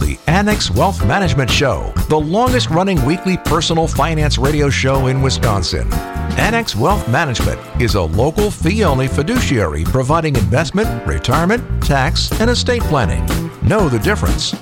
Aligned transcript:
the 0.00 0.18
Annex 0.26 0.70
Wealth 0.70 1.04
Management 1.06 1.50
Show, 1.50 1.92
the 2.08 2.18
longest 2.18 2.70
running 2.70 3.02
weekly 3.04 3.36
personal 3.36 3.88
finance 3.88 4.38
radio 4.38 4.68
show 4.68 5.06
in 5.06 5.22
Wisconsin. 5.22 5.92
Annex 6.38 6.76
Wealth 6.76 7.08
Management 7.08 7.60
is 7.80 7.94
a 7.94 8.02
local 8.02 8.50
fee 8.50 8.84
only 8.84 9.08
fiduciary 9.08 9.84
providing 9.84 10.36
investment, 10.36 11.06
retirement, 11.06 11.82
tax, 11.82 12.30
and 12.40 12.50
estate 12.50 12.82
planning. 12.82 13.24
Know 13.66 13.88
the 13.88 13.98
difference. 13.98 14.58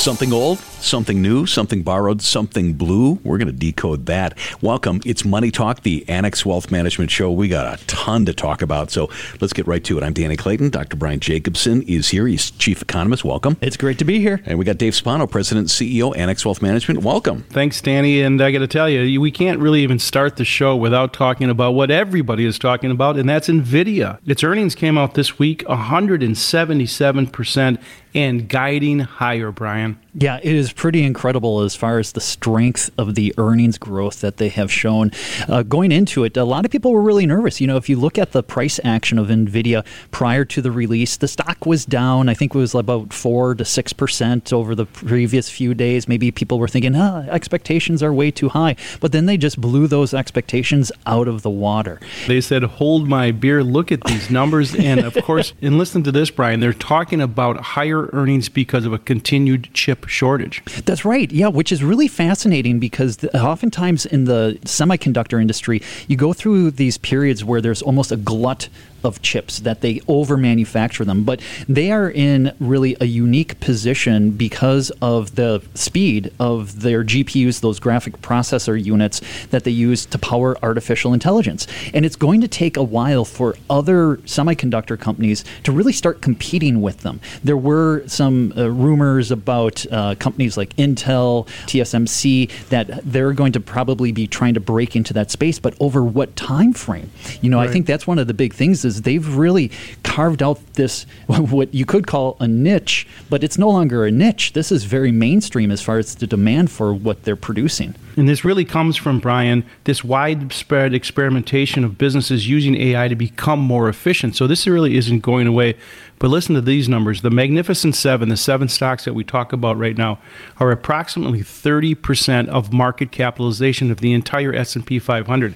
Something 0.00 0.32
old, 0.32 0.58
something 0.80 1.20
new, 1.20 1.46
something 1.46 1.82
borrowed, 1.82 2.22
something 2.22 2.74
blue. 2.74 3.18
We're 3.24 3.38
going 3.38 3.48
to 3.48 3.52
decode 3.52 4.06
that. 4.06 4.38
Welcome. 4.62 5.00
It's 5.04 5.24
Money 5.24 5.50
Talk, 5.50 5.82
the 5.82 6.08
Annex 6.08 6.46
Wealth 6.46 6.70
Management 6.70 7.10
Show. 7.10 7.30
We 7.30 7.48
got 7.48 7.80
a 7.80 7.86
ton 7.86 8.24
to 8.26 8.32
talk 8.32 8.62
about, 8.62 8.90
so 8.90 9.10
let's 9.40 9.52
get 9.52 9.66
right 9.66 9.82
to 9.84 9.98
it. 9.98 10.04
I'm 10.04 10.12
Danny 10.12 10.36
Clayton. 10.36 10.70
Dr. 10.70 10.96
Brian 10.96 11.20
Jacobsen 11.20 11.82
is 11.82 12.08
here. 12.08 12.26
He's 12.26 12.50
chief 12.52 12.82
economist. 12.82 13.24
Welcome. 13.24 13.56
It's 13.60 13.76
great 13.76 13.98
to 13.98 14.04
be 14.04 14.20
here. 14.20 14.40
And 14.46 14.58
we 14.58 14.64
got 14.64 14.78
Dave 14.78 14.94
Spano, 14.94 15.26
president 15.26 15.64
and 15.64 15.90
CEO, 15.90 16.16
Annex 16.16 16.44
Wealth 16.44 16.62
Management. 16.62 17.02
Welcome. 17.02 17.44
Thanks, 17.50 17.80
Danny. 17.80 18.22
And 18.22 18.40
I 18.40 18.52
got 18.52 18.60
to 18.60 18.68
tell 18.68 18.88
you, 18.88 19.20
we 19.20 19.30
can't 19.30 19.58
really 19.58 19.82
even 19.82 19.98
start 19.98 20.36
the 20.36 20.44
show 20.44 20.76
without 20.76 21.12
talking 21.12 21.50
about 21.50 21.72
what 21.72 21.90
everybody 21.90 22.44
is 22.44 22.58
talking 22.58 22.90
about, 22.90 23.16
and 23.16 23.28
that's 23.28 23.48
NVIDIA. 23.48 24.18
Its 24.26 24.44
earnings 24.44 24.74
came 24.74 24.96
out 24.96 25.14
this 25.14 25.38
week 25.38 25.64
177% 25.64 27.82
and 28.14 28.48
guiding 28.48 29.00
higher, 29.00 29.52
Brian. 29.52 29.98
Yeah, 30.14 30.40
it 30.42 30.54
is 30.54 30.67
pretty 30.72 31.02
incredible 31.02 31.60
as 31.60 31.74
far 31.74 31.98
as 31.98 32.12
the 32.12 32.20
strength 32.20 32.90
of 32.98 33.14
the 33.14 33.34
earnings 33.38 33.78
growth 33.78 34.20
that 34.20 34.36
they 34.36 34.48
have 34.48 34.70
shown. 34.72 35.10
Uh, 35.48 35.62
going 35.62 35.92
into 35.92 36.24
it, 36.24 36.36
a 36.36 36.44
lot 36.44 36.64
of 36.64 36.70
people 36.70 36.92
were 36.92 37.02
really 37.02 37.26
nervous. 37.26 37.60
You 37.60 37.66
know, 37.66 37.76
if 37.76 37.88
you 37.88 37.96
look 37.96 38.18
at 38.18 38.32
the 38.32 38.42
price 38.42 38.80
action 38.84 39.18
of 39.18 39.28
NVIDIA 39.28 39.84
prior 40.10 40.44
to 40.46 40.62
the 40.62 40.70
release, 40.70 41.16
the 41.16 41.28
stock 41.28 41.66
was 41.66 41.84
down. 41.84 42.28
I 42.28 42.34
think 42.34 42.54
it 42.54 42.58
was 42.58 42.74
about 42.74 43.12
4 43.12 43.54
to 43.56 43.64
6% 43.64 44.52
over 44.52 44.74
the 44.74 44.86
previous 44.86 45.50
few 45.50 45.74
days. 45.74 46.08
Maybe 46.08 46.30
people 46.30 46.58
were 46.58 46.68
thinking, 46.68 46.94
ah, 46.96 47.22
expectations 47.28 48.02
are 48.02 48.12
way 48.12 48.30
too 48.30 48.48
high. 48.48 48.76
But 49.00 49.12
then 49.12 49.26
they 49.26 49.36
just 49.36 49.60
blew 49.60 49.86
those 49.86 50.14
expectations 50.14 50.92
out 51.06 51.28
of 51.28 51.42
the 51.42 51.50
water. 51.50 52.00
They 52.26 52.40
said, 52.40 52.62
hold 52.62 53.08
my 53.08 53.30
beer, 53.30 53.62
look 53.62 53.92
at 53.92 54.04
these 54.04 54.30
numbers. 54.30 54.74
and 54.78 55.00
of 55.00 55.14
course, 55.24 55.52
and 55.60 55.78
listen 55.78 56.02
to 56.04 56.12
this, 56.12 56.30
Brian, 56.30 56.60
they're 56.60 56.72
talking 56.72 57.20
about 57.20 57.60
higher 57.60 58.08
earnings 58.12 58.48
because 58.48 58.84
of 58.84 58.92
a 58.92 58.98
continued 58.98 59.68
chip 59.72 60.08
shortage. 60.08 60.57
That's 60.84 61.04
right. 61.04 61.30
Yeah, 61.30 61.48
which 61.48 61.72
is 61.72 61.82
really 61.82 62.08
fascinating 62.08 62.78
because 62.78 63.24
oftentimes 63.34 64.06
in 64.06 64.24
the 64.24 64.58
semiconductor 64.64 65.40
industry, 65.40 65.82
you 66.06 66.16
go 66.16 66.32
through 66.32 66.72
these 66.72 66.98
periods 66.98 67.44
where 67.44 67.60
there's 67.60 67.82
almost 67.82 68.12
a 68.12 68.16
glut 68.16 68.68
of 69.04 69.22
chips 69.22 69.60
that 69.60 69.80
they 69.80 70.00
over 70.08 70.36
manufacture 70.36 71.04
them. 71.04 71.24
But 71.24 71.40
they 71.68 71.90
are 71.92 72.10
in 72.10 72.54
really 72.60 72.96
a 73.00 73.04
unique 73.04 73.60
position 73.60 74.30
because 74.30 74.90
of 75.02 75.34
the 75.34 75.62
speed 75.74 76.32
of 76.38 76.80
their 76.80 77.04
GPUs 77.04 77.60
those 77.60 77.80
graphic 77.80 78.20
processor 78.20 78.82
units 78.82 79.20
that 79.50 79.64
they 79.64 79.70
use 79.70 80.06
to 80.06 80.18
power 80.18 80.56
artificial 80.62 81.12
intelligence. 81.12 81.66
And 81.94 82.04
it's 82.04 82.16
going 82.16 82.40
to 82.40 82.48
take 82.48 82.76
a 82.76 82.82
while 82.82 83.24
for 83.24 83.56
other 83.70 84.16
semiconductor 84.18 84.98
companies 84.98 85.44
to 85.64 85.72
really 85.72 85.92
start 85.92 86.22
competing 86.22 86.80
with 86.80 87.00
them. 87.00 87.20
There 87.42 87.56
were 87.56 88.06
some 88.06 88.52
uh, 88.56 88.70
rumors 88.70 89.30
about 89.30 89.84
uh, 89.90 90.14
companies 90.16 90.56
like 90.56 90.74
Intel 90.76 91.46
TSMC 91.66 92.68
that 92.68 93.00
they're 93.04 93.32
going 93.32 93.52
to 93.52 93.60
probably 93.60 94.12
be 94.12 94.26
trying 94.26 94.54
to 94.54 94.60
break 94.60 94.96
into 94.96 95.12
that 95.14 95.30
space. 95.30 95.58
But 95.58 95.74
over 95.80 96.02
what 96.04 96.36
time 96.36 96.72
frame 96.72 97.10
you 97.40 97.50
know 97.50 97.58
right. 97.58 97.68
I 97.68 97.72
think 97.72 97.86
that's 97.86 98.06
one 98.06 98.18
of 98.18 98.26
the 98.26 98.34
big 98.34 98.54
things 98.54 98.84
is 98.88 99.02
they've 99.02 99.36
really 99.36 99.70
carved 100.02 100.42
out 100.42 100.58
this 100.74 101.04
what 101.26 101.72
you 101.72 101.86
could 101.86 102.08
call 102.08 102.36
a 102.40 102.48
niche, 102.48 103.06
but 103.30 103.44
it's 103.44 103.56
no 103.56 103.68
longer 103.68 104.04
a 104.04 104.10
niche. 104.10 104.54
This 104.54 104.72
is 104.72 104.82
very 104.82 105.12
mainstream 105.12 105.70
as 105.70 105.80
far 105.80 105.98
as 105.98 106.16
the 106.16 106.26
demand 106.26 106.72
for 106.72 106.92
what 106.92 107.22
they're 107.22 107.36
producing. 107.36 107.94
And 108.16 108.28
this 108.28 108.44
really 108.44 108.64
comes 108.64 108.96
from, 108.96 109.20
Brian, 109.20 109.64
this 109.84 110.02
widespread 110.02 110.92
experimentation 110.92 111.84
of 111.84 111.98
businesses 111.98 112.48
using 112.48 112.74
AI 112.74 113.06
to 113.06 113.14
become 113.14 113.60
more 113.60 113.88
efficient. 113.88 114.34
So 114.34 114.48
this 114.48 114.66
really 114.66 114.96
isn't 114.96 115.20
going 115.20 115.46
away. 115.46 115.76
But 116.18 116.28
listen 116.28 116.54
to 116.54 116.60
these 116.60 116.88
numbers. 116.88 117.22
The 117.22 117.30
Magnificent 117.30 117.94
Seven, 117.94 118.28
the 118.28 118.36
seven 118.36 118.68
stocks 118.68 119.04
that 119.04 119.14
we 119.14 119.24
talk 119.24 119.52
about 119.52 119.78
right 119.78 119.96
now, 119.96 120.18
are 120.58 120.70
approximately 120.70 121.40
30% 121.40 122.48
of 122.48 122.72
market 122.72 123.12
capitalization 123.12 123.90
of 123.90 124.00
the 124.00 124.12
entire 124.12 124.52
S&P 124.52 124.98
500. 124.98 125.54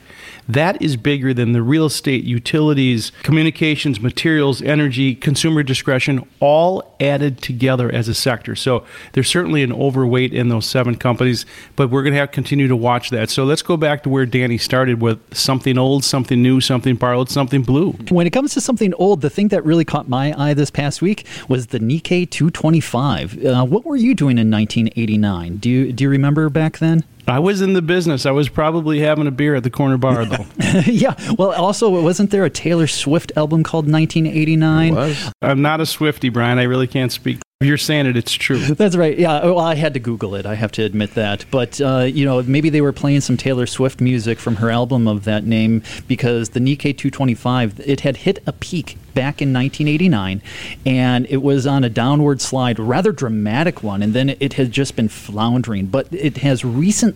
That 0.49 0.81
is 0.81 0.97
bigger 0.97 1.35
than 1.35 1.53
the 1.53 1.63
real 1.63 1.87
estate, 1.87 2.25
utilities, 2.25 3.13
communications, 3.23 4.01
materials, 4.01 4.63
energy, 4.63 5.15
consumer 5.15 5.63
discretion, 5.63 6.27
all 6.41 6.95
added 7.01 7.41
together 7.43 7.91
as 7.91 8.09
a 8.09 8.15
sector. 8.15 8.55
So 8.55 8.85
there's 9.13 9.29
certainly 9.29 9.63
an 9.63 9.73
overweight 9.73 10.33
in 10.33 10.49
those 10.49 10.67
seven 10.67 10.97
companies, 10.97 11.45
but 11.77 11.91
we're 11.91 12.03
going 12.03 12.13
to 12.15 12.21
have 12.21 12.31
to 12.31 12.35
continue 12.35 12.69
to 12.69 12.77
watch 12.77 13.11
that. 13.11 13.31
So 13.31 13.45
let's 13.45 13.63
go 13.63 13.77
back 13.77 14.03
to 14.05 14.09
where 14.09 14.27
Danny 14.27 14.59
started 14.59 15.01
with 15.01 15.21
something 15.35 15.79
old, 15.79 16.05
something 16.05 16.43
new, 16.43 16.61
something 16.61 16.97
borrowed, 16.97 17.29
something 17.29 17.63
blue. 17.63 17.93
When 18.11 18.27
it 18.27 18.31
comes 18.31 18.55
to 18.55 18.61
something 18.61 18.95
old, 18.95 19.21
the 19.21 19.31
thing 19.31 19.49
that 19.49 19.65
really 19.65 19.85
caught 19.85 20.09
my 20.09 20.35
eye 20.39 20.52
this 20.55 20.71
past 20.71 21.03
week 21.03 21.27
was 21.49 21.69
the 21.69 21.79
Nikkei 21.79 22.29
225. 22.29 23.45
Uh, 23.45 23.65
what 23.65 23.85
were 23.85 23.97
you 23.97 24.15
doing 24.15 24.39
in 24.39 24.51
1989? 24.51 25.57
Do 25.57 25.71
you 25.71 25.93
do 25.93 26.05
you 26.05 26.11
remember 26.11 26.49
back 26.49 26.79
then? 26.79 27.05
I 27.29 27.39
was 27.39 27.61
in 27.63 27.73
the 27.73 27.83
business. 27.83 28.27
I 28.27 28.33
was 28.33 28.49
probably 28.49 29.01
having 29.01 29.27
a 29.27 29.31
beer 29.31 29.55
at 29.55 29.63
the 29.63 29.71
corner 29.71 29.97
bar, 29.97 30.25
though. 30.25 30.47
yeah. 30.87 31.15
Well, 31.39 31.53
also, 31.53 31.89
wasn't 31.89 32.31
there 32.31 32.45
a 32.45 32.51
Taylor 32.51 32.87
Swift 32.87 33.33
album 33.37 33.63
called 33.63 33.91
1989? 33.91 34.95
was. 34.95 35.33
I'm 35.41 35.63
not 35.63 35.81
a 35.81 35.87
Swifty, 35.87 36.29
Brian. 36.29 36.59
I 36.59 36.65
really 36.65 36.87
can't 36.87 37.13
speak 37.13 37.39
you're 37.63 37.79
saying 37.79 38.07
it, 38.07 38.17
it's 38.17 38.33
true. 38.33 38.59
That's 38.75 38.97
right. 38.97 39.19
Yeah. 39.19 39.45
Well, 39.45 39.61
I 39.61 39.75
had 39.75 39.95
to 39.95 40.01
Google 40.01 40.35
it. 40.35 40.47
I 40.47 40.55
have 40.55 40.73
to 40.73 40.83
admit 40.83 41.15
that. 41.15 41.45
But, 41.51 41.81
uh, 41.81 42.01
you 42.01 42.25
know, 42.25 42.43
maybe 42.43 42.71
they 42.71 42.81
were 42.81 42.93
playing 42.93 43.21
some 43.21 43.37
Taylor 43.37 43.67
Swift 43.67 44.01
music 44.01 44.39
from 44.39 44.57
her 44.57 44.71
album 44.71 45.07
of 45.07 45.25
that 45.25 45.45
name 45.45 45.83
because 46.09 46.51
the 46.51 46.61
Nikkei 46.61 46.97
225, 46.97 47.81
it 47.81 48.01
had 48.01 48.19
hit 48.19 48.43
a 48.47 48.53
peak 48.53 48.97
back 49.15 49.43
in 49.43 49.53
1989 49.53 50.41
and 50.87 51.27
it 51.29 51.43
was 51.43 51.67
on 51.67 51.85
a 51.85 51.91
downward 51.91 52.41
slide, 52.41 52.79
rather 52.79 53.13
dramatic 53.13 53.83
one. 53.83 54.03
And 54.03 54.15
then 54.15 54.31
it 54.41 54.55
has 54.55 54.69
just 54.69 54.97
been 54.97 55.09
floundering. 55.09 55.87
But 55.87 56.09
it 56.13 56.39
has 56.39 56.65
recently 56.65 57.12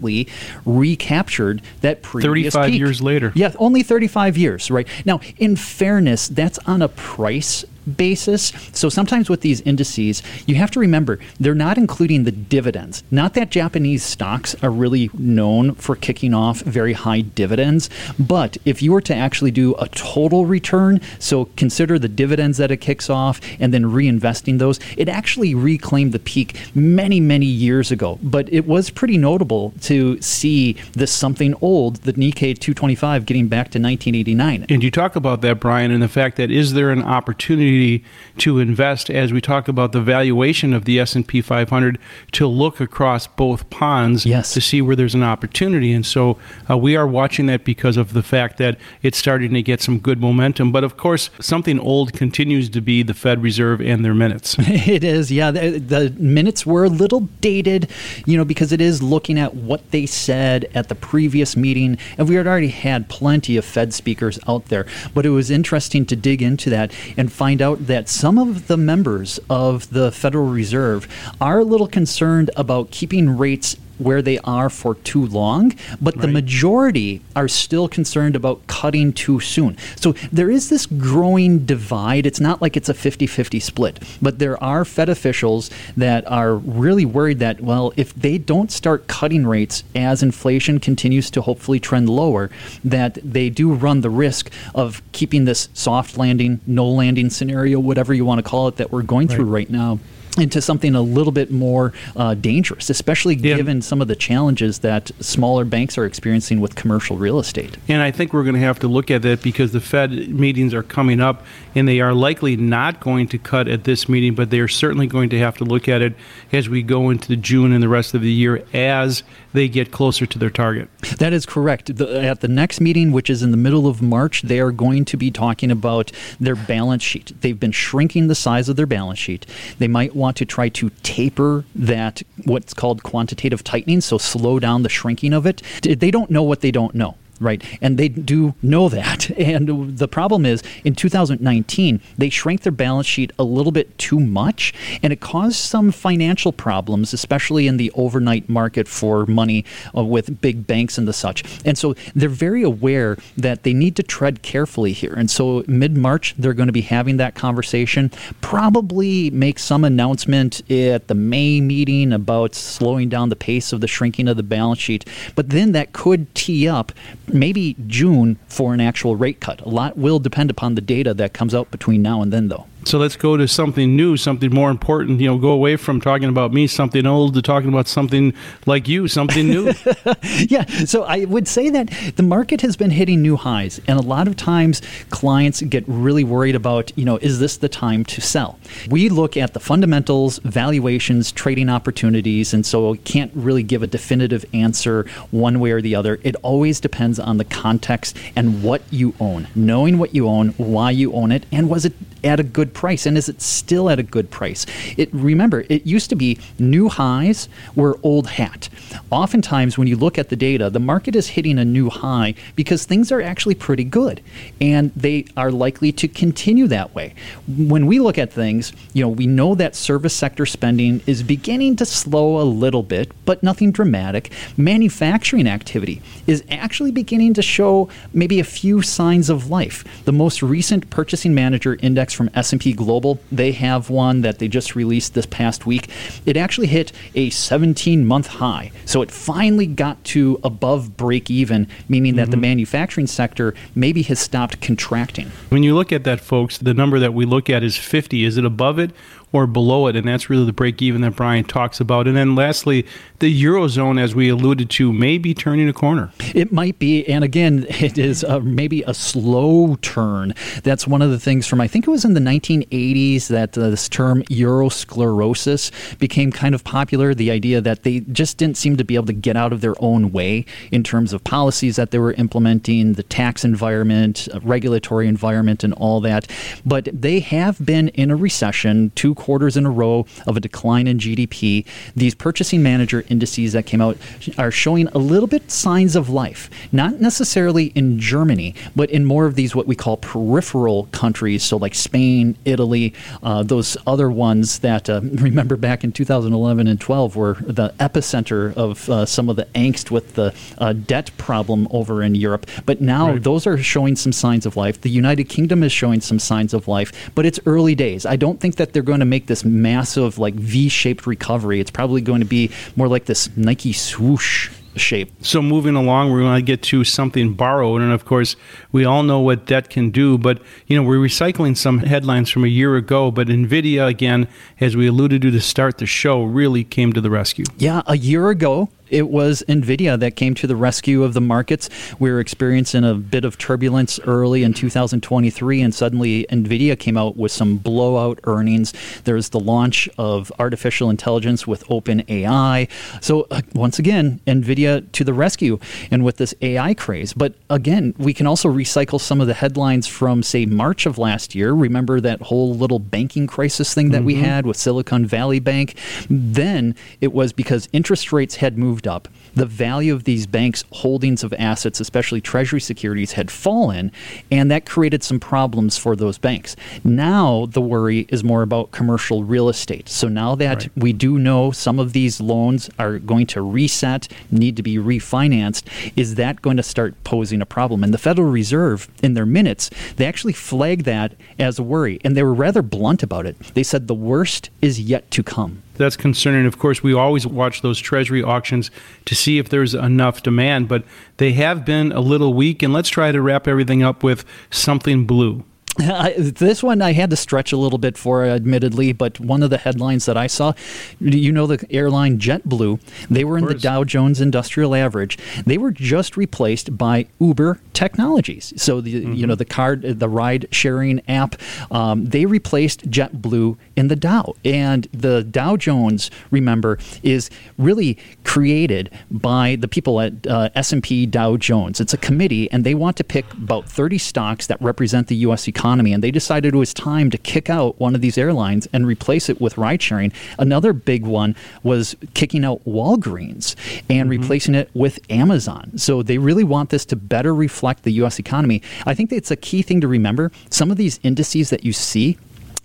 recaptured 0.64 1.62
that 1.80 2.02
previous 2.02 2.54
35 2.54 2.70
peak. 2.70 2.78
years 2.78 3.02
later. 3.02 3.32
Yeah, 3.34 3.52
only 3.58 3.82
35 3.82 4.36
years, 4.36 4.70
right? 4.70 4.86
Now, 5.04 5.20
in 5.38 5.56
fairness, 5.56 6.28
that's 6.28 6.58
on 6.60 6.82
a 6.82 6.88
price 6.88 7.64
basis. 7.86 8.52
So 8.72 8.88
sometimes 8.88 9.28
with 9.28 9.40
these 9.40 9.60
indices, 9.62 10.22
you 10.46 10.56
have 10.56 10.70
to 10.72 10.80
remember 10.80 11.18
they're 11.38 11.54
not 11.54 11.78
including 11.78 12.24
the 12.24 12.32
dividends. 12.32 13.04
Not 13.10 13.34
that 13.34 13.50
Japanese 13.50 14.02
stocks 14.02 14.54
are 14.62 14.70
really 14.70 15.10
known 15.14 15.74
for 15.74 15.96
kicking 15.96 16.34
off 16.34 16.60
very 16.60 16.92
high 16.92 17.20
dividends, 17.20 17.88
but 18.18 18.56
if 18.64 18.82
you 18.82 18.92
were 18.92 19.00
to 19.02 19.14
actually 19.14 19.50
do 19.50 19.74
a 19.76 19.88
total 19.88 20.46
return, 20.46 21.00
so 21.18 21.46
consider 21.56 21.98
the 21.98 22.08
dividends 22.08 22.58
that 22.58 22.70
it 22.70 22.78
kicks 22.78 23.08
off 23.08 23.40
and 23.60 23.72
then 23.72 23.84
reinvesting 23.84 24.58
those, 24.58 24.80
it 24.96 25.08
actually 25.08 25.54
reclaimed 25.54 26.12
the 26.12 26.18
peak 26.18 26.56
many, 26.74 27.20
many 27.20 27.46
years 27.46 27.90
ago. 27.90 28.18
But 28.22 28.52
it 28.52 28.66
was 28.66 28.90
pretty 28.90 29.18
notable 29.18 29.72
to 29.82 30.20
see 30.20 30.76
this 30.92 31.12
something 31.12 31.54
old, 31.60 31.96
the 31.96 32.12
Nikkei 32.12 32.58
225, 32.58 33.26
getting 33.26 33.48
back 33.48 33.66
to 33.70 33.78
1989. 33.78 34.66
And 34.68 34.82
you 34.82 34.90
talk 34.90 35.16
about 35.16 35.42
that, 35.42 35.60
Brian, 35.60 35.90
and 35.90 36.02
the 36.02 36.08
fact 36.08 36.36
that 36.36 36.50
is 36.50 36.72
there 36.72 36.90
an 36.90 37.02
opportunity 37.02 37.75
opportunity 37.76 38.04
to 38.38 38.58
invest 38.58 39.10
as 39.10 39.32
we 39.32 39.40
talk 39.40 39.68
about 39.68 39.92
the 39.92 40.00
valuation 40.00 40.74
of 40.74 40.84
the 40.84 41.00
S&P 41.00 41.40
500 41.40 41.98
to 42.32 42.46
look 42.46 42.80
across 42.80 43.26
both 43.26 43.68
ponds 43.70 44.26
yes. 44.26 44.52
to 44.52 44.60
see 44.60 44.82
where 44.82 44.94
there's 44.94 45.14
an 45.14 45.22
opportunity. 45.22 45.92
And 45.92 46.04
so 46.04 46.38
uh, 46.68 46.76
we 46.76 46.96
are 46.96 47.06
watching 47.06 47.46
that 47.46 47.64
because 47.64 47.96
of 47.96 48.12
the 48.12 48.22
fact 48.22 48.58
that 48.58 48.78
it's 49.02 49.16
starting 49.16 49.54
to 49.54 49.62
get 49.62 49.80
some 49.80 49.98
good 49.98 50.20
momentum. 50.20 50.70
But 50.70 50.84
of 50.84 50.96
course 50.96 51.30
something 51.40 51.78
old 51.78 52.12
continues 52.12 52.68
to 52.70 52.80
be 52.80 53.02
the 53.02 53.14
Fed 53.14 53.42
Reserve 53.42 53.80
and 53.80 54.04
their 54.04 54.14
minutes. 54.14 54.56
It 54.86 55.02
is 55.02 55.32
yeah. 55.32 55.50
The, 55.50 55.78
the 55.78 56.10
minutes 56.18 56.64
were 56.64 56.84
a 56.84 56.88
little 56.88 57.20
dated 57.40 57.90
you 58.24 58.36
know 58.36 58.44
because 58.44 58.72
it 58.72 58.80
is 58.80 59.02
looking 59.02 59.38
at 59.38 59.54
what 59.54 59.90
they 59.90 60.06
said 60.06 60.68
at 60.74 60.88
the 60.88 60.94
previous 60.94 61.56
meeting. 61.56 61.98
And 62.18 62.28
we 62.28 62.34
had 62.34 62.46
already 62.46 62.68
had 62.68 63.08
plenty 63.08 63.56
of 63.56 63.64
Fed 63.64 63.94
speakers 63.94 64.38
out 64.46 64.66
there. 64.66 64.86
But 65.14 65.26
it 65.26 65.30
was 65.30 65.50
interesting 65.50 66.06
to 66.06 66.16
dig 66.16 66.42
into 66.42 66.70
that 66.70 66.92
and 67.16 67.32
find 67.32 67.60
out 67.62 67.65
out 67.66 67.88
that 67.88 68.08
some 68.08 68.38
of 68.38 68.68
the 68.68 68.76
members 68.76 69.40
of 69.50 69.90
the 69.90 70.12
Federal 70.12 70.46
Reserve 70.46 71.08
are 71.40 71.58
a 71.58 71.64
little 71.64 71.88
concerned 71.88 72.48
about 72.56 72.92
keeping 72.92 73.36
rates 73.36 73.76
where 73.98 74.22
they 74.22 74.38
are 74.40 74.70
for 74.70 74.94
too 74.96 75.26
long, 75.26 75.72
but 76.00 76.18
the 76.18 76.28
majority 76.28 77.20
are 77.34 77.48
still 77.48 77.88
concerned 77.88 78.36
about 78.36 78.66
cutting 78.66 79.12
too 79.12 79.40
soon. 79.40 79.76
So 79.96 80.12
there 80.32 80.50
is 80.50 80.68
this 80.68 80.86
growing 80.86 81.64
divide. 81.64 82.26
It's 82.26 82.40
not 82.40 82.60
like 82.60 82.76
it's 82.76 82.88
a 82.88 82.94
50 82.94 83.26
50 83.26 83.60
split, 83.60 84.02
but 84.20 84.38
there 84.38 84.62
are 84.62 84.84
Fed 84.84 85.08
officials 85.08 85.70
that 85.96 86.26
are 86.30 86.56
really 86.56 87.04
worried 87.04 87.38
that, 87.38 87.60
well, 87.60 87.92
if 87.96 88.14
they 88.14 88.38
don't 88.38 88.70
start 88.70 89.06
cutting 89.08 89.46
rates 89.46 89.84
as 89.94 90.22
inflation 90.22 90.80
continues 90.80 91.30
to 91.30 91.42
hopefully 91.42 91.80
trend 91.80 92.08
lower, 92.08 92.50
that 92.84 93.18
they 93.22 93.50
do 93.50 93.72
run 93.72 94.00
the 94.00 94.10
risk 94.10 94.50
of 94.74 95.02
keeping 95.12 95.44
this 95.44 95.68
soft 95.74 96.16
landing, 96.18 96.60
no 96.66 96.88
landing 96.88 97.30
scenario, 97.30 97.78
whatever 97.78 98.14
you 98.14 98.24
want 98.24 98.38
to 98.38 98.42
call 98.48 98.68
it, 98.68 98.76
that 98.76 98.92
we're 98.92 99.02
going 99.02 99.28
through 99.28 99.44
right 99.44 99.70
now. 99.70 99.98
Into 100.36 100.60
something 100.60 100.94
a 100.94 101.00
little 101.00 101.32
bit 101.32 101.50
more 101.50 101.92
uh, 102.14 102.34
dangerous, 102.34 102.90
especially 102.90 103.34
Yeah. 103.36 103.56
given 103.56 103.80
some 103.80 104.02
of 104.02 104.08
the 104.08 104.16
challenges 104.16 104.80
that 104.80 105.10
smaller 105.20 105.64
banks 105.64 105.96
are 105.96 106.04
experiencing 106.04 106.60
with 106.60 106.74
commercial 106.74 107.16
real 107.16 107.38
estate. 107.38 107.76
And 107.88 108.02
I 108.02 108.10
think 108.10 108.32
we're 108.32 108.42
going 108.44 108.54
to 108.54 108.60
have 108.60 108.78
to 108.80 108.88
look 108.88 109.10
at 109.10 109.22
that 109.22 109.42
because 109.42 109.72
the 109.72 109.80
Fed 109.80 110.10
meetings 110.28 110.74
are 110.74 110.82
coming 110.82 111.20
up 111.20 111.44
and 111.74 111.88
they 111.88 112.00
are 112.00 112.12
likely 112.12 112.56
not 112.56 113.00
going 113.00 113.28
to 113.28 113.38
cut 113.38 113.66
at 113.68 113.84
this 113.84 114.08
meeting, 114.08 114.34
but 114.34 114.50
they 114.50 114.60
are 114.60 114.68
certainly 114.68 115.06
going 115.06 115.30
to 115.30 115.38
have 115.38 115.56
to 115.58 115.64
look 115.64 115.88
at 115.88 116.02
it 116.02 116.14
as 116.52 116.68
we 116.68 116.82
go 116.82 117.08
into 117.10 117.34
June 117.36 117.72
and 117.72 117.82
the 117.82 117.88
rest 117.88 118.12
of 118.14 118.20
the 118.20 118.32
year 118.32 118.62
as 118.74 119.22
they 119.54 119.68
get 119.68 119.90
closer 119.90 120.26
to 120.26 120.38
their 120.38 120.50
target. 120.50 120.88
That 121.18 121.32
is 121.32 121.46
correct. 121.46 121.96
The, 121.96 122.22
at 122.22 122.40
the 122.40 122.48
next 122.48 122.80
meeting, 122.80 123.10
which 123.12 123.30
is 123.30 123.42
in 123.42 123.52
the 123.52 123.56
middle 123.56 123.86
of 123.86 124.02
March, 124.02 124.42
they 124.42 124.60
are 124.60 124.72
going 124.72 125.04
to 125.06 125.16
be 125.16 125.30
talking 125.30 125.70
about 125.70 126.12
their 126.38 126.56
balance 126.56 127.02
sheet. 127.02 127.32
They've 127.40 127.58
been 127.58 127.72
shrinking 127.72 128.26
the 128.28 128.34
size 128.34 128.68
of 128.68 128.76
their 128.76 128.86
balance 128.86 129.18
sheet. 129.18 129.46
They 129.78 129.88
might 129.88 130.14
want 130.14 130.25
to 130.32 130.44
try 130.44 130.68
to 130.70 130.90
taper 131.02 131.64
that, 131.74 132.22
what's 132.44 132.74
called 132.74 133.02
quantitative 133.02 133.62
tightening, 133.62 134.00
so 134.00 134.18
slow 134.18 134.58
down 134.58 134.82
the 134.82 134.88
shrinking 134.88 135.32
of 135.32 135.46
it. 135.46 135.62
They 135.82 136.10
don't 136.10 136.30
know 136.30 136.42
what 136.42 136.60
they 136.60 136.70
don't 136.70 136.94
know. 136.94 137.16
Right. 137.40 137.62
And 137.80 137.98
they 137.98 138.08
do 138.08 138.54
know 138.62 138.88
that. 138.88 139.30
And 139.46 139.96
the 139.96 140.08
problem 140.08 140.44
is 140.44 140.62
in 140.82 140.94
2019, 140.94 142.00
they 142.18 142.30
shrank 142.30 142.62
their 142.62 142.72
balance 142.72 143.06
sheet 143.06 143.32
a 143.38 143.44
little 143.44 143.70
bit 143.70 143.96
too 143.96 144.18
much, 144.18 144.74
and 145.02 145.12
it 145.12 145.20
caused 145.20 145.56
some 145.56 145.92
financial 145.92 146.52
problems, 146.52 147.12
especially 147.12 147.68
in 147.68 147.76
the 147.76 147.92
overnight 147.94 148.48
market 148.48 148.88
for 148.88 149.24
money 149.26 149.64
uh, 149.96 150.02
with 150.02 150.40
big 150.40 150.66
banks 150.66 150.98
and 150.98 151.06
the 151.06 151.12
such. 151.12 151.44
And 151.64 151.78
so 151.78 151.94
they're 152.14 152.28
very 152.28 152.62
aware 152.62 153.18
that 153.36 153.62
they 153.62 153.72
need 153.72 153.94
to 153.96 154.02
tread 154.02 154.42
carefully 154.42 154.92
here. 154.92 155.14
And 155.14 155.30
so 155.30 155.62
mid 155.68 155.96
March, 155.96 156.34
they're 156.38 156.54
going 156.54 156.68
to 156.68 156.72
be 156.72 156.82
having 156.82 157.18
that 157.18 157.34
conversation, 157.34 158.10
probably 158.40 159.30
make 159.30 159.58
some 159.58 159.84
announcement 159.84 160.68
at 160.70 161.08
the 161.08 161.14
May 161.14 161.60
meeting 161.60 162.12
about 162.12 162.54
slowing 162.54 163.08
down 163.08 163.28
the 163.28 163.36
pace 163.36 163.72
of 163.72 163.80
the 163.80 163.88
shrinking 163.88 164.28
of 164.28 164.36
the 164.36 164.42
balance 164.42 164.80
sheet. 164.80 165.08
But 165.34 165.50
then 165.50 165.72
that 165.72 165.92
could 165.92 166.34
tee 166.34 166.68
up 166.68 166.92
maybe 167.28 167.76
June 167.86 168.38
for 168.48 168.74
an 168.74 168.80
actual 168.80 169.16
rate 169.16 169.40
cut. 169.40 169.60
A 169.60 169.68
lot 169.68 169.96
will 169.96 170.18
depend 170.18 170.50
upon 170.50 170.74
the 170.74 170.80
data 170.80 171.14
that 171.14 171.32
comes 171.32 171.54
out 171.54 171.70
between 171.70 172.02
now 172.02 172.22
and 172.22 172.32
then, 172.32 172.48
though. 172.48 172.66
So 172.86 172.98
let's 172.98 173.16
go 173.16 173.36
to 173.36 173.48
something 173.48 173.96
new, 173.96 174.16
something 174.16 174.54
more 174.54 174.70
important. 174.70 175.18
You 175.20 175.26
know, 175.26 175.38
go 175.38 175.50
away 175.50 175.74
from 175.74 176.00
talking 176.00 176.28
about 176.28 176.52
me, 176.52 176.68
something 176.68 177.04
old, 177.04 177.34
to 177.34 177.42
talking 177.42 177.68
about 177.68 177.88
something 177.88 178.32
like 178.64 178.86
you, 178.86 179.08
something 179.08 179.48
new. 179.48 179.72
yeah, 180.22 180.64
so 180.84 181.02
I 181.02 181.24
would 181.24 181.48
say 181.48 181.68
that 181.68 181.90
the 182.14 182.22
market 182.22 182.60
has 182.60 182.76
been 182.76 182.90
hitting 182.90 183.22
new 183.22 183.34
highs, 183.34 183.80
and 183.88 183.98
a 183.98 184.02
lot 184.02 184.28
of 184.28 184.36
times 184.36 184.82
clients 185.10 185.62
get 185.62 185.82
really 185.88 186.22
worried 186.22 186.54
about, 186.54 186.96
you 186.96 187.04
know, 187.04 187.16
is 187.16 187.40
this 187.40 187.56
the 187.56 187.68
time 187.68 188.04
to 188.04 188.20
sell? 188.20 188.56
We 188.88 189.08
look 189.08 189.36
at 189.36 189.52
the 189.52 189.58
fundamentals, 189.58 190.38
valuations, 190.44 191.32
trading 191.32 191.68
opportunities, 191.68 192.54
and 192.54 192.64
so 192.64 192.94
can't 192.94 193.32
really 193.34 193.64
give 193.64 193.82
a 193.82 193.88
definitive 193.88 194.44
answer 194.54 195.06
one 195.32 195.58
way 195.58 195.72
or 195.72 195.82
the 195.82 195.96
other. 195.96 196.20
It 196.22 196.36
always 196.36 196.78
depends 196.78 197.18
on 197.18 197.38
the 197.38 197.44
context 197.44 198.16
and 198.36 198.62
what 198.62 198.82
you 198.92 199.12
own. 199.18 199.48
Knowing 199.56 199.98
what 199.98 200.14
you 200.14 200.28
own, 200.28 200.50
why 200.50 200.92
you 200.92 201.12
own 201.14 201.32
it, 201.32 201.46
and 201.50 201.68
was 201.68 201.84
it 201.84 201.94
at 202.22 202.40
a 202.40 202.42
good 202.42 202.74
price 202.76 203.06
and 203.06 203.16
is 203.16 203.26
it 203.26 203.40
still 203.40 203.88
at 203.88 203.98
a 203.98 204.02
good 204.02 204.30
price? 204.30 204.66
It 204.98 205.08
remember 205.12 205.64
it 205.70 205.86
used 205.86 206.10
to 206.10 206.14
be 206.14 206.38
new 206.58 206.90
highs 206.90 207.48
were 207.74 207.98
old 208.02 208.26
hat. 208.26 208.68
Oftentimes 209.10 209.78
when 209.78 209.88
you 209.88 209.96
look 209.96 210.18
at 210.18 210.28
the 210.28 210.36
data 210.36 210.68
the 210.68 210.78
market 210.78 211.16
is 211.16 211.28
hitting 211.28 211.58
a 211.58 211.64
new 211.64 211.88
high 211.88 212.34
because 212.54 212.84
things 212.84 213.10
are 213.10 213.22
actually 213.22 213.54
pretty 213.54 213.82
good 213.82 214.20
and 214.60 214.92
they 214.94 215.24
are 215.38 215.50
likely 215.50 215.90
to 215.92 216.06
continue 216.06 216.66
that 216.66 216.94
way. 216.94 217.14
When 217.48 217.86
we 217.86 217.98
look 217.98 218.18
at 218.18 218.30
things 218.30 218.74
you 218.92 219.02
know 219.02 219.08
we 219.08 219.26
know 219.26 219.54
that 219.54 219.74
service 219.74 220.14
sector 220.14 220.44
spending 220.44 221.00
is 221.06 221.22
beginning 221.22 221.76
to 221.76 221.86
slow 221.86 222.42
a 222.42 222.44
little 222.44 222.82
bit 222.82 223.10
but 223.24 223.42
nothing 223.42 223.72
dramatic. 223.72 224.30
Manufacturing 224.58 225.46
activity 225.48 226.02
is 226.26 226.44
actually 226.50 226.90
beginning 226.90 227.32
to 227.34 227.42
show 227.42 227.88
maybe 228.12 228.38
a 228.38 228.44
few 228.44 228.82
signs 228.82 229.30
of 229.30 229.48
life. 229.48 229.82
The 230.04 230.12
most 230.12 230.42
recent 230.42 230.90
purchasing 230.90 231.34
manager 231.34 231.78
index 231.80 232.12
from 232.12 232.28
S&P 232.34 232.65
Global. 232.72 233.18
They 233.30 233.52
have 233.52 233.90
one 233.90 234.22
that 234.22 234.38
they 234.38 234.48
just 234.48 234.74
released 234.74 235.14
this 235.14 235.26
past 235.26 235.66
week. 235.66 235.88
It 236.24 236.36
actually 236.36 236.66
hit 236.68 236.92
a 237.14 237.30
17-month 237.30 238.26
high. 238.26 238.72
So 238.84 239.02
it 239.02 239.10
finally 239.10 239.66
got 239.66 240.02
to 240.04 240.40
above 240.44 240.96
break 240.96 241.30
even, 241.30 241.68
meaning 241.88 242.16
that 242.16 242.30
the 242.30 242.36
mm-hmm. 242.36 242.42
manufacturing 242.42 243.06
sector 243.06 243.54
maybe 243.74 244.02
has 244.02 244.18
stopped 244.18 244.60
contracting. 244.60 245.30
when 245.48 245.62
you 245.62 245.74
look 245.74 245.92
at 245.92 246.04
that, 246.04 246.20
folks, 246.20 246.58
the 246.58 246.74
number 246.74 246.98
that 246.98 247.14
we 247.14 247.24
look 247.24 247.50
at 247.50 247.62
is 247.62 247.76
50. 247.76 248.24
Is 248.24 248.36
it 248.36 248.44
above 248.44 248.78
it 248.78 248.90
or 249.36 249.46
below 249.46 249.86
it? 249.86 249.96
And 249.96 250.08
that's 250.08 250.30
really 250.30 250.46
the 250.46 250.52
break 250.52 250.80
even 250.80 251.02
that 251.02 251.16
Brian 251.16 251.44
talks 251.44 251.80
about. 251.80 252.06
And 252.06 252.16
then 252.16 252.34
lastly, 252.34 252.86
the 253.18 253.44
Eurozone, 253.44 254.00
as 254.00 254.14
we 254.14 254.28
alluded 254.28 254.70
to, 254.70 254.92
may 254.92 255.18
be 255.18 255.34
turning 255.34 255.68
a 255.68 255.72
corner. 255.72 256.10
It 256.34 256.52
might 256.52 256.78
be, 256.78 257.06
and 257.06 257.22
again, 257.22 257.66
it 257.70 257.98
is 257.98 258.24
maybe 258.42 258.82
a 258.82 258.94
slow 258.94 259.76
turn. 259.76 260.34
That's 260.62 260.86
one 260.86 261.02
of 261.02 261.10
the 261.10 261.20
things 261.20 261.46
from 261.46 261.60
I 261.60 261.68
think 261.68 261.86
it 261.86 261.90
was 261.90 262.04
in 262.04 262.14
the 262.14 262.20
1980s 262.20 263.28
that 263.28 263.56
uh, 263.56 263.70
this 263.70 263.88
term 263.88 264.22
Eurosclerosis 264.24 265.98
became 265.98 266.32
kind 266.32 266.54
of 266.54 266.64
popular. 266.64 267.14
The 267.14 267.30
idea 267.30 267.60
that 267.60 267.82
they 267.82 268.00
just 268.00 268.38
didn't 268.38 268.56
seem 268.56 268.76
to 268.76 268.84
be 268.84 268.94
able 268.94 269.06
to 269.06 269.12
get 269.12 269.36
out 269.36 269.52
of 269.52 269.60
their 269.60 269.74
own 269.78 270.12
way 270.12 270.46
in 270.72 270.82
terms 270.82 271.12
of 271.12 271.22
policies 271.24 271.76
that 271.76 271.90
they 271.90 271.98
were 271.98 272.12
implementing, 272.14 272.94
the 272.94 273.02
tax 273.02 273.44
environment, 273.44 274.28
uh, 274.32 274.40
regulatory 274.40 275.08
environment, 275.08 275.64
and 275.64 275.72
all 275.74 276.00
that. 276.00 276.26
But 276.64 276.88
they 276.92 277.20
have 277.20 277.64
been 277.64 277.88
in 277.88 278.10
a 278.10 278.16
recession 278.16 278.92
two 278.94 279.14
quarters 279.26 279.56
in 279.56 279.66
a 279.66 279.70
row 279.70 280.06
of 280.28 280.36
a 280.36 280.40
decline 280.40 280.86
in 280.86 280.98
GDP. 280.98 281.64
These 281.96 282.14
purchasing 282.14 282.62
manager 282.62 283.02
indices 283.08 283.52
that 283.54 283.66
came 283.66 283.80
out 283.80 283.96
are 284.38 284.52
showing 284.52 284.86
a 284.88 284.98
little 284.98 285.26
bit 285.26 285.50
signs 285.50 285.96
of 285.96 286.08
life, 286.08 286.48
not 286.70 287.00
necessarily 287.00 287.66
in 287.74 287.98
Germany, 287.98 288.54
but 288.76 288.88
in 288.90 289.04
more 289.04 289.26
of 289.26 289.34
these 289.34 289.52
what 289.58 289.66
we 289.66 289.74
call 289.74 289.96
peripheral 289.96 290.84
countries, 290.92 291.42
so 291.42 291.56
like 291.56 291.74
Spain, 291.74 292.36
Italy, 292.44 292.94
uh, 293.24 293.42
those 293.42 293.76
other 293.84 294.08
ones 294.10 294.60
that 294.60 294.88
uh, 294.88 295.00
remember 295.28 295.56
back 295.56 295.82
in 295.82 295.90
2011 295.90 296.68
and 296.68 296.80
12 296.80 297.16
were 297.16 297.34
the 297.40 297.70
epicenter 297.80 298.54
of 298.56 298.88
uh, 298.88 299.04
some 299.06 299.28
of 299.28 299.34
the 299.34 299.46
angst 299.56 299.90
with 299.90 300.14
the 300.14 300.32
uh, 300.58 300.72
debt 300.72 301.10
problem 301.18 301.66
over 301.72 302.00
in 302.02 302.14
Europe. 302.14 302.46
But 302.64 302.80
now 302.80 303.10
Right. 303.10 303.22
those 303.22 303.46
are 303.46 303.58
showing 303.58 303.96
some 303.96 304.12
signs 304.12 304.46
of 304.46 304.56
life. 304.56 304.80
The 304.82 304.90
United 304.90 305.24
Kingdom 305.24 305.62
is 305.64 305.72
showing 305.72 306.00
some 306.00 306.18
signs 306.20 306.52
of 306.54 306.68
life, 306.68 306.90
but 307.16 307.24
it's 307.26 307.40
early 307.46 307.74
days. 307.74 308.04
I 308.06 308.16
don't 308.16 308.38
think 308.40 308.54
that 308.56 308.72
they're 308.72 308.82
going 308.92 309.00
to 309.00 309.06
make 309.06 309.15
this 309.24 309.42
massive, 309.42 310.18
like 310.18 310.34
V-shaped 310.34 311.06
recovery. 311.06 311.60
It's 311.60 311.70
probably 311.70 312.02
going 312.02 312.20
to 312.20 312.26
be 312.26 312.50
more 312.76 312.88
like 312.88 313.06
this 313.06 313.34
Nike 313.38 313.72
swoosh 313.72 314.50
shape. 314.76 315.10
So 315.24 315.42
moving 315.42 315.74
along, 315.74 316.12
we're 316.12 316.20
going 316.20 316.36
to 316.36 316.42
get 316.42 316.62
to 316.64 316.84
something 316.84 317.32
borrowed, 317.32 317.80
and 317.80 317.92
of 317.92 318.04
course, 318.04 318.36
we 318.72 318.84
all 318.84 319.02
know 319.02 319.20
what 319.20 319.46
debt 319.46 319.70
can 319.70 319.90
do. 319.90 320.18
But 320.18 320.40
you 320.66 320.76
know, 320.76 320.82
we're 320.82 320.98
recycling 320.98 321.56
some 321.56 321.78
headlines 321.78 322.30
from 322.30 322.44
a 322.44 322.48
year 322.48 322.76
ago. 322.76 323.10
But 323.10 323.28
Nvidia, 323.28 323.86
again, 323.88 324.28
as 324.60 324.76
we 324.76 324.86
alluded 324.86 325.22
to 325.22 325.30
to 325.30 325.40
start 325.40 325.78
the 325.78 325.86
show, 325.86 326.22
really 326.22 326.64
came 326.64 326.92
to 326.92 327.00
the 327.00 327.10
rescue. 327.10 327.44
Yeah, 327.56 327.82
a 327.86 327.96
year 327.96 328.28
ago, 328.28 328.68
it 328.88 329.08
was 329.08 329.42
Nvidia 329.48 329.98
that 329.98 330.16
came 330.16 330.34
to 330.34 330.46
the 330.46 330.56
rescue 330.56 331.02
of 331.02 331.14
the 331.14 331.20
markets. 331.20 331.68
We 331.98 332.10
were 332.10 332.20
experiencing 332.20 332.84
a 332.84 332.94
bit 332.94 333.24
of 333.24 333.38
turbulence 333.38 333.98
early 334.00 334.42
in 334.42 334.54
2023, 334.54 335.60
and 335.60 335.74
suddenly 335.74 336.26
Nvidia 336.30 336.78
came 336.78 336.96
out 336.96 337.16
with 337.16 337.32
some 337.32 337.56
blowout 337.56 338.20
earnings. 338.24 338.72
There's 339.04 339.30
the 339.30 339.40
launch 339.40 339.88
of 339.98 340.32
artificial 340.38 340.90
intelligence 340.90 341.46
with 341.46 341.64
OpenAI. 341.66 342.68
So, 343.02 343.26
uh, 343.30 343.42
once 343.54 343.78
again, 343.78 344.20
Nvidia 344.26 344.90
to 344.92 345.04
the 345.04 345.14
rescue 345.14 345.58
and 345.90 346.04
with 346.04 346.16
this 346.16 346.34
AI 346.40 346.74
craze. 346.74 347.12
But 347.12 347.34
again, 347.50 347.94
we 347.98 348.14
can 348.14 348.26
also 348.26 348.48
recycle 348.48 349.00
some 349.00 349.20
of 349.20 349.26
the 349.26 349.34
headlines 349.34 349.86
from, 349.86 350.22
say, 350.22 350.46
March 350.46 350.86
of 350.86 350.98
last 350.98 351.34
year. 351.34 351.52
Remember 351.52 352.00
that 352.00 352.22
whole 352.22 352.54
little 352.54 352.78
banking 352.78 353.26
crisis 353.26 353.74
thing 353.74 353.90
that 353.90 354.04
we 354.04 354.16
had 354.16 354.46
with 354.46 354.56
Silicon 354.56 355.06
Valley 355.06 355.40
Bank? 355.40 355.76
Then 356.08 356.74
it 357.00 357.12
was 357.12 357.32
because 357.32 357.68
interest 357.72 358.12
rates 358.12 358.36
had 358.36 358.58
moved 358.58 358.75
moved 358.76 358.86
up, 358.86 359.08
the 359.34 359.46
value 359.46 359.94
of 359.94 360.04
these 360.04 360.26
banks' 360.26 360.64
holdings 360.70 361.24
of 361.24 361.32
assets, 361.38 361.80
especially 361.80 362.20
treasury 362.20 362.60
securities, 362.60 363.12
had 363.12 363.30
fallen, 363.30 363.90
and 364.30 364.50
that 364.50 364.66
created 364.66 365.02
some 365.02 365.18
problems 365.18 365.78
for 365.78 365.96
those 365.96 366.18
banks. 366.18 366.56
Now 366.84 367.46
the 367.46 367.62
worry 367.62 368.06
is 368.10 368.22
more 368.22 368.42
about 368.42 368.72
commercial 368.72 369.24
real 369.24 369.48
estate. 369.48 369.88
So 369.88 370.08
now 370.08 370.34
that 370.34 370.58
right. 370.58 370.70
we 370.76 370.92
do 370.92 371.18
know 371.18 371.52
some 371.52 371.78
of 371.78 371.94
these 371.94 372.20
loans 372.20 372.68
are 372.78 372.98
going 372.98 373.26
to 373.28 373.40
reset, 373.40 374.08
need 374.30 374.56
to 374.56 374.62
be 374.62 374.76
refinanced, 374.76 375.64
is 375.96 376.16
that 376.16 376.42
going 376.42 376.58
to 376.58 376.62
start 376.62 377.02
posing 377.02 377.40
a 377.40 377.46
problem? 377.46 377.82
And 377.82 377.94
the 377.94 377.98
Federal 377.98 378.28
Reserve, 378.28 378.88
in 379.02 379.14
their 379.14 379.24
minutes, 379.24 379.70
they 379.96 380.04
actually 380.04 380.34
flagged 380.34 380.84
that 380.84 381.14
as 381.38 381.58
a 381.58 381.62
worry, 381.62 381.98
and 382.04 382.14
they 382.14 382.22
were 382.22 382.34
rather 382.34 382.60
blunt 382.60 383.02
about 383.02 383.24
it. 383.24 383.38
They 383.54 383.62
said 383.62 383.86
the 383.86 383.94
worst 383.94 384.50
is 384.60 384.78
yet 384.78 385.10
to 385.12 385.22
come. 385.22 385.62
That's 385.76 385.96
concerning. 385.96 386.46
Of 386.46 386.58
course, 386.58 386.82
we 386.82 386.94
always 386.94 387.26
watch 387.26 387.62
those 387.62 387.78
Treasury 387.78 388.22
auctions 388.22 388.70
to 389.04 389.14
see 389.14 389.38
if 389.38 389.48
there's 389.48 389.74
enough 389.74 390.22
demand, 390.22 390.68
but 390.68 390.84
they 391.18 391.32
have 391.32 391.64
been 391.64 391.92
a 391.92 392.00
little 392.00 392.34
weak. 392.34 392.62
And 392.62 392.72
let's 392.72 392.88
try 392.88 393.12
to 393.12 393.20
wrap 393.20 393.46
everything 393.46 393.82
up 393.82 394.02
with 394.02 394.24
something 394.50 395.06
blue. 395.06 395.44
I, 395.80 396.14
this 396.16 396.62
one 396.62 396.80
I 396.80 396.92
had 396.92 397.10
to 397.10 397.16
stretch 397.16 397.52
a 397.52 397.56
little 397.56 397.78
bit 397.78 397.98
for, 397.98 398.24
admittedly, 398.24 398.92
but 398.92 399.20
one 399.20 399.42
of 399.42 399.50
the 399.50 399.58
headlines 399.58 400.06
that 400.06 400.16
I 400.16 400.26
saw, 400.26 400.54
you 401.00 401.30
know, 401.30 401.46
the 401.46 401.64
airline 401.70 402.18
JetBlue, 402.18 402.80
they 403.10 403.24
were 403.24 403.36
in 403.36 403.44
the 403.44 403.54
Dow 403.54 403.84
Jones 403.84 404.20
Industrial 404.20 404.74
Average. 404.74 405.18
They 405.44 405.58
were 405.58 405.70
just 405.70 406.16
replaced 406.16 406.78
by 406.78 407.06
Uber 407.20 407.60
Technologies. 407.74 408.54
So 408.56 408.80
the 408.80 409.02
mm-hmm. 409.02 409.12
you 409.12 409.26
know 409.26 409.34
the 409.34 409.44
card, 409.44 409.82
the 409.82 410.08
ride 410.08 410.46
sharing 410.50 411.02
app, 411.08 411.36
um, 411.70 412.06
they 412.06 412.24
replaced 412.24 412.90
JetBlue 412.90 413.58
in 413.76 413.88
the 413.88 413.96
Dow, 413.96 414.34
and 414.44 414.88
the 414.92 415.22
Dow 415.24 415.56
Jones, 415.56 416.10
remember, 416.30 416.78
is 417.02 417.28
really 417.58 417.98
created 418.24 418.90
by 419.10 419.56
the 419.56 419.68
people 419.68 420.00
at 420.00 420.26
uh, 420.26 420.48
S&P 420.54 421.04
Dow 421.04 421.36
Jones. 421.36 421.80
It's 421.80 421.92
a 421.92 421.98
committee, 421.98 422.50
and 422.50 422.64
they 422.64 422.74
want 422.74 422.96
to 422.96 423.04
pick 423.04 423.30
about 423.34 423.68
30 423.68 423.98
stocks 423.98 424.46
that 424.46 424.60
represent 424.62 425.08
the 425.08 425.16
U.S. 425.16 425.46
economy 425.46 425.65
economy, 425.66 425.92
and 425.92 426.02
they 426.02 426.12
decided 426.12 426.54
it 426.54 426.58
was 426.58 426.72
time 426.72 427.10
to 427.10 427.18
kick 427.18 427.50
out 427.50 427.78
one 427.80 427.96
of 427.96 428.00
these 428.00 428.16
airlines 428.16 428.68
and 428.72 428.86
replace 428.86 429.28
it 429.28 429.40
with 429.40 429.58
ride 429.58 429.82
sharing. 429.82 430.12
Another 430.38 430.72
big 430.72 431.04
one 431.04 431.34
was 431.64 431.96
kicking 432.14 432.44
out 432.44 432.64
Walgreens 432.64 433.56
and 433.90 434.08
mm-hmm. 434.08 434.20
replacing 434.20 434.54
it 434.54 434.70
with 434.74 435.00
Amazon. 435.10 435.76
So 435.76 436.04
they 436.04 436.18
really 436.18 436.44
want 436.44 436.70
this 436.70 436.84
to 436.86 436.96
better 436.96 437.34
reflect 437.34 437.82
the 437.82 437.90
U.S. 437.94 438.20
economy. 438.20 438.62
I 438.86 438.94
think 438.94 439.10
it's 439.10 439.32
a 439.32 439.36
key 439.36 439.62
thing 439.62 439.80
to 439.80 439.88
remember. 439.88 440.30
Some 440.50 440.70
of 440.70 440.76
these 440.76 441.00
indices 441.02 441.50
that 441.50 441.64
you 441.64 441.72
see 441.72 442.16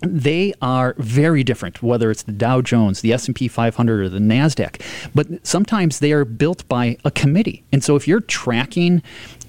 they 0.04 0.52
are 0.60 0.96
very 0.98 1.44
different 1.44 1.80
whether 1.80 2.10
it's 2.10 2.24
the 2.24 2.32
Dow 2.32 2.60
Jones, 2.60 3.02
the 3.02 3.12
S&P 3.12 3.46
500 3.46 4.00
or 4.00 4.08
the 4.08 4.18
Nasdaq. 4.18 4.82
But 5.14 5.46
sometimes 5.46 6.00
they 6.00 6.10
are 6.10 6.24
built 6.24 6.66
by 6.68 6.96
a 7.04 7.10
committee. 7.12 7.62
And 7.70 7.84
so 7.84 7.94
if 7.94 8.08
you're 8.08 8.20
tracking 8.20 9.00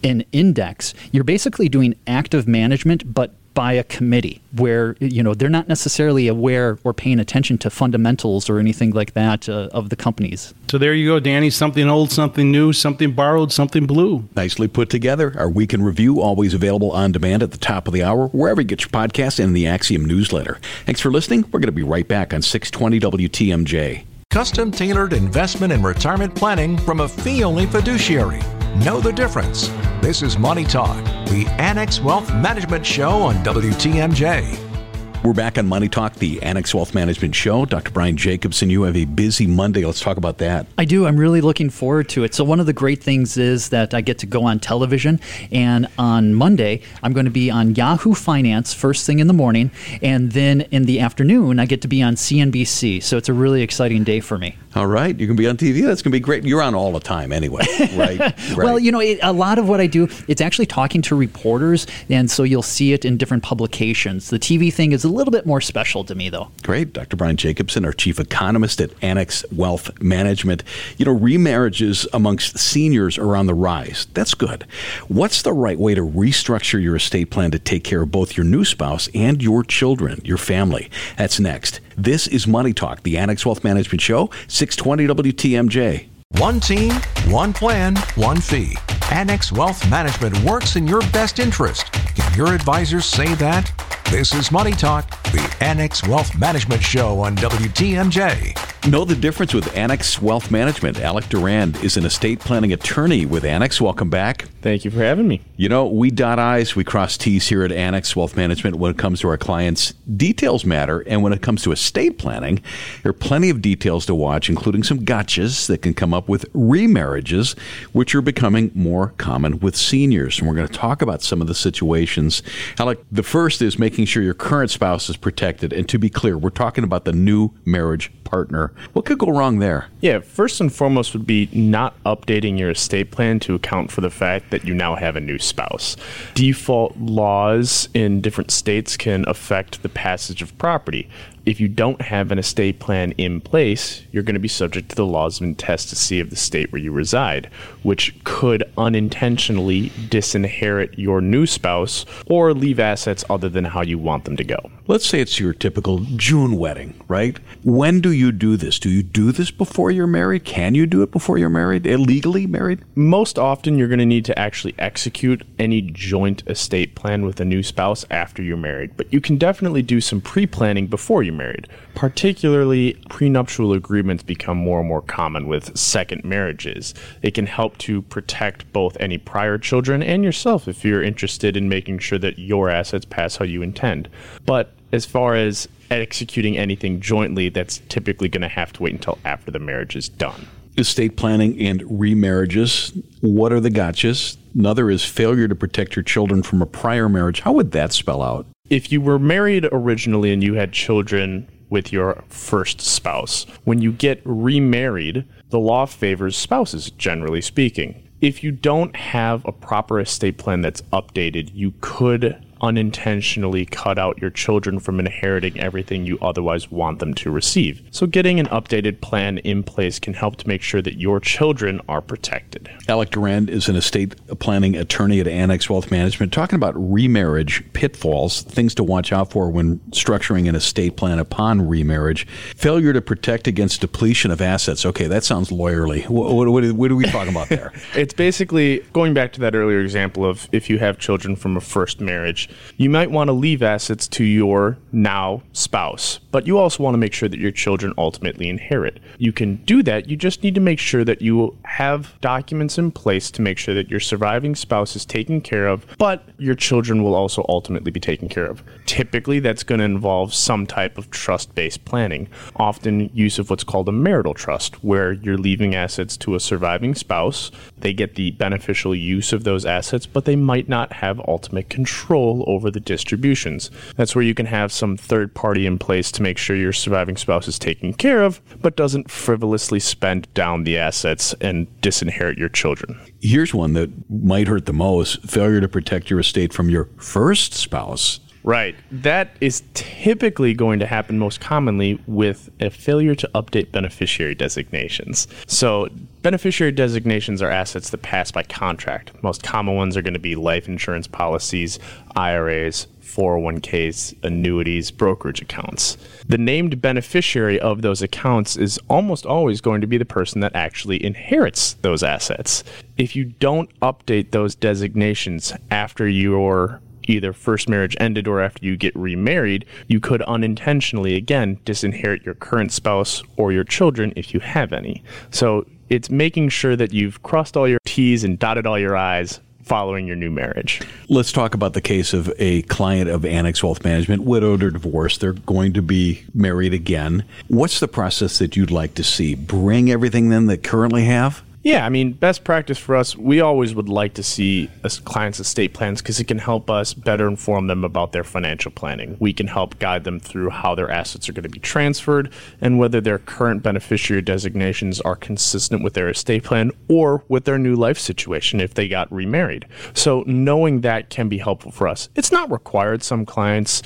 an 0.04 0.24
index, 0.32 0.94
you're 1.12 1.24
basically 1.24 1.70
doing 1.70 1.96
active 2.06 2.48
management 2.48 3.16
but 3.16 3.34
by 3.54 3.74
a 3.74 3.84
committee 3.84 4.42
where 4.56 4.96
you 5.00 5.24
know 5.24 5.34
they're 5.34 5.50
not 5.50 5.68
necessarily 5.68 6.28
aware 6.28 6.78
or 6.84 6.94
paying 6.94 7.20
attention 7.20 7.58
to 7.60 7.70
fundamentals 7.70 8.50
or 8.50 8.60
anything 8.60 8.92
like 8.92 9.14
that 9.14 9.48
uh, 9.50 9.70
of 9.72 9.90
the 9.90 9.96
companies. 9.96 10.54
So 10.70 10.78
there 10.78 10.94
you 10.94 11.08
go, 11.08 11.20
Danny. 11.20 11.50
Something 11.50 11.90
old, 11.90 12.12
something 12.12 12.52
new, 12.52 12.74
something 12.74 13.12
borrowed, 13.12 13.52
something 13.52 13.86
blue. 13.86 14.28
Nicely 14.36 14.68
put 14.68 14.90
together. 14.90 15.34
Our 15.38 15.50
week 15.50 15.74
in 15.74 15.84
review 15.84 16.22
always 16.22 16.54
available 16.54 16.92
on 16.92 17.12
demand 17.12 17.44
at 17.44 17.52
the 17.52 17.58
top 17.58 17.88
of 17.88 17.94
the 17.94 18.04
hour, 18.04 18.28
wherever 18.28 18.62
you 18.62 18.68
get 18.68 18.82
your 18.82 18.90
podcast 18.90 19.44
and 19.44 19.56
the 19.56 19.68
Axiom 19.68 20.06
newsletter. 20.06 20.60
Thanks 20.86 21.02
for 21.02 21.12
listening. 21.12 21.44
We're 21.52 21.60
going 21.60 21.64
to 21.64 21.72
be 21.72 21.84
right 21.84 22.08
back 22.08 22.34
on 22.34 22.42
620 22.42 23.00
WTMJ. 23.28 24.06
Custom 24.30 24.72
tailored 24.72 25.14
investment 25.14 25.72
and 25.72 25.84
retirement 25.84 26.34
planning 26.34 26.76
from 26.76 27.02
a 27.02 27.08
fee 27.08 27.44
only 27.44 27.68
fiduciary. 27.68 28.42
Know 28.84 29.00
the 29.00 29.14
difference. 29.14 29.70
This 30.04 30.22
is 30.22 30.38
Money 30.38 30.66
Talk, 30.66 31.02
the 31.30 31.46
Annex 31.58 32.02
Wealth 32.02 32.30
Management 32.34 32.86
Show 32.86 33.22
on 33.22 33.36
WTMJ. 33.36 35.24
We're 35.24 35.32
back 35.32 35.58
on 35.58 35.66
Money 35.66 35.88
Talk, 35.88 36.16
the 36.16 36.44
Annex 36.44 36.76
Wealth 36.76 36.94
Management 36.94 37.34
Show. 37.34 37.64
Dr. 37.64 37.90
Brian 37.92 38.18
Jacobsen, 38.18 38.70
you 38.70 38.84
have 38.84 38.98
a 38.98 39.06
busy 39.06 39.48
Monday. 39.48 39.86
Let's 39.86 40.02
talk 40.02 40.18
about 40.18 40.40
that. 40.40 40.68
I 40.78 40.84
do. 40.84 41.08
I'm 41.08 41.16
really 41.16 41.40
looking 41.40 41.70
forward 41.70 42.10
to 42.10 42.26
it. 42.26 42.34
So, 42.36 42.44
one 42.44 42.60
of 42.60 42.66
the 42.66 42.74
great 42.74 43.02
things 43.02 43.38
is 43.38 43.70
that 43.70 43.94
I 43.94 44.02
get 44.02 44.18
to 44.20 44.26
go 44.26 44.44
on 44.44 44.60
television. 44.60 45.22
And 45.54 45.88
on 45.98 46.34
Monday, 46.34 46.82
I'm 47.02 47.14
going 47.14 47.24
to 47.24 47.32
be 47.32 47.50
on 47.50 47.74
Yahoo 47.74 48.14
Finance 48.14 48.74
first 48.74 49.06
thing 49.06 49.20
in 49.20 49.28
the 49.28 49.34
morning. 49.34 49.72
And 50.02 50.34
then 50.34 50.62
in 50.72 50.84
the 50.84 51.00
afternoon, 51.00 51.60
I 51.60 51.66
get 51.66 51.82
to 51.84 51.88
be 51.88 52.04
on 52.04 52.16
CNBC. 52.16 53.02
So, 53.02 53.16
it's 53.16 53.30
a 53.30 53.34
really 53.34 53.62
exciting 53.62 54.04
day 54.04 54.20
for 54.20 54.38
me. 54.38 54.58
All 54.76 54.88
right, 54.88 55.18
you 55.20 55.28
can 55.28 55.36
be 55.36 55.48
on 55.48 55.56
TV. 55.56 55.84
That's 55.84 56.02
going 56.02 56.12
to 56.12 56.16
be 56.16 56.20
great. 56.20 56.44
You're 56.46 56.62
on 56.62 56.74
all 56.74 56.92
the 56.92 57.00
time 57.00 57.32
anyway, 57.32 57.64
right? 57.96 58.20
right. 58.20 58.58
well, 58.58 58.80
you 58.80 58.92
know, 58.92 59.00
it, 59.00 59.20
a 59.22 59.32
lot 59.32 59.60
of 59.60 59.70
what 59.70 59.80
I 59.80 59.86
do, 59.86 60.08
it's 60.28 60.42
actually 60.42 60.66
talking 60.66 61.04
to 61.04 61.16
reporters, 61.16 61.86
and 62.10 62.30
so 62.30 62.42
you'll 62.42 62.64
see 62.64 62.92
it 62.92 63.06
in 63.06 63.18
different 63.18 63.44
publications. 63.44 64.32
The 64.32 64.40
TV 64.40 64.74
thing 64.74 64.92
is 64.92 65.04
a 65.04 65.10
little 65.10 65.32
bit 65.32 65.46
more 65.46 65.62
special 65.62 66.04
to 66.06 66.16
me, 66.16 66.30
though. 66.30 66.50
Great, 66.64 66.92
Dr. 66.92 67.16
Brian 67.16 67.38
Jacobsen, 67.38 67.86
our 67.86 67.94
chief 67.94 68.20
economist 68.20 68.82
at 68.82 68.92
Annex 69.04 69.46
Wealth 69.52 70.02
Management. 70.02 70.64
You 70.98 71.06
know, 71.06 71.16
remarriages 71.16 72.08
amongst 72.12 72.58
seniors 72.58 73.20
are 73.20 73.36
on 73.36 73.46
the 73.46 73.54
rise. 73.54 74.08
That's 74.16 74.34
good. 74.34 74.66
What's 75.08 75.44
the 75.44 75.54
right 75.54 75.78
way 75.78 75.94
to 75.94 76.02
restructure 76.02 76.82
your 76.82 76.96
estate 76.96 77.30
plan 77.30 77.52
to 77.52 77.60
take 77.60 77.84
care 77.84 78.02
of 78.02 78.12
both 78.12 78.36
your 78.36 78.46
new 78.46 78.66
spouse 78.66 79.08
and 79.14 79.42
your 79.44 79.64
children, 79.64 80.20
your 80.24 80.40
family? 80.40 80.90
That's 81.16 81.40
next. 81.40 81.80
This 81.98 82.28
is 82.28 82.48
Money 82.48 82.74
Talk, 82.74 83.04
the 83.04 83.18
Annex 83.18 83.46
Wealth 83.46 83.64
Management 83.64 84.02
Show, 84.02 84.32
620 84.48 85.32
WTMJ. 85.32 86.08
One 86.40 86.60
team, 86.60 86.92
one 87.28 87.54
plan, 87.54 87.96
one 88.16 88.42
fee. 88.42 88.76
Annex 89.12 89.52
Wealth 89.52 89.88
Management 89.92 90.40
works 90.44 90.76
in 90.76 90.88
your 90.88 91.02
best 91.12 91.38
interest. 91.38 91.92
Can 91.92 92.36
your 92.36 92.56
advisors 92.56 93.06
say 93.06 93.36
that? 93.36 93.72
This 94.14 94.32
is 94.36 94.52
Money 94.52 94.74
Talk, 94.74 95.10
the 95.32 95.58
Annex 95.60 96.08
Wealth 96.08 96.38
Management 96.38 96.84
Show 96.84 97.18
on 97.22 97.36
WTMJ. 97.36 98.74
Know 98.88 99.06
the 99.06 99.16
difference 99.16 99.54
with 99.54 99.76
Annex 99.78 100.22
Wealth 100.22 100.52
Management. 100.52 101.00
Alec 101.00 101.30
Durand 101.30 101.78
is 101.78 101.96
an 101.96 102.06
estate 102.06 102.42
planning 102.42 102.74
attorney 102.74 103.26
with 103.26 103.46
Annex. 103.46 103.80
Welcome 103.80 104.10
back. 104.10 104.44
Thank 104.62 104.84
you 104.84 104.92
for 104.92 105.00
having 105.00 105.26
me. 105.26 105.40
You 105.56 105.70
know, 105.70 105.88
we 105.88 106.12
dot 106.12 106.38
I's, 106.38 106.76
we 106.76 106.84
cross 106.84 107.18
T's 107.18 107.48
here 107.48 107.64
at 107.64 107.72
Annex 107.72 108.14
Wealth 108.14 108.36
Management 108.36 108.76
when 108.76 108.92
it 108.92 108.98
comes 108.98 109.22
to 109.22 109.30
our 109.30 109.38
clients. 109.38 109.94
Details 110.18 110.66
matter, 110.66 111.00
and 111.08 111.24
when 111.24 111.32
it 111.32 111.42
comes 111.42 111.64
to 111.64 111.72
estate 111.72 112.18
planning, 112.18 112.62
there 113.04 113.12
are 113.12 113.14
plenty 113.14 113.50
of 113.50 113.62
details 113.62 114.06
to 114.08 114.16
watch, 114.16 114.50
including 114.50 114.84
some 114.84 115.00
gotchas 115.00 115.68
that 115.68 115.82
can 115.82 115.94
come 115.94 116.14
up 116.14 116.28
with 116.28 116.52
remarriages, 116.52 117.58
which 117.94 118.14
are 118.14 118.22
becoming 118.22 118.70
more 118.76 119.14
common 119.18 119.60
with 119.60 119.78
seniors. 119.78 120.40
And 120.40 120.48
we're 120.48 120.56
going 120.56 120.68
to 120.68 120.74
talk 120.74 121.02
about 121.02 121.22
some 121.22 121.40
of 121.40 121.48
the 121.48 121.56
situations. 121.56 122.44
Alec, 122.78 123.00
the 123.12 123.24
first 123.24 123.62
is 123.62 123.80
making 123.80 124.03
sure 124.06 124.24
your 124.24 124.34
current 124.34 124.72
spouse 124.72 125.10
is 125.10 125.18
protected. 125.18 125.74
And 125.74 125.88
to 125.90 125.98
be 125.98 126.10
clear, 126.10 126.38
we're 126.38 126.50
talking 126.50 126.84
about 126.84 127.06
the 127.06 127.14
new 127.14 127.52
marriage 127.66 128.12
partner. 128.24 128.74
What 128.94 129.06
could 129.06 129.20
go 129.20 129.28
wrong 129.28 129.60
there? 129.60 129.88
Yeah, 130.02 130.20
first 130.20 130.60
and 130.60 130.74
foremost 130.74 131.14
would 131.14 131.28
be 131.28 131.50
not 131.54 132.02
updating 132.04 132.58
your 132.58 132.72
estate 132.72 133.12
plan 133.12 133.40
to 133.42 133.56
account 133.56 133.92
for 133.92 134.02
the 134.02 134.10
fact 134.10 134.52
that 134.52 134.66
you 134.66 134.74
now 134.74 134.96
have 134.96 135.16
a 135.16 135.22
new 135.22 135.38
spouse. 135.38 135.96
Default 136.34 136.98
laws 136.98 137.90
in 137.94 138.22
different 138.22 138.52
states 138.52 138.98
can 138.98 139.24
affect 139.28 139.84
the 139.84 139.90
passage 139.90 140.42
of 140.42 140.58
property 140.58 141.10
if 141.46 141.60
you 141.60 141.68
don't 141.68 142.02
have 142.02 142.32
an 142.32 142.40
estate 142.40 142.80
plan 142.80 143.12
in 143.14 143.42
place, 143.42 144.04
you're 144.12 144.24
going 144.24 144.34
to 144.36 144.40
be 144.40 144.48
subject 144.48 144.90
to 144.90 144.96
the 144.96 145.06
laws 145.06 145.40
of 145.40 145.44
intestacy 145.46 146.20
of 146.20 146.30
the 146.30 146.36
state 146.36 146.72
where 146.72 146.82
you 146.82 146.92
reside, 146.92 147.50
which 147.84 148.16
could 148.24 148.64
unintentionally 148.78 149.90
disinherit 150.10 150.98
your 150.98 151.20
new 151.20 151.46
spouse 151.46 152.06
or 152.28 152.54
leave 152.54 152.80
assets 152.80 153.26
other 153.30 153.50
than 153.50 153.66
how 153.66 153.82
you 153.82 153.98
want 153.98 154.24
them 154.26 154.38
to 154.38 154.44
go. 154.44 154.58
Let's 154.88 155.06
say 155.06 155.20
it's 155.22 155.40
your 155.40 155.54
typical 155.54 156.00
June 156.16 156.58
wedding, 156.58 156.94
right? 157.08 157.38
When 157.64 158.02
do 158.02 158.12
you 158.12 158.32
do 158.32 158.58
this? 158.58 158.80
Do 158.80 158.90
you 158.90 159.04
do 159.04 159.32
this 159.32 159.52
before 159.52 159.92
you're 159.92 160.08
married? 160.08 160.46
Can 160.46 160.76
you 160.76 160.86
do 160.86 161.02
it 161.04 161.12
before 161.12 161.38
you're 161.38 161.50
married? 161.50 161.86
Illegally 161.86 162.48
married? 162.48 162.84
Most 162.96 163.40
often, 163.40 163.78
you're 163.78 163.88
going 163.88 164.00
to 164.00 164.06
need 164.06 164.26
to 164.26 164.38
actually 164.38 164.76
execute 164.78 165.44
any 165.60 165.82
joint 165.82 166.44
estate 166.48 166.96
plan 166.96 167.26
with 167.26 167.40
a 167.40 167.46
new 167.46 167.64
spouse 167.64 168.06
after 168.12 168.44
you're 168.44 168.58
married, 168.58 168.96
but 168.98 169.12
you 169.12 169.22
can 169.22 169.38
definitely 169.38 169.82
do 169.82 170.02
some 170.02 170.22
pre 170.22 170.46
planning 170.46 170.88
before 170.88 171.24
you 171.24 171.33
married. 171.34 171.68
Particularly, 171.96 172.94
prenuptial 173.10 173.74
agreements 173.74 174.24
become 174.24 174.58
more 174.58 174.80
and 174.80 174.88
more 174.88 175.02
common 175.02 175.48
with 175.48 175.78
second 175.78 176.24
marriages. 176.24 176.94
It 177.22 177.34
can 177.34 177.46
help 177.46 177.78
to 177.80 178.02
protect 178.04 178.72
both 178.72 178.98
any 179.00 179.18
prior 179.18 179.58
children 179.58 180.02
and 180.02 180.24
yourself 180.24 180.68
if 180.68 180.86
you're 180.86 181.04
interested 181.04 181.58
in 181.58 181.68
making 181.70 182.00
sure 182.00 182.20
that 182.20 182.40
your 182.40 182.70
assets 182.70 183.06
pass 183.06 183.36
how 183.38 183.46
you 183.46 183.62
intend. 183.62 184.10
But 184.46 184.74
as 184.92 185.06
far 185.06 185.36
as 185.36 185.68
executing 185.90 186.58
anything 186.58 187.02
jointly, 187.02 187.50
that's 187.50 187.80
typically 187.90 188.30
going 188.30 188.42
to 188.42 188.48
have 188.48 188.72
to 188.74 188.84
wait 188.84 188.94
until 188.94 189.18
after 189.26 189.52
the 189.52 189.60
marriage 189.60 189.96
is 189.96 190.08
done. 190.08 190.48
Estate 190.78 191.18
planning 191.18 191.60
and 191.60 191.82
remarriages. 191.82 193.04
What 193.22 193.54
are 193.54 193.60
the 193.60 193.70
gotchas? 193.70 194.38
Another 194.56 194.90
is 194.90 195.04
failure 195.04 195.48
to 195.48 195.56
protect 195.56 195.96
your 195.96 196.04
children 196.04 196.42
from 196.42 196.62
a 196.62 196.66
prior 196.66 197.08
marriage. 197.08 197.42
How 197.42 197.54
would 197.54 197.72
that 197.72 197.94
spell 197.94 198.22
out? 198.22 198.48
If 198.74 198.92
you 198.92 199.00
were 199.00 199.20
married 199.20 199.68
originally 199.72 200.34
and 200.34 200.44
you 200.44 200.56
had 200.56 200.72
children 200.74 201.48
with 201.70 201.94
your 201.94 202.24
first 202.28 202.82
spouse. 202.82 203.46
When 203.66 203.82
you 203.82 203.92
get 203.92 204.20
remarried, 204.26 205.26
the 205.50 205.60
law 205.60 205.86
favors 205.86 206.36
spouses, 206.36 206.90
generally 206.90 207.42
speaking. 207.42 208.10
If 208.20 208.44
you 208.44 208.52
don't 208.52 208.96
have 208.96 209.46
a 209.46 209.52
proper 209.52 210.00
estate 210.00 210.40
plan 210.40 210.62
that's 210.62 210.82
updated, 210.94 211.52
you 211.54 211.74
could 211.82 212.44
unintentionally 212.64 213.66
cut 213.66 214.00
out 214.00 214.20
your 214.20 214.30
children 214.30 214.80
from 214.80 215.00
inheriting 215.00 215.60
everything 215.60 216.06
you 216.06 216.18
otherwise 216.22 216.72
want 216.72 217.00
them 217.00 217.14
to 217.14 217.30
receive. 217.30 217.84
So, 217.92 218.08
getting 218.08 218.40
an 218.40 218.48
updated 218.48 219.02
plan 219.02 219.38
in 219.40 219.62
place 219.62 220.00
can 220.00 220.14
help 220.14 220.38
to 220.38 220.48
make 220.48 220.62
sure 220.62 220.82
that 220.82 220.98
your 220.98 221.20
children 221.20 221.82
are 221.90 222.02
protected. 222.02 222.70
Alec 222.88 223.12
Durand 223.12 223.50
is 223.50 223.68
an 223.68 223.76
estate 223.76 224.16
planning 224.40 224.76
attorney 224.76 225.20
at 225.20 225.28
Annex 225.28 225.70
Wealth 225.70 225.92
Management, 225.92 226.32
talking 226.32 226.56
about 226.56 226.74
remarriage 226.76 227.64
pitfalls, 227.74 228.42
things 228.42 228.74
to 228.76 228.84
watch 228.84 229.12
out 229.12 229.32
for 229.32 229.50
when 229.50 229.80
structuring 229.92 230.48
an 230.48 230.56
estate 230.56 230.96
plan 230.96 231.20
upon 231.20 231.68
remarriage, 231.68 232.26
failure 232.56 232.94
to 232.94 233.02
protect 233.02 233.48
against 233.48 233.82
depletion 233.82 234.32
of 234.32 234.42
assets. 234.42 234.86
Okay, 234.86 235.08
that 235.08 235.26
sounds 235.26 235.50
lawyerly. 235.50 236.08
What, 236.08 236.34
what, 236.34 236.50
what, 236.50 236.72
what 236.72 236.92
are 236.92 236.96
we 236.96 237.06
talking 237.06 237.34
about 237.34 237.50
there? 237.50 237.74
it's 237.96 238.14
basically 238.14 238.80
going 238.94 239.14
back 239.14 239.34
to 239.34 239.42
that 239.42 239.54
earlier 239.54 239.82
example 239.82 240.26
of 240.26 240.48
if 240.52 240.70
you 240.70 240.80
have 240.80 240.98
children 240.98 241.36
from 241.36 241.58
a 241.58 241.62
first 241.62 242.00
marriage, 242.00 242.50
you 242.78 242.90
might 242.90 243.12
want 243.12 243.28
to 243.28 243.34
leave 243.34 243.62
assets 243.62 244.08
to 244.10 244.24
your 244.24 244.78
now 244.92 245.42
spouse, 245.54 246.20
but 246.32 246.48
you 246.48 246.58
also 246.58 246.84
want 246.84 246.94
to 246.94 246.98
make 246.98 247.14
sure 247.14 247.30
that 247.30 247.40
your 247.40 247.52
children 247.52 247.94
ultimately 247.98 248.50
inherit. 248.50 249.00
You 249.18 249.32
can 249.32 249.58
do 249.66 249.84
that. 249.84 250.10
You 250.10 250.16
just 250.16 250.44
need 250.44 250.56
to 250.56 250.62
make 250.62 250.80
sure 250.80 251.04
that 251.04 251.22
you 251.22 251.58
have 251.64 252.20
documents 252.22 252.78
in 252.78 252.92
place 252.92 253.32
to 253.32 253.42
make 253.42 253.58
sure 253.58 253.76
that 253.76 253.90
your 253.90 254.00
surviving 254.00 254.56
spouse 254.56 254.96
is 254.96 255.06
taken 255.06 255.42
care 255.42 255.68
of, 255.68 255.86
but 255.98 256.24
your 256.38 256.56
children 256.56 257.04
will 257.04 257.16
also 257.16 257.46
ultimately 257.50 257.92
be 257.92 258.00
taken 258.00 258.30
care 258.30 258.46
of. 258.46 258.64
Typically, 258.86 259.40
that's 259.40 259.64
going 259.64 259.80
to 259.80 259.86
involve 259.86 260.34
some 260.34 260.66
type 260.66 260.98
of 260.98 261.10
trust 261.12 261.54
based 261.56 261.86
planning, 261.86 262.28
often 262.56 263.10
use 263.14 263.40
of 263.40 263.50
what's 263.50 263.64
called 263.64 263.90
a 263.90 263.92
marital 263.92 264.34
trust, 264.34 264.84
where 264.84 265.14
you're 265.14 265.38
leaving 265.38 265.76
assets 265.76 266.18
to 266.18 266.36
a 266.36 266.40
surviving 266.40 266.96
spouse. 266.96 267.52
They 267.78 267.94
get 267.94 268.16
the 268.16 268.32
beneficial 268.32 268.96
use 268.96 269.34
of 269.34 269.44
those 269.44 269.66
assets, 269.66 270.06
but 270.06 270.26
they 270.26 270.36
might 270.36 270.70
not 270.70 270.94
have 270.94 271.20
ultimate 271.28 271.70
control 271.70 272.33
over 272.48 272.72
the 272.72 272.80
distributions. 272.80 273.70
That's 273.96 274.16
where 274.16 274.24
you 274.24 274.34
can 274.34 274.48
have 274.48 274.72
some 274.72 274.98
third 274.98 275.36
party 275.36 275.68
in 275.68 275.78
place 275.78 276.12
to 276.14 276.24
make 276.24 276.38
sure 276.38 276.56
your 276.56 276.74
surviving 276.74 277.18
spouse 277.18 277.48
is 277.48 277.60
taken 277.60 277.94
care 277.94 278.24
of, 278.24 278.42
but 278.62 278.76
doesn't 278.76 279.12
frivolously 279.12 279.80
spend 279.80 280.34
down 280.34 280.64
the 280.64 280.78
assets 280.78 281.34
and 281.42 281.68
disinherit 281.82 282.38
your 282.38 282.50
children. 282.50 283.00
Here's 283.22 283.54
one 283.54 283.74
that 283.74 283.92
might 284.10 284.48
hurt 284.48 284.66
the 284.66 284.74
most 284.74 285.22
failure 285.24 285.62
to 285.62 285.68
protect 285.68 286.10
your 286.10 286.20
estate 286.20 286.54
from 286.54 286.70
your 286.70 286.90
first 286.98 287.54
spouse. 287.54 288.20
Right. 288.44 288.76
That 288.92 289.30
is 289.40 289.64
typically 289.74 290.54
going 290.54 290.80
to 290.80 290.86
happen 290.86 291.18
most 291.18 291.40
commonly 291.40 292.00
with 292.08 292.50
a 292.60 292.70
failure 292.70 293.16
to 293.16 293.30
update 293.34 293.72
beneficiary 293.72 294.36
designations. 294.36 295.28
So, 295.48 295.88
beneficiary 296.22 296.74
designations 296.74 297.42
are 297.42 297.50
assets 297.50 297.90
that 297.92 298.02
pass 298.02 298.32
by 298.32 298.44
contract. 298.44 299.12
Most 299.24 299.44
common 299.44 299.76
ones 299.76 299.96
are 299.96 300.02
going 300.02 300.14
to 300.14 300.20
be 300.20 300.36
life 300.36 300.68
insurance 300.68 301.08
policies, 301.08 301.80
IRAs, 302.16 302.88
401ks, 303.02 304.16
annuities, 304.24 304.90
brokerage 304.92 305.42
accounts. 305.42 305.98
The 306.28 306.38
named 306.38 306.82
beneficiary 306.82 307.60
of 307.60 307.82
those 307.82 308.02
accounts 308.02 308.58
is 308.58 308.80
almost 308.90 309.26
always 309.26 309.62
going 309.62 309.82
to 309.82 309.88
be 309.88 309.98
the 309.98 310.06
person 310.06 310.42
that 310.42 310.56
actually 310.56 311.04
inherits 311.04 311.74
those 311.82 312.02
assets. 312.02 312.64
If 312.98 313.16
you 313.16 313.26
don't 313.26 313.70
update 313.82 314.32
those 314.32 314.56
designations 314.56 315.54
after 315.70 316.08
your 316.08 316.82
either 317.10 317.34
first 317.34 317.70
marriage 317.70 317.96
ended 318.00 318.28
or 318.28 318.42
after 318.42 318.66
you 318.66 318.76
get 318.76 318.96
remarried, 318.96 319.66
you 319.88 320.00
could 320.00 320.22
unintentionally 320.24 321.16
again 321.16 321.58
disinherit 321.66 322.24
your 322.26 322.36
current 322.36 322.72
spouse 322.72 323.24
or 323.38 323.52
your 323.52 323.64
children 323.64 324.14
if 324.16 324.34
you 324.34 324.40
have 324.40 324.74
any. 324.74 325.04
So 325.32 325.66
it's 325.90 326.10
making 326.10 326.50
sure 326.50 326.76
that 326.76 326.94
you've 326.94 327.22
crossed 327.24 327.56
all 327.58 327.68
your 327.68 327.80
T's 327.86 328.24
and 328.24 328.40
dotted 328.40 328.66
all 328.66 328.80
your 328.80 328.96
I's 328.96 329.40
following 329.64 330.06
your 330.06 330.16
new 330.16 330.30
marriage. 330.30 330.82
Let's 331.08 331.32
talk 331.32 331.54
about 331.54 331.74
the 331.74 331.82
case 331.82 332.14
of 332.14 332.32
a 332.38 332.64
client 332.64 333.10
of 333.10 333.26
Annex 333.26 333.64
Wealth 333.64 333.84
Management, 333.84 334.24
widowed 334.24 334.62
or 334.62 334.72
divorced. 334.72 335.22
They're 335.22 335.34
going 335.34 335.74
to 335.74 335.82
be 335.82 336.26
married 336.34 336.74
again. 336.74 337.24
What's 337.48 337.80
the 337.80 337.88
process 337.88 338.40
that 338.40 338.56
you'd 338.56 338.72
like 338.72 338.96
to 338.96 339.04
see? 339.04 339.36
Bring 339.36 339.90
everything 339.90 340.30
then 340.30 340.48
they 340.48 340.58
currently 340.58 341.06
have? 341.06 341.44
Yeah, 341.64 341.86
I 341.86 341.90
mean, 341.90 342.12
best 342.12 342.44
practice 342.44 342.78
for 342.78 342.94
us, 342.94 343.16
we 343.16 343.40
always 343.40 343.74
would 343.74 343.88
like 343.88 344.16
to 344.16 344.24
see 344.24 344.70
a 344.84 344.90
clients' 344.90 345.40
estate 345.40 345.74
plans 345.74 346.02
because 346.02 346.20
it 346.20 346.26
can 346.26 346.40
help 346.40 346.70
us 346.70 346.94
better 346.94 347.26
inform 347.26 347.68
them 347.68 347.86
about 347.86 348.12
their 348.12 348.26
financial 348.26 348.70
planning. 348.70 349.16
We 349.22 349.32
can 349.32 349.48
help 349.48 349.80
guide 349.80 350.04
them 350.04 350.20
through 350.20 350.50
how 350.50 350.76
their 350.76 350.92
assets 350.92 351.30
are 351.30 351.34
going 351.34 351.44
to 351.44 351.50
be 351.50 351.60
transferred 351.60 352.34
and 352.60 352.80
whether 352.80 353.00
their 353.00 353.18
current 353.18 353.64
beneficiary 353.64 354.22
designations 354.22 355.00
are 355.02 355.16
consistent 355.16 355.86
with 355.86 355.94
their 355.94 356.10
estate 356.10 356.44
plan 356.44 356.72
or 356.90 357.24
with 357.30 357.46
their 357.46 357.58
new 357.58 357.78
life 357.78 357.98
situation 357.98 358.60
if 358.60 358.74
they 358.74 358.90
got 358.90 359.10
remarried. 359.10 359.66
So, 359.94 360.26
knowing 360.28 360.82
that 360.82 361.10
can 361.10 361.30
be 361.30 361.38
helpful 361.38 361.72
for 361.72 361.88
us. 361.88 362.10
It's 362.14 362.32
not 362.32 362.52
required. 362.52 363.04
Some 363.04 363.26
clients 363.26 363.84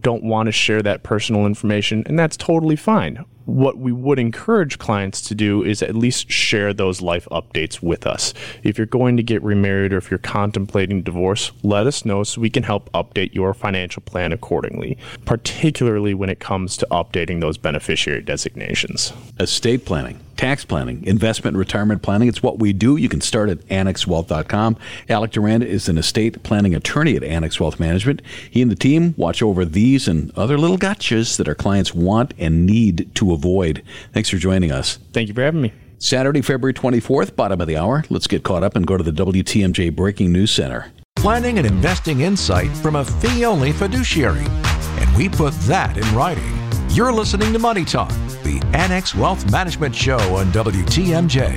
don't 0.00 0.24
want 0.24 0.48
to 0.48 0.52
share 0.52 0.82
that 0.82 1.04
personal 1.04 1.46
information, 1.46 2.02
and 2.06 2.18
that's 2.18 2.36
totally 2.36 2.74
fine 2.74 3.24
what 3.46 3.78
we 3.78 3.92
would 3.92 4.18
encourage 4.18 4.78
clients 4.78 5.20
to 5.22 5.34
do 5.34 5.62
is 5.62 5.82
at 5.82 5.94
least 5.94 6.30
share 6.30 6.72
those 6.72 7.00
life 7.00 7.28
updates 7.30 7.82
with 7.82 8.06
us. 8.06 8.32
If 8.62 8.78
you're 8.78 8.86
going 8.86 9.16
to 9.16 9.22
get 9.22 9.42
remarried 9.42 9.92
or 9.92 9.98
if 9.98 10.10
you're 10.10 10.18
contemplating 10.18 11.02
divorce, 11.02 11.52
let 11.62 11.86
us 11.86 12.04
know 12.04 12.24
so 12.24 12.40
we 12.40 12.50
can 12.50 12.62
help 12.62 12.90
update 12.92 13.34
your 13.34 13.54
financial 13.54 14.02
plan 14.02 14.32
accordingly, 14.32 14.96
particularly 15.24 16.14
when 16.14 16.30
it 16.30 16.40
comes 16.40 16.76
to 16.78 16.86
updating 16.90 17.40
those 17.40 17.58
beneficiary 17.58 18.22
designations. 18.22 19.12
Estate 19.38 19.84
planning, 19.84 20.20
tax 20.36 20.64
planning, 20.64 21.04
investment 21.04 21.56
retirement 21.56 22.02
planning, 22.02 22.28
it's 22.28 22.42
what 22.42 22.58
we 22.58 22.72
do. 22.72 22.96
You 22.96 23.08
can 23.08 23.20
start 23.20 23.50
at 23.50 23.58
annexwealth.com. 23.68 24.76
Alec 25.08 25.32
Durand 25.32 25.64
is 25.64 25.88
an 25.88 25.98
estate 25.98 26.42
planning 26.42 26.74
attorney 26.74 27.16
at 27.16 27.24
Annex 27.24 27.60
Wealth 27.60 27.78
Management. 27.78 28.22
He 28.50 28.62
and 28.62 28.70
the 28.70 28.76
team 28.76 29.14
watch 29.16 29.42
over 29.42 29.64
these 29.64 30.08
and 30.08 30.36
other 30.36 30.58
little 30.58 30.78
gotchas 30.78 31.36
that 31.36 31.48
our 31.48 31.54
clients 31.54 31.94
want 31.94 32.34
and 32.38 32.66
need 32.66 33.14
to 33.14 33.32
avoid. 33.34 33.82
Thanks 34.12 34.28
for 34.28 34.36
joining 34.36 34.72
us. 34.72 34.98
Thank 35.12 35.28
you 35.28 35.34
for 35.34 35.42
having 35.42 35.60
me. 35.60 35.72
Saturday, 35.98 36.42
February 36.42 36.74
24th, 36.74 37.34
bottom 37.36 37.60
of 37.60 37.66
the 37.66 37.76
hour. 37.76 38.04
Let's 38.10 38.26
get 38.26 38.42
caught 38.42 38.62
up 38.62 38.76
and 38.76 38.86
go 38.86 38.96
to 38.96 39.04
the 39.04 39.10
WTMJ 39.10 39.94
Breaking 39.94 40.32
News 40.32 40.50
Center. 40.50 40.92
Planning 41.16 41.58
and 41.58 41.66
investing 41.66 42.20
insight 42.20 42.70
from 42.78 42.96
a 42.96 43.04
fee 43.04 43.44
only 43.44 43.72
fiduciary. 43.72 44.44
And 44.44 45.16
we 45.16 45.28
put 45.28 45.54
that 45.62 45.96
in 45.96 46.14
writing. 46.14 46.44
You're 46.90 47.12
listening 47.12 47.52
to 47.54 47.58
Money 47.58 47.84
Talk, 47.84 48.10
the 48.42 48.62
Annex 48.74 49.14
Wealth 49.14 49.50
Management 49.50 49.94
Show 49.94 50.18
on 50.36 50.52
WTMJ. 50.52 51.54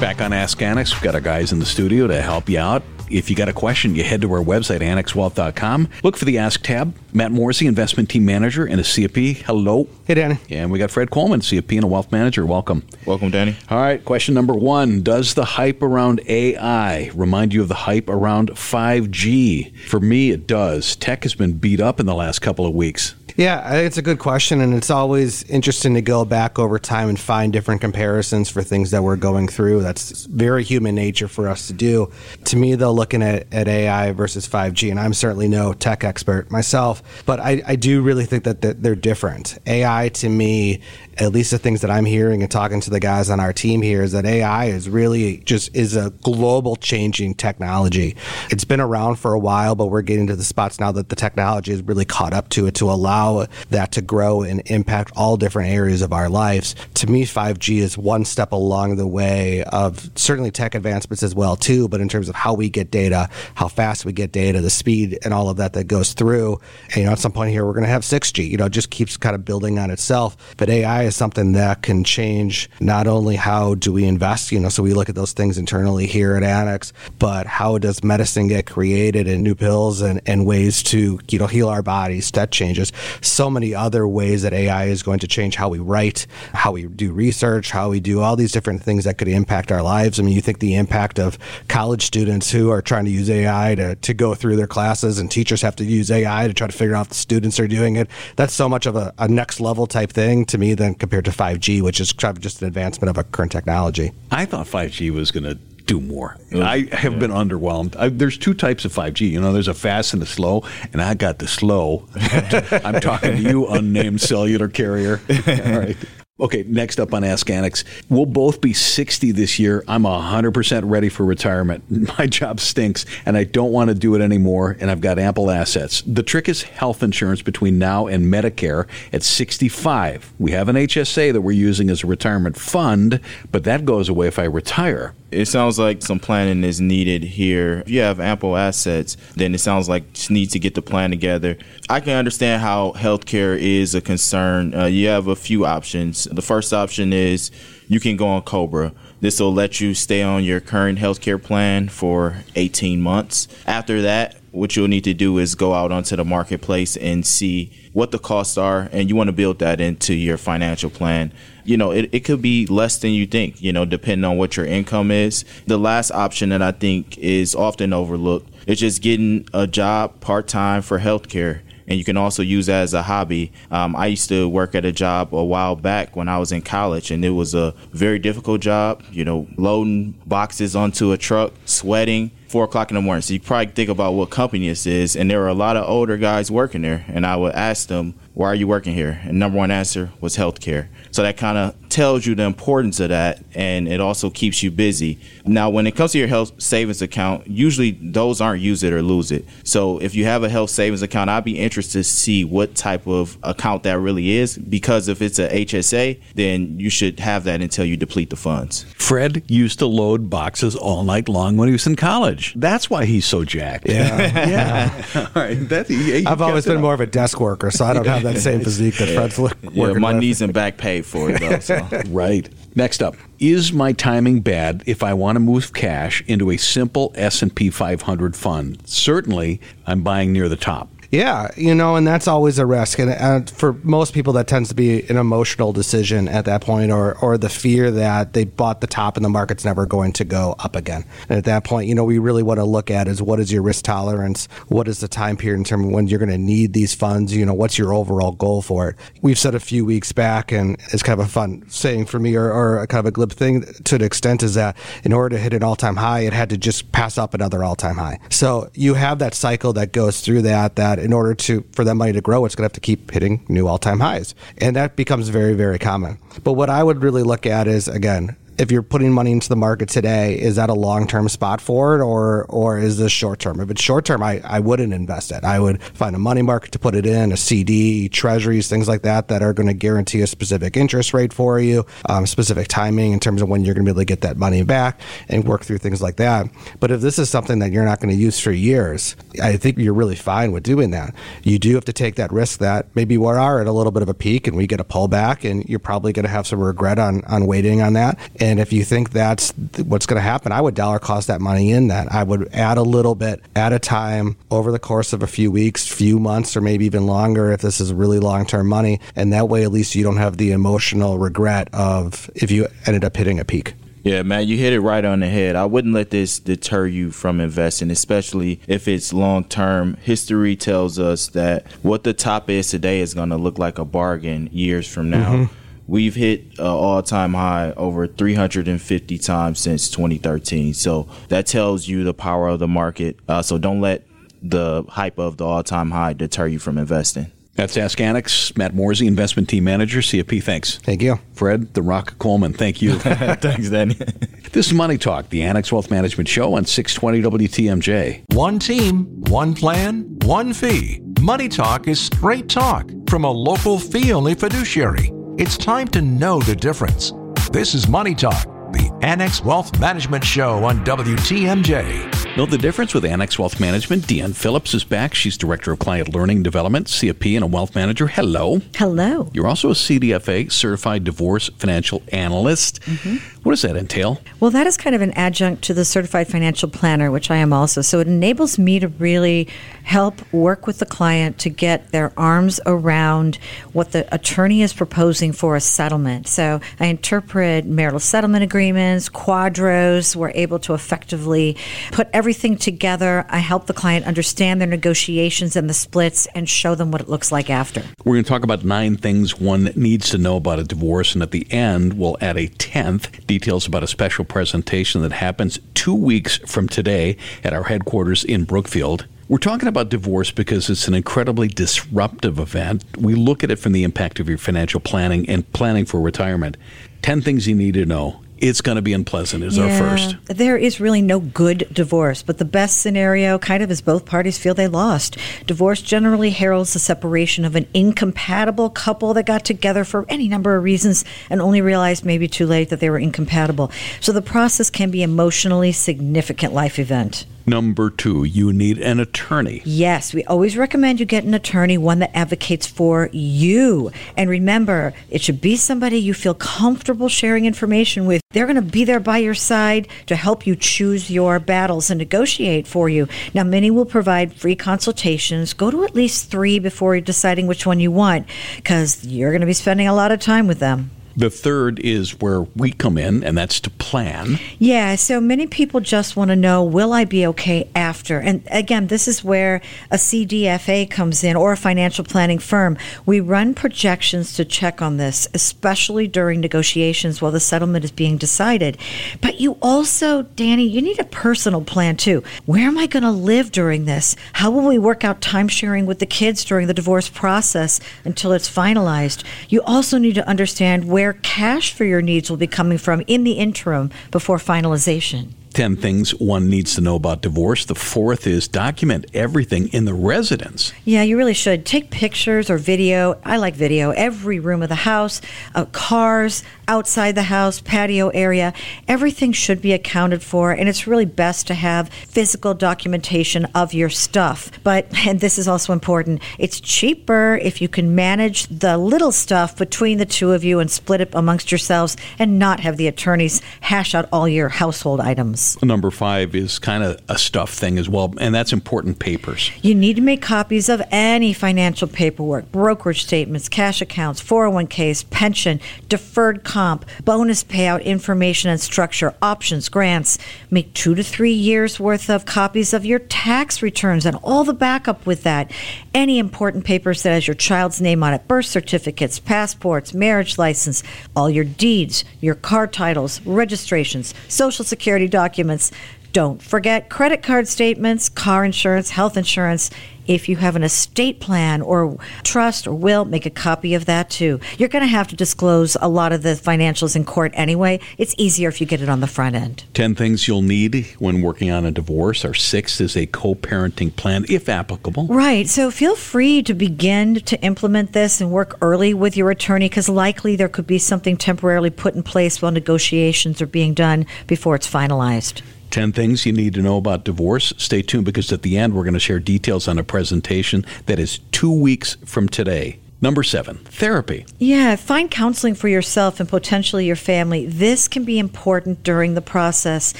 Back 0.00 0.22
on 0.22 0.32
Ask 0.32 0.62
Annex, 0.62 0.94
we've 0.94 1.02
got 1.02 1.14
our 1.14 1.20
guys 1.20 1.52
in 1.52 1.58
the 1.58 1.66
studio 1.66 2.06
to 2.06 2.22
help 2.22 2.48
you 2.48 2.58
out. 2.58 2.82
If 3.10 3.28
you 3.28 3.34
got 3.34 3.48
a 3.48 3.52
question, 3.52 3.96
you 3.96 4.04
head 4.04 4.20
to 4.22 4.32
our 4.32 4.42
website, 4.42 4.80
annexwealth.com. 4.80 5.88
Look 6.04 6.16
for 6.16 6.24
the 6.24 6.38
Ask 6.38 6.62
tab. 6.62 6.94
Matt 7.12 7.32
Morrissey, 7.32 7.66
investment 7.66 8.08
team 8.08 8.24
manager 8.24 8.64
and 8.64 8.78
a 8.80 8.84
CFP. 8.84 9.38
Hello. 9.38 9.88
Hey, 10.06 10.14
Danny. 10.14 10.38
And 10.48 10.70
we 10.70 10.78
got 10.78 10.92
Fred 10.92 11.10
Coleman, 11.10 11.40
CFP 11.40 11.74
and 11.74 11.84
a 11.84 11.88
wealth 11.88 12.12
manager. 12.12 12.46
Welcome. 12.46 12.84
Welcome, 13.06 13.30
Danny. 13.30 13.56
All 13.68 13.78
right, 13.78 14.04
question 14.04 14.32
number 14.34 14.54
one 14.54 15.02
Does 15.02 15.34
the 15.34 15.44
hype 15.44 15.82
around 15.82 16.20
AI 16.28 17.10
remind 17.14 17.52
you 17.52 17.62
of 17.62 17.68
the 17.68 17.74
hype 17.74 18.08
around 18.08 18.50
5G? 18.52 19.76
For 19.88 19.98
me, 19.98 20.30
it 20.30 20.46
does. 20.46 20.94
Tech 20.94 21.24
has 21.24 21.34
been 21.34 21.54
beat 21.54 21.80
up 21.80 21.98
in 21.98 22.06
the 22.06 22.14
last 22.14 22.38
couple 22.38 22.64
of 22.64 22.74
weeks. 22.74 23.16
Yeah, 23.40 23.76
it's 23.76 23.96
a 23.96 24.02
good 24.02 24.18
question, 24.18 24.60
and 24.60 24.74
it's 24.74 24.90
always 24.90 25.44
interesting 25.44 25.94
to 25.94 26.02
go 26.02 26.26
back 26.26 26.58
over 26.58 26.78
time 26.78 27.08
and 27.08 27.18
find 27.18 27.50
different 27.50 27.80
comparisons 27.80 28.50
for 28.50 28.62
things 28.62 28.90
that 28.90 29.02
we're 29.02 29.16
going 29.16 29.48
through. 29.48 29.80
That's 29.80 30.26
very 30.26 30.62
human 30.62 30.94
nature 30.94 31.26
for 31.26 31.48
us 31.48 31.66
to 31.68 31.72
do. 31.72 32.12
To 32.44 32.56
me, 32.58 32.74
though, 32.74 32.92
looking 32.92 33.22
at, 33.22 33.46
at 33.50 33.66
AI 33.66 34.12
versus 34.12 34.46
5G, 34.46 34.90
and 34.90 35.00
I'm 35.00 35.14
certainly 35.14 35.48
no 35.48 35.72
tech 35.72 36.04
expert 36.04 36.50
myself, 36.50 37.02
but 37.24 37.40
I, 37.40 37.62
I 37.66 37.76
do 37.76 38.02
really 38.02 38.26
think 38.26 38.44
that 38.44 38.60
they're 38.60 38.94
different. 38.94 39.56
AI, 39.66 40.10
to 40.10 40.28
me, 40.28 40.82
at 41.18 41.32
least 41.32 41.50
the 41.50 41.58
things 41.58 41.80
that 41.82 41.90
I'm 41.90 42.04
hearing 42.04 42.42
and 42.42 42.50
talking 42.50 42.80
to 42.80 42.90
the 42.90 43.00
guys 43.00 43.30
on 43.30 43.40
our 43.40 43.52
team 43.52 43.82
here 43.82 44.02
is 44.02 44.12
that 44.12 44.24
AI 44.24 44.66
is 44.66 44.88
really 44.88 45.38
just 45.38 45.74
is 45.74 45.96
a 45.96 46.10
global 46.22 46.76
changing 46.76 47.34
technology. 47.34 48.16
It's 48.50 48.64
been 48.64 48.80
around 48.80 49.16
for 49.16 49.32
a 49.32 49.38
while, 49.38 49.74
but 49.74 49.86
we're 49.86 50.02
getting 50.02 50.26
to 50.28 50.36
the 50.36 50.44
spots 50.44 50.80
now 50.80 50.92
that 50.92 51.08
the 51.08 51.16
technology 51.16 51.72
has 51.72 51.82
really 51.82 52.04
caught 52.04 52.32
up 52.32 52.48
to 52.50 52.66
it 52.66 52.74
to 52.76 52.90
allow 52.90 53.46
that 53.70 53.92
to 53.92 54.02
grow 54.02 54.42
and 54.42 54.62
impact 54.66 55.12
all 55.16 55.36
different 55.36 55.70
areas 55.70 56.02
of 56.02 56.12
our 56.12 56.28
lives. 56.28 56.74
To 56.94 57.06
me, 57.06 57.24
5G 57.24 57.78
is 57.78 57.98
one 57.98 58.24
step 58.24 58.52
along 58.52 58.96
the 58.96 59.06
way 59.06 59.64
of 59.64 60.10
certainly 60.14 60.50
tech 60.50 60.74
advancements 60.74 61.22
as 61.22 61.34
well 61.34 61.56
too, 61.56 61.88
but 61.88 62.00
in 62.00 62.08
terms 62.08 62.28
of 62.28 62.34
how 62.34 62.54
we 62.54 62.70
get 62.70 62.90
data, 62.90 63.28
how 63.54 63.68
fast 63.68 64.04
we 64.04 64.12
get 64.12 64.32
data, 64.32 64.60
the 64.60 64.70
speed 64.70 65.18
and 65.22 65.34
all 65.34 65.48
of 65.50 65.56
that 65.58 65.72
that 65.74 65.84
goes 65.84 66.12
through. 66.12 66.60
And, 66.88 66.96
you 66.96 67.04
know, 67.04 67.12
at 67.12 67.18
some 67.18 67.32
point 67.32 67.50
here, 67.50 67.66
we're 67.66 67.72
going 67.72 67.84
to 67.84 67.90
have 67.90 68.02
6G. 68.02 68.48
You 68.48 68.56
know, 68.56 68.66
it 68.66 68.72
just 68.72 68.90
keeps 68.90 69.16
kind 69.16 69.34
of 69.34 69.44
building 69.44 69.78
on 69.78 69.90
itself. 69.90 70.36
But 70.56 70.68
AI 70.68 70.99
is 71.02 71.16
something 71.16 71.52
that 71.52 71.82
can 71.82 72.04
change 72.04 72.68
not 72.80 73.06
only 73.06 73.36
how 73.36 73.74
do 73.74 73.92
we 73.92 74.04
invest, 74.04 74.52
you 74.52 74.60
know, 74.60 74.68
so 74.68 74.82
we 74.82 74.94
look 74.94 75.08
at 75.08 75.14
those 75.14 75.32
things 75.32 75.58
internally 75.58 76.06
here 76.06 76.34
at 76.36 76.42
Annex, 76.42 76.92
but 77.18 77.46
how 77.46 77.78
does 77.78 78.02
medicine 78.04 78.48
get 78.48 78.66
created 78.66 79.26
and 79.28 79.42
new 79.42 79.54
pills 79.54 80.00
and, 80.00 80.20
and 80.26 80.46
ways 80.46 80.82
to, 80.84 81.20
you 81.28 81.38
know, 81.38 81.46
heal 81.46 81.68
our 81.68 81.82
bodies, 81.82 82.30
that 82.32 82.50
changes. 82.50 82.92
so 83.20 83.50
many 83.50 83.74
other 83.74 84.06
ways 84.06 84.42
that 84.42 84.52
AI 84.52 84.84
is 84.86 85.02
going 85.02 85.18
to 85.18 85.28
change 85.28 85.56
how 85.56 85.68
we 85.68 85.78
write, 85.78 86.26
how 86.52 86.72
we 86.72 86.86
do 86.86 87.12
research, 87.12 87.70
how 87.70 87.90
we 87.90 88.00
do 88.00 88.20
all 88.20 88.36
these 88.36 88.52
different 88.52 88.82
things 88.82 89.04
that 89.04 89.18
could 89.18 89.28
impact 89.28 89.72
our 89.72 89.82
lives. 89.82 90.18
I 90.18 90.22
mean, 90.22 90.34
you 90.34 90.40
think 90.40 90.58
the 90.58 90.74
impact 90.74 91.18
of 91.18 91.38
college 91.68 92.02
students 92.04 92.50
who 92.50 92.70
are 92.70 92.82
trying 92.82 93.04
to 93.04 93.10
use 93.10 93.30
AI 93.30 93.74
to, 93.74 93.94
to 93.96 94.14
go 94.14 94.34
through 94.34 94.56
their 94.56 94.66
classes 94.66 95.18
and 95.18 95.30
teachers 95.30 95.62
have 95.62 95.76
to 95.76 95.84
use 95.84 96.10
AI 96.10 96.46
to 96.46 96.54
try 96.54 96.66
to 96.66 96.72
figure 96.72 96.94
out 96.94 97.06
if 97.06 97.08
the 97.10 97.14
students 97.14 97.58
are 97.58 97.68
doing 97.68 97.96
it. 97.96 98.08
That's 98.36 98.54
so 98.54 98.68
much 98.68 98.86
of 98.86 98.96
a, 98.96 99.12
a 99.18 99.28
next 99.28 99.60
level 99.60 99.86
type 99.86 100.12
thing 100.12 100.44
to 100.46 100.58
me 100.58 100.74
than 100.74 100.89
compared 100.94 101.24
to 101.26 101.30
5G, 101.30 101.82
which 101.82 102.00
is 102.00 102.12
kind 102.12 102.36
of 102.36 102.42
just 102.42 102.62
an 102.62 102.68
advancement 102.68 103.10
of 103.10 103.18
a 103.18 103.24
current 103.24 103.52
technology. 103.52 104.12
I 104.30 104.44
thought 104.46 104.66
5G 104.66 105.10
was 105.10 105.30
going 105.30 105.44
to 105.44 105.54
do 105.90 106.00
more. 106.00 106.36
I 106.54 106.88
have 106.92 107.18
been 107.18 107.32
underwhelmed. 107.32 107.96
I, 107.96 108.10
there's 108.10 108.38
two 108.38 108.54
types 108.54 108.84
of 108.84 108.92
5G. 108.92 109.28
You 109.28 109.40
know, 109.40 109.52
there's 109.52 109.66
a 109.66 109.74
fast 109.74 110.14
and 110.14 110.22
a 110.22 110.26
slow, 110.26 110.64
and 110.92 111.02
I 111.02 111.14
got 111.14 111.40
the 111.40 111.48
slow. 111.48 112.06
I'm 112.14 113.00
talking 113.00 113.32
to 113.32 113.42
you, 113.42 113.66
unnamed 113.66 114.20
cellular 114.20 114.68
carrier. 114.68 115.20
All 115.28 115.36
right. 115.78 115.96
Okay, 116.40 116.64
next 116.66 116.98
up 116.98 117.12
on 117.12 117.22
Ask 117.22 117.50
Annex. 117.50 117.84
We'll 118.08 118.24
both 118.24 118.62
be 118.62 118.72
60 118.72 119.32
this 119.32 119.58
year. 119.58 119.84
I'm 119.86 120.04
100% 120.04 120.82
ready 120.84 121.10
for 121.10 121.24
retirement. 121.24 121.84
My 122.18 122.26
job 122.26 122.60
stinks, 122.60 123.04
and 123.26 123.36
I 123.36 123.44
don't 123.44 123.72
want 123.72 123.88
to 123.88 123.94
do 123.94 124.14
it 124.14 124.22
anymore, 124.22 124.76
and 124.80 124.90
I've 124.90 125.02
got 125.02 125.18
ample 125.18 125.50
assets. 125.50 126.02
The 126.06 126.22
trick 126.22 126.48
is 126.48 126.62
health 126.62 127.02
insurance 127.02 127.42
between 127.42 127.78
now 127.78 128.06
and 128.06 128.32
Medicare 128.32 128.88
at 129.12 129.22
65. 129.22 130.32
We 130.38 130.52
have 130.52 130.70
an 130.70 130.76
HSA 130.76 131.34
that 131.34 131.42
we're 131.42 131.52
using 131.52 131.90
as 131.90 132.02
a 132.02 132.06
retirement 132.06 132.56
fund, 132.56 133.20
but 133.52 133.64
that 133.64 133.84
goes 133.84 134.08
away 134.08 134.26
if 134.26 134.38
I 134.38 134.44
retire. 134.44 135.14
It 135.30 135.46
sounds 135.46 135.78
like 135.78 136.02
some 136.02 136.18
planning 136.18 136.64
is 136.64 136.80
needed 136.80 137.22
here. 137.22 137.80
If 137.80 137.90
you 137.90 138.00
have 138.00 138.18
ample 138.18 138.56
assets, 138.56 139.16
then 139.36 139.54
it 139.54 139.58
sounds 139.58 139.88
like 139.88 140.12
just 140.12 140.30
need 140.30 140.50
to 140.50 140.58
get 140.58 140.74
the 140.74 140.82
plan 140.82 141.10
together. 141.10 141.56
I 141.88 142.00
can 142.00 142.16
understand 142.16 142.62
how 142.62 142.92
healthcare 142.96 143.56
is 143.56 143.94
a 143.94 144.00
concern. 144.00 144.74
Uh, 144.74 144.86
you 144.86 145.06
have 145.08 145.28
a 145.28 145.36
few 145.36 145.64
options. 145.64 146.24
The 146.24 146.42
first 146.42 146.72
option 146.72 147.12
is 147.12 147.52
you 147.86 148.00
can 148.00 148.16
go 148.16 148.26
on 148.26 148.42
Cobra. 148.42 148.92
This 149.20 149.38
will 149.38 149.52
let 149.54 149.80
you 149.80 149.94
stay 149.94 150.22
on 150.22 150.42
your 150.42 150.60
current 150.60 150.98
healthcare 150.98 151.40
plan 151.40 151.88
for 151.88 152.42
18 152.56 153.00
months. 153.00 153.46
After 153.66 154.02
that, 154.02 154.36
what 154.50 154.74
you'll 154.74 154.88
need 154.88 155.04
to 155.04 155.14
do 155.14 155.38
is 155.38 155.54
go 155.54 155.74
out 155.74 155.92
onto 155.92 156.16
the 156.16 156.24
marketplace 156.24 156.96
and 156.96 157.24
see 157.24 157.72
what 157.92 158.10
the 158.10 158.18
costs 158.18 158.58
are, 158.58 158.88
and 158.92 159.08
you 159.08 159.16
want 159.16 159.28
to 159.28 159.32
build 159.32 159.58
that 159.60 159.80
into 159.80 160.14
your 160.14 160.36
financial 160.36 160.90
plan. 160.90 161.32
You 161.70 161.76
know, 161.76 161.92
it, 161.92 162.10
it 162.10 162.20
could 162.24 162.42
be 162.42 162.66
less 162.66 162.98
than 162.98 163.12
you 163.12 163.28
think, 163.28 163.62
you 163.62 163.72
know, 163.72 163.84
depending 163.84 164.24
on 164.24 164.36
what 164.36 164.56
your 164.56 164.66
income 164.66 165.12
is. 165.12 165.44
The 165.68 165.78
last 165.78 166.10
option 166.10 166.48
that 166.48 166.60
I 166.60 166.72
think 166.72 167.16
is 167.16 167.54
often 167.54 167.92
overlooked 167.92 168.50
is 168.66 168.80
just 168.80 169.00
getting 169.02 169.48
a 169.54 169.68
job 169.68 170.18
part 170.20 170.48
time 170.48 170.82
for 170.82 170.98
healthcare 170.98 171.60
and 171.90 171.98
you 171.98 172.04
can 172.04 172.16
also 172.16 172.42
use 172.42 172.66
that 172.66 172.82
as 172.82 172.94
a 172.94 173.02
hobby. 173.02 173.52
Um, 173.72 173.96
I 173.96 174.06
used 174.06 174.28
to 174.28 174.48
work 174.48 174.76
at 174.76 174.84
a 174.84 174.92
job 174.92 175.34
a 175.34 175.44
while 175.44 175.74
back 175.74 176.14
when 176.14 176.28
I 176.28 176.38
was 176.38 176.52
in 176.52 176.62
college, 176.62 177.10
and 177.10 177.24
it 177.24 177.30
was 177.30 177.52
a 177.52 177.74
very 177.90 178.20
difficult 178.20 178.60
job. 178.60 179.02
You 179.10 179.24
know, 179.24 179.48
loading 179.56 180.12
boxes 180.24 180.76
onto 180.76 181.10
a 181.10 181.18
truck, 181.18 181.52
sweating, 181.64 182.30
four 182.46 182.64
o'clock 182.64 182.92
in 182.92 182.94
the 182.94 183.02
morning. 183.02 183.22
So 183.22 183.34
you 183.34 183.40
probably 183.40 183.72
think 183.72 183.90
about 183.90 184.12
what 184.12 184.30
company 184.30 184.68
this 184.68 184.86
is, 184.86 185.16
and 185.16 185.28
there 185.28 185.40
were 185.40 185.48
a 185.48 185.54
lot 185.54 185.76
of 185.76 185.88
older 185.88 186.16
guys 186.16 186.48
working 186.48 186.82
there, 186.82 187.04
and 187.08 187.26
I 187.26 187.34
would 187.34 187.54
ask 187.54 187.88
them, 187.88 188.14
"Why 188.34 188.48
are 188.48 188.54
you 188.54 188.66
working 188.66 188.94
here?" 188.94 189.20
And 189.24 189.38
number 189.38 189.58
one 189.58 189.70
answer 189.70 190.10
was 190.20 190.36
healthcare. 190.36 190.88
So 191.10 191.22
that 191.22 191.36
kind 191.36 191.58
of 191.58 191.74
tells 191.88 192.24
you 192.24 192.34
the 192.34 192.44
importance 192.44 193.00
of 193.00 193.08
that, 193.08 193.42
and 193.54 193.88
it 193.88 194.00
also 194.00 194.30
keeps 194.30 194.62
you 194.62 194.70
busy. 194.70 195.18
Now, 195.44 195.70
when 195.70 195.86
it 195.86 195.96
comes 195.96 196.12
to 196.12 196.18
your 196.18 196.28
health 196.28 196.52
savings 196.62 197.02
account, 197.02 197.48
usually 197.48 197.90
those 198.00 198.40
aren't 198.40 198.62
use 198.62 198.82
it 198.82 198.92
or 198.92 199.02
lose 199.02 199.32
it. 199.32 199.44
So 199.64 199.98
if 199.98 200.14
you 200.14 200.24
have 200.24 200.44
a 200.44 200.48
health 200.48 200.70
savings 200.70 201.02
account, 201.02 201.28
I'd 201.30 201.44
be 201.44 201.58
interested 201.58 201.98
to 201.98 202.04
see 202.04 202.44
what 202.44 202.74
type 202.76 203.06
of 203.06 203.36
account 203.42 203.82
that 203.82 203.98
really 203.98 204.30
is, 204.30 204.56
because 204.56 205.08
if 205.08 205.20
it's 205.20 205.38
a 205.38 205.48
HSA, 205.48 206.20
then 206.34 206.78
you 206.78 206.90
should 206.90 207.18
have 207.20 207.44
that 207.44 207.60
until 207.60 207.84
you 207.84 207.96
deplete 207.96 208.30
the 208.30 208.36
funds. 208.36 208.86
Fred 208.96 209.42
used 209.48 209.80
to 209.80 209.86
load 209.86 210.30
boxes 210.30 210.76
all 210.76 211.02
night 211.02 211.28
long 211.28 211.56
when 211.56 211.68
he 211.68 211.72
was 211.72 211.86
in 211.86 211.96
college. 211.96 212.54
That's 212.56 212.88
why 212.88 213.04
he's 213.04 213.26
so 213.26 213.44
jacked. 213.44 213.88
Yeah. 213.88 214.18
yeah. 214.48 215.28
all 215.34 215.42
right. 215.42 215.68
That, 215.68 215.88
he, 215.88 216.20
he 216.20 216.26
I've 216.26 216.40
always 216.40 216.64
been 216.64 216.76
up. 216.76 216.82
more 216.82 216.94
of 216.94 217.00
a 217.00 217.06
desk 217.06 217.40
worker, 217.40 217.70
so 217.72 217.84
I 217.84 217.92
don't 217.94 218.06
have 218.06 218.19
that 218.22 218.38
same 218.38 218.60
physique 218.60 218.96
that 218.96 219.08
Fred's 219.08 219.38
look, 219.38 219.56
Yeah, 219.72 219.92
my 219.94 220.12
with. 220.12 220.20
knees 220.22 220.42
and 220.42 220.52
back 220.52 220.76
paid 220.78 221.04
for 221.06 221.30
it 221.30 221.40
though. 221.40 221.58
So. 221.60 221.86
Right. 222.08 222.48
Next 222.76 223.02
up, 223.02 223.16
is 223.40 223.72
my 223.72 223.92
timing 223.92 224.40
bad 224.40 224.82
if 224.86 225.02
I 225.02 225.12
want 225.14 225.36
to 225.36 225.40
move 225.40 225.72
cash 225.72 226.22
into 226.28 226.50
a 226.50 226.56
simple 226.56 227.12
S&P 227.16 227.68
500 227.70 228.36
fund? 228.36 228.80
Certainly, 228.84 229.60
I'm 229.86 230.02
buying 230.02 230.32
near 230.32 230.48
the 230.48 230.56
top. 230.56 230.88
Yeah, 231.10 231.50
you 231.56 231.74
know, 231.74 231.96
and 231.96 232.06
that's 232.06 232.28
always 232.28 232.60
a 232.60 232.66
risk. 232.66 233.00
And 233.00 233.10
uh, 233.10 233.40
for 233.52 233.72
most 233.82 234.14
people, 234.14 234.32
that 234.34 234.46
tends 234.46 234.68
to 234.68 234.76
be 234.76 235.02
an 235.08 235.16
emotional 235.16 235.72
decision 235.72 236.28
at 236.28 236.44
that 236.44 236.60
point, 236.60 236.92
or 236.92 237.18
or 237.18 237.36
the 237.36 237.48
fear 237.48 237.90
that 237.90 238.32
they 238.32 238.44
bought 238.44 238.80
the 238.80 238.86
top 238.86 239.16
and 239.16 239.24
the 239.24 239.28
market's 239.28 239.64
never 239.64 239.86
going 239.86 240.12
to 240.14 240.24
go 240.24 240.54
up 240.60 240.76
again. 240.76 241.04
And 241.28 241.36
at 241.36 241.44
that 241.46 241.64
point, 241.64 241.88
you 241.88 241.96
know, 241.96 242.04
we 242.04 242.18
really 242.18 242.44
want 242.44 242.58
to 242.58 242.64
look 242.64 242.92
at 242.92 243.08
is 243.08 243.20
what 243.20 243.40
is 243.40 243.52
your 243.52 243.62
risk 243.62 243.84
tolerance? 243.84 244.46
What 244.68 244.86
is 244.86 245.00
the 245.00 245.08
time 245.08 245.36
period 245.36 245.58
in 245.58 245.64
terms 245.64 245.86
of 245.86 245.90
when 245.90 246.06
you're 246.06 246.20
going 246.20 246.30
to 246.30 246.38
need 246.38 246.74
these 246.74 246.94
funds? 246.94 247.34
You 247.34 247.44
know, 247.44 247.54
what's 247.54 247.76
your 247.76 247.92
overall 247.92 248.32
goal 248.32 248.62
for 248.62 248.90
it? 248.90 248.96
We've 249.20 249.38
said 249.38 249.56
a 249.56 249.60
few 249.60 249.84
weeks 249.84 250.12
back, 250.12 250.52
and 250.52 250.76
it's 250.92 251.02
kind 251.02 251.20
of 251.20 251.26
a 251.26 251.28
fun 251.28 251.64
saying 251.68 252.06
for 252.06 252.20
me, 252.20 252.36
or, 252.36 252.52
or 252.52 252.86
kind 252.86 253.00
of 253.00 253.06
a 253.06 253.10
glib 253.10 253.32
thing 253.32 253.62
to 253.84 253.98
the 253.98 254.04
extent 254.04 254.44
is 254.44 254.54
that 254.54 254.76
in 255.02 255.12
order 255.12 255.34
to 255.36 255.42
hit 255.42 255.54
an 255.54 255.64
all 255.64 255.74
time 255.74 255.96
high, 255.96 256.20
it 256.20 256.32
had 256.32 256.50
to 256.50 256.56
just 256.56 256.92
pass 256.92 257.18
up 257.18 257.34
another 257.34 257.64
all 257.64 257.74
time 257.74 257.96
high. 257.96 258.20
So 258.30 258.70
you 258.74 258.94
have 258.94 259.18
that 259.18 259.34
cycle 259.34 259.72
that 259.72 259.92
goes 259.92 260.20
through 260.20 260.42
that. 260.42 260.76
That 260.76 260.99
in 261.00 261.12
order 261.12 261.34
to 261.34 261.64
for 261.72 261.84
that 261.84 261.94
money 261.94 262.12
to 262.12 262.20
grow, 262.20 262.44
it's 262.44 262.54
going 262.54 262.62
to 262.62 262.66
have 262.66 262.72
to 262.74 262.80
keep 262.80 263.10
hitting 263.10 263.44
new 263.48 263.66
all 263.66 263.78
time 263.78 264.00
highs, 264.00 264.34
and 264.58 264.76
that 264.76 264.96
becomes 264.96 265.28
very 265.28 265.54
very 265.54 265.78
common. 265.78 266.18
But 266.44 266.52
what 266.52 266.70
I 266.70 266.82
would 266.82 267.02
really 267.02 267.22
look 267.22 267.46
at 267.46 267.66
is 267.66 267.88
again. 267.88 268.36
If 268.60 268.70
you're 268.70 268.82
putting 268.82 269.10
money 269.10 269.32
into 269.32 269.48
the 269.48 269.56
market 269.56 269.88
today, 269.88 270.38
is 270.38 270.56
that 270.56 270.68
a 270.68 270.74
long 270.74 271.06
term 271.06 271.30
spot 271.30 271.62
for 271.62 271.96
it 271.96 272.02
or 272.04 272.44
or 272.50 272.78
is 272.78 272.98
this 272.98 273.10
short 273.10 273.38
term? 273.38 273.58
If 273.58 273.70
it's 273.70 273.80
short 273.80 274.04
term, 274.04 274.22
I, 274.22 274.42
I 274.44 274.60
wouldn't 274.60 274.92
invest 274.92 275.32
it. 275.32 275.44
I 275.44 275.58
would 275.58 275.82
find 275.82 276.14
a 276.14 276.18
money 276.18 276.42
market 276.42 276.70
to 276.72 276.78
put 276.78 276.94
it 276.94 277.06
in, 277.06 277.32
a 277.32 277.38
CD, 277.38 278.10
treasuries, 278.10 278.68
things 278.68 278.86
like 278.86 279.00
that 279.00 279.28
that 279.28 279.42
are 279.42 279.54
going 279.54 279.68
to 279.68 279.72
guarantee 279.72 280.20
a 280.20 280.26
specific 280.26 280.76
interest 280.76 281.14
rate 281.14 281.32
for 281.32 281.58
you, 281.58 281.86
um, 282.10 282.26
specific 282.26 282.68
timing 282.68 283.12
in 283.12 283.18
terms 283.18 283.40
of 283.40 283.48
when 283.48 283.64
you're 283.64 283.72
going 283.72 283.86
to 283.86 283.88
be 283.88 283.92
able 283.92 284.02
to 284.02 284.04
get 284.04 284.20
that 284.20 284.36
money 284.36 284.62
back 284.62 285.00
and 285.30 285.46
work 285.46 285.64
through 285.64 285.78
things 285.78 286.02
like 286.02 286.16
that. 286.16 286.46
But 286.80 286.90
if 286.90 287.00
this 287.00 287.18
is 287.18 287.30
something 287.30 287.60
that 287.60 287.72
you're 287.72 287.86
not 287.86 287.98
going 287.98 288.14
to 288.14 288.20
use 288.20 288.38
for 288.38 288.52
years, 288.52 289.16
I 289.42 289.56
think 289.56 289.78
you're 289.78 289.94
really 289.94 290.16
fine 290.16 290.52
with 290.52 290.64
doing 290.64 290.90
that. 290.90 291.14
You 291.44 291.58
do 291.58 291.76
have 291.76 291.86
to 291.86 291.94
take 291.94 292.16
that 292.16 292.30
risk 292.30 292.58
that 292.58 292.94
maybe 292.94 293.16
we 293.16 293.26
are 293.26 293.62
at 293.62 293.66
a 293.66 293.72
little 293.72 293.90
bit 293.90 294.02
of 294.02 294.10
a 294.10 294.14
peak 294.14 294.46
and 294.46 294.54
we 294.54 294.66
get 294.66 294.80
a 294.80 294.84
pullback, 294.84 295.50
and 295.50 295.66
you're 295.66 295.78
probably 295.78 296.12
going 296.12 296.26
to 296.26 296.30
have 296.30 296.46
some 296.46 296.60
regret 296.60 296.98
on 296.98 297.22
on 297.24 297.46
waiting 297.46 297.80
on 297.80 297.94
that. 297.94 298.18
And 298.38 298.49
if 298.58 298.72
you 298.72 298.84
think 298.84 299.10
that's 299.10 299.52
what's 299.84 300.06
going 300.06 300.16
to 300.16 300.22
happen, 300.22 300.52
I 300.52 300.60
would 300.60 300.74
dollar 300.74 300.98
cost 300.98 301.28
that 301.28 301.40
money 301.40 301.70
in 301.72 301.88
that. 301.88 302.12
I 302.12 302.22
would 302.22 302.52
add 302.54 302.78
a 302.78 302.82
little 302.82 303.14
bit 303.14 303.42
at 303.54 303.72
a 303.72 303.78
time 303.78 304.36
over 304.50 304.72
the 304.72 304.78
course 304.78 305.12
of 305.12 305.22
a 305.22 305.26
few 305.26 305.50
weeks, 305.50 305.86
few 305.86 306.18
months, 306.18 306.56
or 306.56 306.60
maybe 306.60 306.86
even 306.86 307.06
longer 307.06 307.52
if 307.52 307.60
this 307.60 307.80
is 307.80 307.92
really 307.92 308.18
long 308.18 308.46
term 308.46 308.68
money. 308.68 309.00
And 309.16 309.32
that 309.32 309.48
way, 309.48 309.64
at 309.64 309.72
least 309.72 309.94
you 309.94 310.02
don't 310.02 310.16
have 310.16 310.36
the 310.36 310.52
emotional 310.52 311.18
regret 311.18 311.68
of 311.72 312.30
if 312.34 312.50
you 312.50 312.66
ended 312.86 313.04
up 313.04 313.16
hitting 313.16 313.38
a 313.38 313.44
peak. 313.44 313.74
Yeah, 314.02 314.22
man, 314.22 314.48
you 314.48 314.56
hit 314.56 314.72
it 314.72 314.80
right 314.80 315.04
on 315.04 315.20
the 315.20 315.28
head. 315.28 315.56
I 315.56 315.66
wouldn't 315.66 315.92
let 315.92 316.10
this 316.10 316.38
deter 316.38 316.86
you 316.86 317.10
from 317.10 317.40
investing, 317.40 317.90
especially 317.90 318.60
if 318.66 318.88
it's 318.88 319.12
long 319.12 319.44
term. 319.44 319.98
History 320.00 320.56
tells 320.56 320.98
us 320.98 321.28
that 321.28 321.66
what 321.82 322.04
the 322.04 322.14
top 322.14 322.48
is 322.48 322.70
today 322.70 323.00
is 323.00 323.12
going 323.12 323.28
to 323.28 323.36
look 323.36 323.58
like 323.58 323.78
a 323.78 323.84
bargain 323.84 324.48
years 324.52 324.88
from 324.88 325.10
now. 325.10 325.32
Mm-hmm. 325.32 325.54
We've 325.90 326.14
hit 326.14 326.56
an 326.60 326.66
all 326.66 327.02
time 327.02 327.34
high 327.34 327.72
over 327.76 328.06
350 328.06 329.18
times 329.18 329.58
since 329.58 329.90
2013. 329.90 330.72
So 330.72 331.08
that 331.30 331.46
tells 331.46 331.88
you 331.88 332.04
the 332.04 332.14
power 332.14 332.46
of 332.46 332.60
the 332.60 332.68
market. 332.68 333.18
Uh, 333.28 333.42
so 333.42 333.58
don't 333.58 333.80
let 333.80 334.06
the 334.40 334.84
hype 334.88 335.18
of 335.18 335.36
the 335.36 335.44
all 335.44 335.64
time 335.64 335.90
high 335.90 336.12
deter 336.12 336.46
you 336.46 336.60
from 336.60 336.78
investing. 336.78 337.32
That's 337.56 337.76
Ask 337.76 338.00
Annex. 338.00 338.56
Matt 338.56 338.72
Morrissey, 338.72 339.08
Investment 339.08 339.48
Team 339.48 339.64
Manager, 339.64 339.98
CFP. 339.98 340.44
Thanks. 340.44 340.78
Thank 340.78 341.02
you. 341.02 341.18
Fred, 341.32 341.74
the 341.74 341.82
Rock 341.82 342.16
Coleman, 342.20 342.52
thank 342.52 342.80
you. 342.80 342.94
Thanks, 342.98 343.68
Danny. 343.68 343.94
this 344.52 344.68
is 344.68 344.72
Money 344.72 344.96
Talk, 344.96 345.28
the 345.30 345.42
Annex 345.42 345.72
Wealth 345.72 345.90
Management 345.90 346.28
Show 346.28 346.54
on 346.54 346.66
620 346.66 347.48
WTMJ. 347.48 348.32
One 348.32 348.60
team, 348.60 349.06
one 349.22 349.54
plan, 349.54 350.02
one 350.22 350.54
fee. 350.54 351.02
Money 351.20 351.48
Talk 351.48 351.88
is 351.88 352.00
straight 352.00 352.48
talk 352.48 352.88
from 353.08 353.24
a 353.24 353.30
local 353.30 353.80
fee 353.80 354.12
only 354.12 354.34
fiduciary. 354.34 355.10
It's 355.40 355.56
time 355.56 355.88
to 355.88 356.02
know 356.02 356.38
the 356.38 356.54
difference. 356.54 357.14
This 357.50 357.74
is 357.74 357.88
Money 357.88 358.14
Talk, 358.14 358.44
the 358.72 358.94
Annex 359.00 359.42
Wealth 359.42 359.80
Management 359.80 360.22
Show 360.22 360.62
on 360.64 360.84
WTMJ. 360.84 362.36
Know 362.36 362.44
the 362.44 362.58
difference 362.58 362.92
with 362.92 363.06
Annex 363.06 363.38
Wealth 363.38 363.58
Management? 363.58 364.02
Deanne 364.02 364.36
Phillips 364.36 364.74
is 364.74 364.84
back. 364.84 365.14
She's 365.14 365.38
Director 365.38 365.72
of 365.72 365.78
Client 365.78 366.14
Learning 366.14 366.42
Development, 366.42 366.86
CFP, 366.86 367.36
and 367.36 367.44
a 367.44 367.46
Wealth 367.46 367.74
Manager. 367.74 368.06
Hello. 368.06 368.60
Hello. 368.76 369.30
You're 369.32 369.46
also 369.46 369.70
a 369.70 369.72
CDFA, 369.72 370.52
Certified 370.52 371.04
Divorce 371.04 371.48
Financial 371.56 372.02
Analyst. 372.12 372.82
Mm-hmm. 372.82 373.39
What 373.42 373.52
does 373.52 373.62
that 373.62 373.76
entail? 373.76 374.20
Well, 374.38 374.50
that 374.50 374.66
is 374.66 374.76
kind 374.76 374.94
of 374.94 375.00
an 375.00 375.12
adjunct 375.12 375.62
to 375.64 375.74
the 375.74 375.84
certified 375.84 376.28
financial 376.28 376.68
planner, 376.68 377.10
which 377.10 377.30
I 377.30 377.36
am 377.36 377.52
also. 377.52 377.80
So 377.80 377.98
it 378.00 378.06
enables 378.06 378.58
me 378.58 378.78
to 378.80 378.88
really 378.88 379.48
help 379.82 380.20
work 380.32 380.66
with 380.66 380.78
the 380.78 380.86
client 380.86 381.38
to 381.38 381.50
get 381.50 381.90
their 381.90 382.12
arms 382.18 382.60
around 382.66 383.38
what 383.72 383.92
the 383.92 384.12
attorney 384.14 384.60
is 384.60 384.74
proposing 384.74 385.32
for 385.32 385.56
a 385.56 385.60
settlement. 385.60 386.28
So 386.28 386.60
I 386.78 386.86
interpret 386.86 387.64
marital 387.64 387.98
settlement 387.98 388.44
agreements, 388.44 389.08
QDROs. 389.08 390.14
We're 390.14 390.32
able 390.34 390.58
to 390.60 390.74
effectively 390.74 391.56
put 391.92 392.08
everything 392.12 392.58
together. 392.58 393.24
I 393.30 393.38
help 393.38 393.66
the 393.66 393.74
client 393.74 394.04
understand 394.04 394.60
their 394.60 394.68
negotiations 394.68 395.56
and 395.56 395.68
the 395.68 395.74
splits 395.74 396.26
and 396.34 396.48
show 396.48 396.74
them 396.74 396.90
what 396.90 397.00
it 397.00 397.08
looks 397.08 397.32
like 397.32 397.48
after. 397.48 397.82
We're 398.04 398.14
going 398.14 398.24
to 398.24 398.28
talk 398.28 398.44
about 398.44 398.64
nine 398.64 398.96
things 398.96 399.40
one 399.40 399.72
needs 399.76 400.10
to 400.10 400.18
know 400.18 400.36
about 400.36 400.58
a 400.58 400.64
divorce, 400.64 401.14
and 401.14 401.22
at 401.22 401.30
the 401.30 401.50
end, 401.50 401.94
we'll 401.94 402.18
add 402.20 402.36
a 402.36 402.48
tenth 402.48 403.26
details 403.30 403.64
about 403.64 403.84
a 403.84 403.86
special 403.86 404.24
presentation 404.24 405.02
that 405.02 405.12
happens 405.12 405.60
two 405.74 405.94
weeks 405.94 406.38
from 406.38 406.68
today 406.68 407.16
at 407.44 407.52
our 407.52 407.62
headquarters 407.62 408.24
in 408.24 408.42
Brookfield. 408.42 409.06
We're 409.28 409.38
talking 409.38 409.68
about 409.68 409.88
divorce 409.88 410.32
because 410.32 410.68
it's 410.68 410.88
an 410.88 410.94
incredibly 410.94 411.46
disruptive 411.46 412.40
event. 412.40 412.82
We 412.98 413.14
look 413.14 413.44
at 413.44 413.52
it 413.52 413.60
from 413.60 413.70
the 413.70 413.84
impact 413.84 414.18
of 414.18 414.28
your 414.28 414.36
financial 414.36 414.80
planning 414.80 415.28
and 415.28 415.48
planning 415.52 415.84
for 415.84 416.00
retirement. 416.00 416.56
10 417.02 417.22
things 417.22 417.46
you 417.46 417.54
need 417.54 417.74
to 417.74 417.86
know 417.86 418.20
it's 418.40 418.60
going 418.60 418.76
to 418.76 418.82
be 418.82 418.92
unpleasant 418.92 419.44
is 419.44 419.56
yeah, 419.56 419.64
our 419.64 419.78
first. 419.78 420.16
There 420.24 420.56
is 420.56 420.80
really 420.80 421.02
no 421.02 421.20
good 421.20 421.68
divorce, 421.72 422.22
but 422.22 422.38
the 422.38 422.44
best 422.44 422.80
scenario 422.80 423.38
kind 423.38 423.62
of 423.62 423.70
is 423.70 423.82
both 423.82 424.06
parties 424.06 424.38
feel 424.38 424.54
they 424.54 424.68
lost. 424.68 425.16
Divorce 425.46 425.82
generally 425.82 426.30
heralds 426.30 426.72
the 426.72 426.78
separation 426.78 427.44
of 427.44 427.54
an 427.54 427.66
incompatible 427.74 428.70
couple 428.70 429.14
that 429.14 429.26
got 429.26 429.44
together 429.44 429.84
for 429.84 430.06
any 430.08 430.28
number 430.28 430.56
of 430.56 430.64
reasons 430.64 431.04
and 431.28 431.40
only 431.40 431.60
realized 431.60 432.04
maybe 432.04 432.28
too 432.28 432.46
late 432.46 432.70
that 432.70 432.80
they 432.80 432.90
were 432.90 432.98
incompatible. 432.98 433.70
So 434.00 434.12
the 434.12 434.22
process 434.22 434.70
can 434.70 434.90
be 434.90 435.02
emotionally 435.02 435.72
significant 435.72 436.54
life 436.54 436.78
event. 436.78 437.26
Number 437.50 437.90
two, 437.90 438.22
you 438.22 438.52
need 438.52 438.78
an 438.78 439.00
attorney. 439.00 439.60
Yes, 439.64 440.14
we 440.14 440.22
always 440.26 440.56
recommend 440.56 441.00
you 441.00 441.04
get 441.04 441.24
an 441.24 441.34
attorney, 441.34 441.76
one 441.76 441.98
that 441.98 442.16
advocates 442.16 442.64
for 442.64 443.10
you. 443.12 443.90
And 444.16 444.30
remember, 444.30 444.94
it 445.10 445.20
should 445.20 445.40
be 445.40 445.56
somebody 445.56 445.98
you 445.98 446.14
feel 446.14 446.34
comfortable 446.34 447.08
sharing 447.08 447.46
information 447.46 448.06
with. 448.06 448.22
They're 448.30 448.46
going 448.46 448.54
to 448.54 448.62
be 448.62 448.84
there 448.84 449.00
by 449.00 449.18
your 449.18 449.34
side 449.34 449.88
to 450.06 450.14
help 450.14 450.46
you 450.46 450.54
choose 450.54 451.10
your 451.10 451.40
battles 451.40 451.90
and 451.90 451.98
negotiate 451.98 452.68
for 452.68 452.88
you. 452.88 453.08
Now, 453.34 453.42
many 453.42 453.68
will 453.68 453.84
provide 453.84 454.32
free 454.32 454.54
consultations. 454.54 455.52
Go 455.52 455.72
to 455.72 455.82
at 455.82 455.96
least 455.96 456.30
three 456.30 456.60
before 456.60 457.00
deciding 457.00 457.48
which 457.48 457.66
one 457.66 457.80
you 457.80 457.90
want, 457.90 458.28
because 458.54 459.04
you're 459.04 459.32
going 459.32 459.40
to 459.40 459.46
be 459.46 459.54
spending 459.54 459.88
a 459.88 459.94
lot 459.94 460.12
of 460.12 460.20
time 460.20 460.46
with 460.46 460.60
them. 460.60 460.92
The 461.16 461.30
third 461.30 461.80
is 461.80 462.20
where 462.20 462.42
we 462.42 462.72
come 462.72 462.96
in, 462.96 463.24
and 463.24 463.36
that's 463.36 463.60
to 463.60 463.70
plan. 463.70 464.38
Yeah, 464.58 464.94
so 464.94 465.20
many 465.20 465.46
people 465.46 465.80
just 465.80 466.16
want 466.16 466.28
to 466.30 466.36
know 466.36 466.62
will 466.62 466.92
I 466.92 467.04
be 467.04 467.26
okay 467.26 467.68
after? 467.74 468.20
And 468.20 468.46
again, 468.50 468.86
this 468.86 469.08
is 469.08 469.24
where 469.24 469.60
a 469.90 469.96
CDFA 469.96 470.90
comes 470.90 471.24
in 471.24 471.36
or 471.36 471.52
a 471.52 471.56
financial 471.56 472.04
planning 472.04 472.38
firm. 472.38 472.78
We 473.06 473.20
run 473.20 473.54
projections 473.54 474.34
to 474.34 474.44
check 474.44 474.80
on 474.80 474.96
this, 474.98 475.28
especially 475.34 476.06
during 476.06 476.40
negotiations 476.40 477.20
while 477.20 477.32
the 477.32 477.40
settlement 477.40 477.84
is 477.84 477.90
being 477.90 478.16
decided. 478.16 478.78
But 479.20 479.40
you 479.40 479.58
also, 479.60 480.22
Danny, 480.22 480.66
you 480.66 480.80
need 480.80 481.00
a 481.00 481.04
personal 481.04 481.62
plan 481.62 481.96
too. 481.96 482.22
Where 482.46 482.66
am 482.66 482.78
I 482.78 482.86
going 482.86 483.02
to 483.02 483.10
live 483.10 483.50
during 483.50 483.84
this? 483.84 484.14
How 484.34 484.50
will 484.50 484.66
we 484.68 484.78
work 484.78 485.04
out 485.04 485.20
time 485.20 485.48
sharing 485.48 485.86
with 485.86 485.98
the 485.98 486.06
kids 486.06 486.44
during 486.44 486.66
the 486.66 486.74
divorce 486.74 487.08
process 487.08 487.80
until 488.04 488.32
it's 488.32 488.48
finalized? 488.48 489.24
You 489.48 489.62
also 489.62 489.98
need 489.98 490.14
to 490.14 490.28
understand 490.28 490.88
where 490.88 490.99
where 491.00 491.14
cash 491.14 491.72
for 491.72 491.84
your 491.84 492.02
needs 492.02 492.28
will 492.28 492.36
be 492.36 492.46
coming 492.46 492.76
from 492.76 493.02
in 493.06 493.24
the 493.24 493.32
interim 493.32 493.90
before 494.10 494.36
finalization. 494.36 495.32
10 495.54 495.76
things 495.76 496.10
one 496.20 496.48
needs 496.50 496.74
to 496.74 496.80
know 496.82 496.94
about 496.94 497.22
divorce. 497.22 497.64
The 497.64 497.74
fourth 497.74 498.26
is 498.26 498.46
document 498.46 499.06
everything 499.14 499.68
in 499.68 499.86
the 499.86 499.94
residence. 499.94 500.72
Yeah, 500.84 501.02
you 501.02 501.16
really 501.16 501.34
should. 501.34 501.64
Take 501.64 501.90
pictures 501.90 502.50
or 502.50 502.58
video. 502.58 503.18
I 503.24 503.38
like 503.38 503.54
video. 503.54 503.92
Every 503.92 504.38
room 504.38 504.62
of 504.62 504.68
the 504.68 504.74
house, 504.74 505.22
uh, 505.54 505.64
cars, 505.72 506.44
outside 506.70 507.16
the 507.16 507.24
house, 507.24 507.60
patio 507.60 508.10
area, 508.10 508.54
everything 508.86 509.32
should 509.32 509.60
be 509.60 509.72
accounted 509.72 510.22
for. 510.22 510.52
And 510.52 510.68
it's 510.68 510.86
really 510.86 511.04
best 511.04 511.48
to 511.48 511.54
have 511.54 511.88
physical 511.88 512.54
documentation 512.54 513.44
of 513.46 513.74
your 513.74 513.90
stuff. 513.90 514.52
But, 514.62 514.86
and 515.06 515.18
this 515.18 515.36
is 515.36 515.48
also 515.48 515.72
important, 515.72 516.22
it's 516.38 516.60
cheaper 516.60 517.40
if 517.42 517.60
you 517.60 517.68
can 517.68 517.96
manage 517.96 518.46
the 518.46 518.78
little 518.78 519.10
stuff 519.10 519.58
between 519.58 519.98
the 519.98 520.06
two 520.06 520.30
of 520.30 520.44
you 520.44 520.60
and 520.60 520.70
split 520.70 521.00
it 521.00 521.10
amongst 521.12 521.50
yourselves 521.50 521.96
and 522.20 522.38
not 522.38 522.60
have 522.60 522.76
the 522.76 522.86
attorneys 522.86 523.42
hash 523.62 523.92
out 523.92 524.08
all 524.12 524.28
your 524.28 524.48
household 524.48 525.00
items. 525.00 525.60
Number 525.62 525.90
five 525.90 526.36
is 526.36 526.60
kind 526.60 526.84
of 526.84 527.00
a 527.08 527.18
stuff 527.18 527.52
thing 527.52 527.78
as 527.78 527.88
well, 527.88 528.14
and 528.20 528.32
that's 528.32 528.52
important 528.52 529.00
papers. 529.00 529.50
You 529.60 529.74
need 529.74 529.96
to 529.96 530.02
make 530.02 530.22
copies 530.22 530.68
of 530.68 530.80
any 530.92 531.32
financial 531.32 531.88
paperwork, 531.88 532.52
brokerage 532.52 533.02
statements, 533.02 533.48
cash 533.48 533.82
accounts, 533.82 534.22
401ks, 534.22 535.10
pension, 535.10 535.60
deferred 535.88 536.44
comp, 536.44 536.59
bonus 537.04 537.44
payout 537.44 537.84
information 537.84 538.50
and 538.50 538.60
structure, 538.60 539.14
options, 539.22 539.68
grants. 539.68 540.18
Make 540.50 540.74
two 540.74 540.94
to 540.94 541.02
three 541.02 541.32
years 541.32 541.80
worth 541.80 542.10
of 542.10 542.26
copies 542.26 542.74
of 542.74 542.84
your 542.84 542.98
tax 542.98 543.62
returns 543.62 544.06
and 544.06 544.16
all 544.22 544.44
the 544.44 544.52
backup 544.52 545.06
with 545.06 545.22
that. 545.22 545.50
Any 545.94 546.18
important 546.18 546.64
papers 546.64 547.02
that 547.02 547.12
has 547.12 547.26
your 547.26 547.34
child's 547.34 547.80
name 547.80 548.02
on 548.02 548.14
it, 548.14 548.28
birth 548.28 548.46
certificates, 548.46 549.18
passports, 549.18 549.94
marriage 549.94 550.38
license, 550.38 550.82
all 551.16 551.30
your 551.30 551.44
deeds, 551.44 552.04
your 552.20 552.34
car 552.34 552.66
titles, 552.66 553.20
registrations, 553.26 554.14
social 554.28 554.64
security 554.64 555.08
documents 555.08 555.30
documents. 555.30 555.70
Don't 556.12 556.42
forget 556.42 556.90
credit 556.90 557.22
card 557.22 557.46
statements, 557.46 558.08
car 558.08 558.44
insurance, 558.44 558.90
health 558.90 559.16
insurance. 559.16 559.70
If 560.08 560.28
you 560.28 560.36
have 560.38 560.56
an 560.56 560.64
estate 560.64 561.20
plan 561.20 561.62
or 561.62 561.96
trust 562.24 562.66
or 562.66 562.74
will, 562.74 563.04
make 563.04 563.26
a 563.26 563.30
copy 563.30 563.74
of 563.74 563.84
that 563.84 564.10
too. 564.10 564.40
You're 564.58 564.68
going 564.68 564.82
to 564.82 564.88
have 564.88 565.06
to 565.08 565.14
disclose 565.14 565.76
a 565.80 565.88
lot 565.88 566.12
of 566.12 566.24
the 566.24 566.30
financials 566.30 566.96
in 566.96 567.04
court 567.04 567.30
anyway. 567.36 567.78
It's 567.96 568.12
easier 568.18 568.48
if 568.48 568.60
you 568.60 568.66
get 568.66 568.82
it 568.82 568.88
on 568.88 568.98
the 568.98 569.06
front 569.06 569.36
end. 569.36 569.62
10 569.74 569.94
things 569.94 570.26
you'll 570.26 570.42
need 570.42 570.84
when 570.98 571.22
working 571.22 571.52
on 571.52 571.64
a 571.64 571.70
divorce. 571.70 572.24
Our 572.24 572.34
sixth 572.34 572.80
is 572.80 572.96
a 572.96 573.06
co 573.06 573.36
parenting 573.36 573.94
plan, 573.94 574.24
if 574.28 574.48
applicable. 574.48 575.06
Right. 575.06 575.46
So 575.48 575.70
feel 575.70 575.94
free 575.94 576.42
to 576.42 576.54
begin 576.54 577.16
to 577.16 577.40
implement 577.42 577.92
this 577.92 578.20
and 578.20 578.32
work 578.32 578.58
early 578.60 578.94
with 578.94 579.16
your 579.16 579.30
attorney 579.30 579.68
because 579.68 579.88
likely 579.88 580.34
there 580.34 580.48
could 580.48 580.66
be 580.66 580.78
something 580.78 581.16
temporarily 581.16 581.70
put 581.70 581.94
in 581.94 582.02
place 582.02 582.42
while 582.42 582.50
negotiations 582.50 583.40
are 583.40 583.46
being 583.46 583.74
done 583.74 584.06
before 584.26 584.56
it's 584.56 584.68
finalized. 584.68 585.42
10 585.70 585.92
things 585.92 586.26
you 586.26 586.32
need 586.32 586.54
to 586.54 586.62
know 586.62 586.76
about 586.76 587.04
divorce. 587.04 587.52
Stay 587.56 587.82
tuned 587.82 588.04
because 588.04 588.32
at 588.32 588.42
the 588.42 588.58
end, 588.58 588.74
we're 588.74 588.84
going 588.84 588.94
to 588.94 589.00
share 589.00 589.20
details 589.20 589.68
on 589.68 589.78
a 589.78 589.84
presentation 589.84 590.64
that 590.86 590.98
is 590.98 591.20
two 591.32 591.52
weeks 591.52 591.96
from 592.04 592.28
today. 592.28 592.78
Number 593.02 593.22
seven, 593.22 593.56
therapy. 593.64 594.26
Yeah, 594.38 594.76
find 594.76 595.10
counseling 595.10 595.54
for 595.54 595.68
yourself 595.68 596.20
and 596.20 596.28
potentially 596.28 596.84
your 596.84 596.96
family. 596.96 597.46
This 597.46 597.88
can 597.88 598.04
be 598.04 598.18
important 598.18 598.82
during 598.82 599.14
the 599.14 599.22
process. 599.22 599.94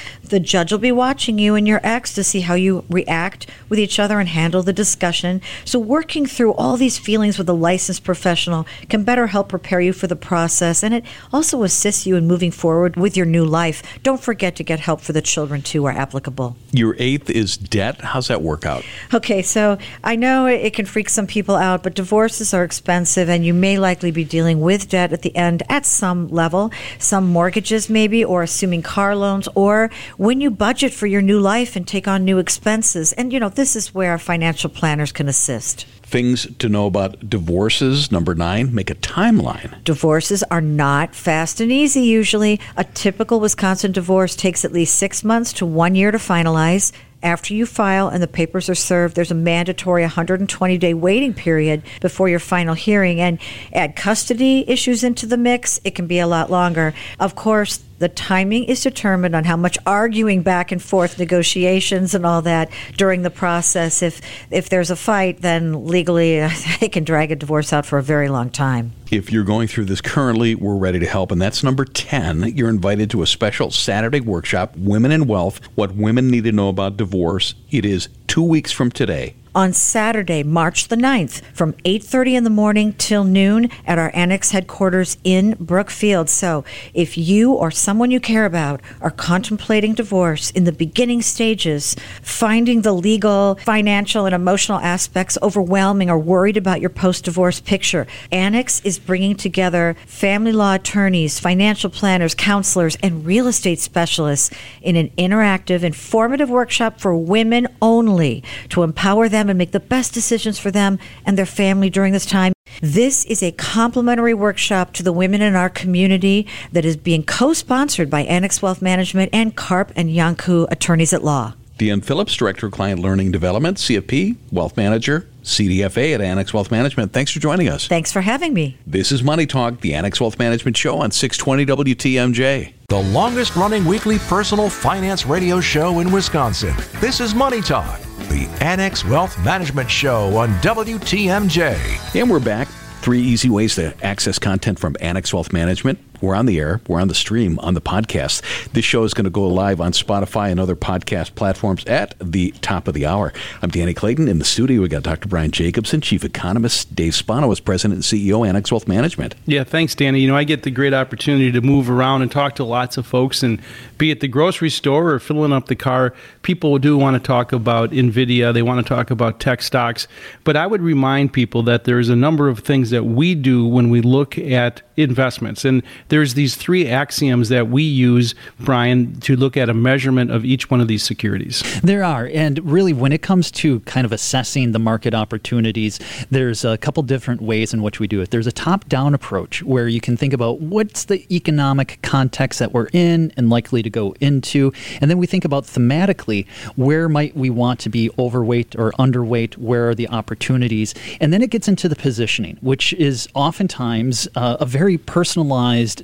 The 0.23 0.39
judge 0.39 0.71
will 0.71 0.77
be 0.77 0.91
watching 0.91 1.39
you 1.39 1.55
and 1.55 1.67
your 1.67 1.79
ex 1.81 2.13
to 2.13 2.23
see 2.23 2.41
how 2.41 2.53
you 2.53 2.85
react 2.91 3.47
with 3.69 3.79
each 3.79 3.97
other 3.97 4.19
and 4.19 4.29
handle 4.29 4.61
the 4.61 4.71
discussion. 4.71 5.41
So, 5.65 5.79
working 5.79 6.27
through 6.27 6.53
all 6.53 6.77
these 6.77 6.99
feelings 6.99 7.39
with 7.39 7.49
a 7.49 7.53
licensed 7.53 8.03
professional 8.03 8.67
can 8.87 9.03
better 9.03 9.27
help 9.27 9.49
prepare 9.49 9.81
you 9.81 9.93
for 9.93 10.05
the 10.05 10.15
process 10.15 10.83
and 10.83 10.93
it 10.93 11.03
also 11.33 11.63
assists 11.63 12.05
you 12.05 12.15
in 12.15 12.27
moving 12.27 12.51
forward 12.51 12.97
with 12.97 13.17
your 13.17 13.25
new 13.25 13.45
life. 13.45 13.81
Don't 14.03 14.21
forget 14.21 14.55
to 14.57 14.63
get 14.63 14.79
help 14.79 15.01
for 15.01 15.13
the 15.13 15.23
children 15.23 15.63
too, 15.63 15.81
where 15.81 15.93
applicable. 15.93 16.55
Your 16.71 16.95
eighth 16.99 17.31
is 17.31 17.57
debt. 17.57 18.01
How's 18.01 18.27
that 18.27 18.43
work 18.43 18.63
out? 18.63 18.85
Okay, 19.11 19.41
so 19.41 19.79
I 20.03 20.15
know 20.15 20.45
it 20.45 20.75
can 20.75 20.85
freak 20.85 21.09
some 21.09 21.25
people 21.25 21.55
out, 21.55 21.81
but 21.81 21.95
divorces 21.95 22.53
are 22.53 22.63
expensive 22.63 22.90
expensive, 22.91 23.29
and 23.29 23.45
you 23.45 23.53
may 23.53 23.79
likely 23.79 24.11
be 24.11 24.25
dealing 24.25 24.59
with 24.59 24.89
debt 24.89 25.13
at 25.13 25.21
the 25.21 25.33
end 25.33 25.63
at 25.69 25.85
some 25.85 26.27
level, 26.27 26.71
some 26.99 27.25
mortgages 27.25 27.89
maybe, 27.89 28.21
or 28.21 28.43
assuming 28.43 28.81
car 28.81 29.15
loans, 29.15 29.47
or 29.55 29.89
when 30.17 30.41
you 30.41 30.51
budget 30.51 30.91
for 30.91 31.07
your 31.07 31.21
new 31.21 31.39
life 31.39 31.77
and 31.77 31.87
take 31.87 32.05
on 32.05 32.25
new 32.25 32.37
expenses. 32.37 33.13
And, 33.13 33.31
you 33.31 33.39
know, 33.39 33.47
this 33.47 33.77
is 33.77 33.95
where 33.95 34.17
financial 34.17 34.69
planners 34.69 35.13
can 35.13 35.29
assist 35.29 35.85
things 36.03 36.45
to 36.57 36.67
know 36.67 36.87
about 36.87 37.29
divorces. 37.29 38.11
Number 38.11 38.35
nine, 38.35 38.75
make 38.75 38.89
a 38.89 38.95
timeline. 38.95 39.81
Divorces 39.85 40.43
are 40.51 40.59
not 40.59 41.15
fast 41.15 41.61
and 41.61 41.71
easy 41.71 42.01
usually. 42.01 42.59
A 42.75 42.83
typical 42.83 43.39
Wisconsin 43.39 43.93
divorce 43.93 44.35
takes 44.35 44.65
at 44.65 44.73
least 44.73 44.97
six 44.97 45.23
months 45.23 45.53
to 45.53 45.65
one 45.65 45.95
year 45.95 46.11
to 46.11 46.17
finalize. 46.17 46.91
After 47.23 47.53
you 47.53 47.65
file 47.65 48.07
and 48.07 48.21
the 48.21 48.27
papers 48.27 48.69
are 48.69 48.75
served, 48.75 49.15
there's 49.15 49.31
a 49.31 49.35
mandatory 49.35 50.01
120 50.01 50.77
day 50.77 50.93
waiting 50.93 51.33
period 51.33 51.83
before 52.01 52.29
your 52.29 52.39
final 52.39 52.73
hearing. 52.73 53.21
And 53.21 53.39
add 53.73 53.95
custody 53.95 54.65
issues 54.67 55.03
into 55.03 55.25
the 55.25 55.37
mix, 55.37 55.79
it 55.83 55.95
can 55.95 56.07
be 56.07 56.19
a 56.19 56.27
lot 56.27 56.49
longer. 56.49 56.93
Of 57.19 57.35
course, 57.35 57.83
The 58.01 58.09
timing 58.09 58.63
is 58.63 58.81
determined 58.81 59.35
on 59.35 59.43
how 59.43 59.55
much 59.55 59.77
arguing 59.85 60.41
back 60.41 60.71
and 60.71 60.81
forth, 60.81 61.19
negotiations, 61.19 62.15
and 62.15 62.25
all 62.25 62.41
that 62.41 62.71
during 62.97 63.21
the 63.21 63.29
process. 63.29 64.01
If 64.01 64.21
if 64.49 64.69
there's 64.69 64.89
a 64.89 64.95
fight, 64.95 65.41
then 65.41 65.85
legally 65.85 66.39
they 66.79 66.89
can 66.89 67.03
drag 67.03 67.31
a 67.31 67.35
divorce 67.35 67.71
out 67.71 67.85
for 67.85 67.99
a 67.99 68.03
very 68.03 68.27
long 68.27 68.49
time. 68.49 68.93
If 69.11 69.31
you're 69.31 69.43
going 69.43 69.67
through 69.67 69.85
this 69.85 70.01
currently, 70.01 70.55
we're 70.55 70.77
ready 70.77 70.97
to 70.97 71.05
help. 71.05 71.31
And 71.31 71.39
that's 71.39 71.63
number 71.63 71.85
10. 71.85 72.57
You're 72.57 72.69
invited 72.69 73.11
to 73.11 73.21
a 73.21 73.27
special 73.27 73.69
Saturday 73.69 74.21
workshop, 74.21 74.75
Women 74.75 75.11
in 75.11 75.27
Wealth 75.27 75.63
What 75.75 75.93
Women 75.93 76.31
Need 76.31 76.45
to 76.45 76.51
Know 76.51 76.69
About 76.69 76.97
Divorce. 76.97 77.53
It 77.69 77.85
is 77.85 78.09
two 78.25 78.41
weeks 78.41 78.71
from 78.71 78.89
today 78.89 79.35
on 79.53 79.73
Saturday, 79.73 80.43
March 80.43 80.87
the 80.87 80.95
9th, 80.95 81.41
from 81.53 81.73
8:30 81.83 82.35
in 82.35 82.43
the 82.43 82.49
morning 82.49 82.93
till 82.97 83.23
noon 83.23 83.69
at 83.85 83.99
our 83.99 84.11
annex 84.13 84.51
headquarters 84.51 85.17
in 85.23 85.55
Brookfield. 85.59 86.29
So, 86.29 86.63
if 86.93 87.17
you 87.17 87.51
or 87.51 87.71
someone 87.71 88.11
you 88.11 88.19
care 88.19 88.45
about 88.45 88.81
are 89.01 89.11
contemplating 89.11 89.93
divorce 89.93 90.51
in 90.51 90.63
the 90.63 90.71
beginning 90.71 91.21
stages, 91.21 91.95
finding 92.21 92.81
the 92.81 92.93
legal, 92.93 93.55
financial, 93.65 94.25
and 94.25 94.33
emotional 94.33 94.79
aspects 94.79 95.37
overwhelming 95.41 96.09
or 96.09 96.17
worried 96.17 96.57
about 96.57 96.79
your 96.79 96.89
post-divorce 96.89 97.59
picture, 97.59 98.07
Annex 98.31 98.81
is 98.85 98.99
bringing 98.99 99.35
together 99.35 99.95
family 100.05 100.51
law 100.51 100.75
attorneys, 100.75 101.39
financial 101.39 101.89
planners, 101.89 102.33
counselors, 102.35 102.97
and 103.03 103.25
real 103.25 103.47
estate 103.47 103.79
specialists 103.79 104.49
in 104.81 104.95
an 104.95 105.09
interactive, 105.17 105.83
informative 105.83 106.49
workshop 106.49 106.99
for 106.99 107.15
women 107.15 107.67
only 107.81 108.43
to 108.69 108.83
empower 108.83 109.27
them 109.27 109.40
them 109.41 109.49
and 109.49 109.57
make 109.57 109.71
the 109.71 109.79
best 109.79 110.13
decisions 110.13 110.59
for 110.59 110.71
them 110.71 110.99
and 111.25 111.37
their 111.37 111.45
family 111.45 111.89
during 111.89 112.13
this 112.13 112.25
time. 112.25 112.53
This 112.81 113.25
is 113.25 113.43
a 113.43 113.51
complimentary 113.51 114.33
workshop 114.33 114.93
to 114.93 115.03
the 115.03 115.11
women 115.11 115.41
in 115.41 115.55
our 115.55 115.69
community 115.69 116.47
that 116.71 116.85
is 116.85 116.95
being 116.95 117.23
co 117.23 117.53
sponsored 117.53 118.09
by 118.09 118.21
Annex 118.21 118.61
Wealth 118.61 118.81
Management 118.81 119.31
and 119.33 119.55
Karp 119.55 119.91
and 119.95 120.09
Iancu 120.09 120.71
Attorneys 120.71 121.13
at 121.13 121.23
Law. 121.23 121.53
Deanne 121.77 122.05
Phillips, 122.05 122.35
Director 122.35 122.67
of 122.67 122.73
Client 122.73 123.01
Learning 123.01 123.31
Development, 123.31 123.75
CFP, 123.75 124.37
Wealth 124.51 124.77
Manager, 124.77 125.27
CDFA 125.43 126.15
at 126.15 126.21
Annex 126.21 126.53
Wealth 126.53 126.71
Management. 126.71 127.13
Thanks 127.13 127.31
for 127.31 127.39
joining 127.39 127.67
us. 127.67 127.87
Thanks 127.87 128.11
for 128.11 128.21
having 128.21 128.53
me. 128.53 128.77
This 128.85 129.11
is 129.11 129.23
Money 129.23 129.45
Talk, 129.45 129.81
the 129.81 129.93
Annex 129.93 130.19
Wealth 130.21 130.37
Management 130.39 130.77
Show 130.77 130.99
on 130.99 131.11
620 131.11 131.93
WTMJ. 131.93 132.73
The 132.89 133.01
longest 133.01 133.55
running 133.55 133.85
weekly 133.85 134.19
personal 134.19 134.69
finance 134.69 135.25
radio 135.25 135.61
show 135.61 135.99
in 135.99 136.11
Wisconsin. 136.11 136.75
This 136.99 137.19
is 137.19 137.33
Money 137.33 137.61
Talk 137.61 137.99
the 138.31 138.47
Annex 138.61 139.03
Wealth 139.03 139.37
Management 139.43 139.91
Show 139.91 140.37
on 140.37 140.49
WTMJ. 140.61 142.19
And 142.19 142.29
we're 142.29 142.39
back. 142.39 142.67
Three 143.01 143.21
easy 143.21 143.49
ways 143.49 143.75
to 143.75 143.93
access 144.03 144.39
content 144.39 144.79
from 144.79 144.95
Annex 145.01 145.33
Wealth 145.33 145.51
Management. 145.51 145.99
We're 146.21 146.35
on 146.35 146.45
the 146.45 146.59
air, 146.59 146.81
we're 146.87 147.01
on 147.01 147.07
the 147.07 147.15
stream, 147.15 147.57
on 147.59 147.73
the 147.73 147.81
podcast. 147.81 148.43
This 148.73 148.85
show 148.85 149.03
is 149.03 149.15
going 149.15 149.23
to 149.25 149.31
go 149.31 149.47
live 149.47 149.81
on 149.81 149.91
Spotify 149.91 150.51
and 150.51 150.59
other 150.59 150.75
podcast 150.75 151.33
platforms 151.33 151.83
at 151.85 152.13
the 152.19 152.51
top 152.61 152.87
of 152.87 152.93
the 152.93 153.07
hour. 153.07 153.33
I'm 153.63 153.71
Danny 153.71 153.95
Clayton. 153.95 154.27
In 154.27 154.37
the 154.37 154.45
studio, 154.45 154.83
we 154.83 154.87
got 154.87 155.01
Dr. 155.01 155.27
Brian 155.27 155.49
Jacobsen, 155.49 155.99
Chief 155.99 156.23
Economist. 156.23 156.93
Dave 156.95 157.15
Spano 157.15 157.51
is 157.51 157.59
President 157.59 157.95
and 157.95 158.03
CEO, 158.03 158.47
Annex 158.47 158.71
Wealth 158.71 158.87
Management. 158.87 159.33
Yeah, 159.47 159.63
thanks, 159.63 159.95
Danny. 159.95 160.19
You 160.19 160.27
know, 160.27 160.37
I 160.37 160.43
get 160.43 160.61
the 160.61 160.69
great 160.69 160.93
opportunity 160.93 161.51
to 161.51 161.61
move 161.61 161.89
around 161.89 162.21
and 162.21 162.31
talk 162.31 162.53
to 162.57 162.63
lots 162.63 162.97
of 162.97 163.07
folks, 163.07 163.41
and 163.41 163.59
be 163.97 164.11
at 164.11 164.19
the 164.19 164.27
grocery 164.27 164.69
store 164.69 165.09
or 165.09 165.19
filling 165.19 165.51
up 165.51 165.65
the 165.65 165.75
car, 165.75 166.13
people 166.43 166.77
do 166.77 166.99
want 166.99 167.15
to 167.15 167.19
talk 167.19 167.51
about 167.51 167.89
NVIDIA, 167.89 168.53
they 168.53 168.61
want 168.61 168.85
to 168.85 168.87
talk 168.87 169.09
about 169.09 169.39
tech 169.39 169.63
stocks. 169.63 170.07
But 170.43 170.55
I 170.55 170.67
would 170.67 170.81
remind 170.81 171.33
people 171.33 171.63
that 171.63 171.85
there's 171.85 172.09
a 172.09 172.15
number 172.15 172.47
of 172.47 172.59
things 172.59 172.91
that 172.91 173.05
we 173.05 173.33
do 173.33 173.65
when 173.65 173.89
we 173.89 174.01
look 174.01 174.37
at 174.37 174.83
investments. 174.97 175.65
And 175.65 175.81
there's 176.11 176.35
these 176.35 176.55
three 176.55 176.87
axioms 176.87 177.49
that 177.49 177.69
we 177.69 177.81
use, 177.81 178.35
Brian, 178.59 179.19
to 179.21 179.35
look 179.35 179.57
at 179.57 179.69
a 179.69 179.73
measurement 179.73 180.29
of 180.29 180.45
each 180.45 180.69
one 180.69 180.79
of 180.81 180.87
these 180.87 181.03
securities. 181.03 181.63
There 181.81 182.03
are. 182.03 182.29
And 182.33 182.59
really, 182.69 182.93
when 182.93 183.11
it 183.11 183.21
comes 183.21 183.49
to 183.51 183.79
kind 183.81 184.05
of 184.05 184.11
assessing 184.11 184.73
the 184.73 184.79
market 184.79 185.15
opportunities, 185.15 185.99
there's 186.29 186.63
a 186.63 186.77
couple 186.77 187.01
different 187.01 187.41
ways 187.41 187.73
in 187.73 187.81
which 187.81 187.99
we 187.99 188.07
do 188.07 188.21
it. 188.21 188.29
There's 188.29 188.45
a 188.45 188.51
top 188.51 188.87
down 188.87 189.13
approach 189.13 189.63
where 189.63 189.87
you 189.87 190.01
can 190.01 190.17
think 190.17 190.33
about 190.33 190.59
what's 190.61 191.05
the 191.05 191.25
economic 191.33 191.97
context 192.03 192.59
that 192.59 192.73
we're 192.73 192.89
in 192.93 193.31
and 193.37 193.49
likely 193.49 193.81
to 193.81 193.89
go 193.89 194.13
into. 194.19 194.73
And 194.99 195.09
then 195.09 195.17
we 195.17 195.25
think 195.25 195.45
about 195.45 195.63
thematically 195.63 196.47
where 196.75 197.09
might 197.09 197.35
we 197.35 197.49
want 197.49 197.79
to 197.79 197.89
be 197.89 198.11
overweight 198.19 198.75
or 198.75 198.91
underweight, 198.99 199.57
where 199.57 199.89
are 199.89 199.95
the 199.95 200.09
opportunities. 200.09 200.93
And 201.19 201.31
then 201.31 201.41
it 201.41 201.49
gets 201.49 201.67
into 201.67 201.87
the 201.87 201.95
positioning, 201.95 202.57
which 202.61 202.93
is 202.93 203.27
oftentimes 203.33 204.27
uh, 204.35 204.57
a 204.59 204.65
very 204.65 204.81
very 204.81 204.97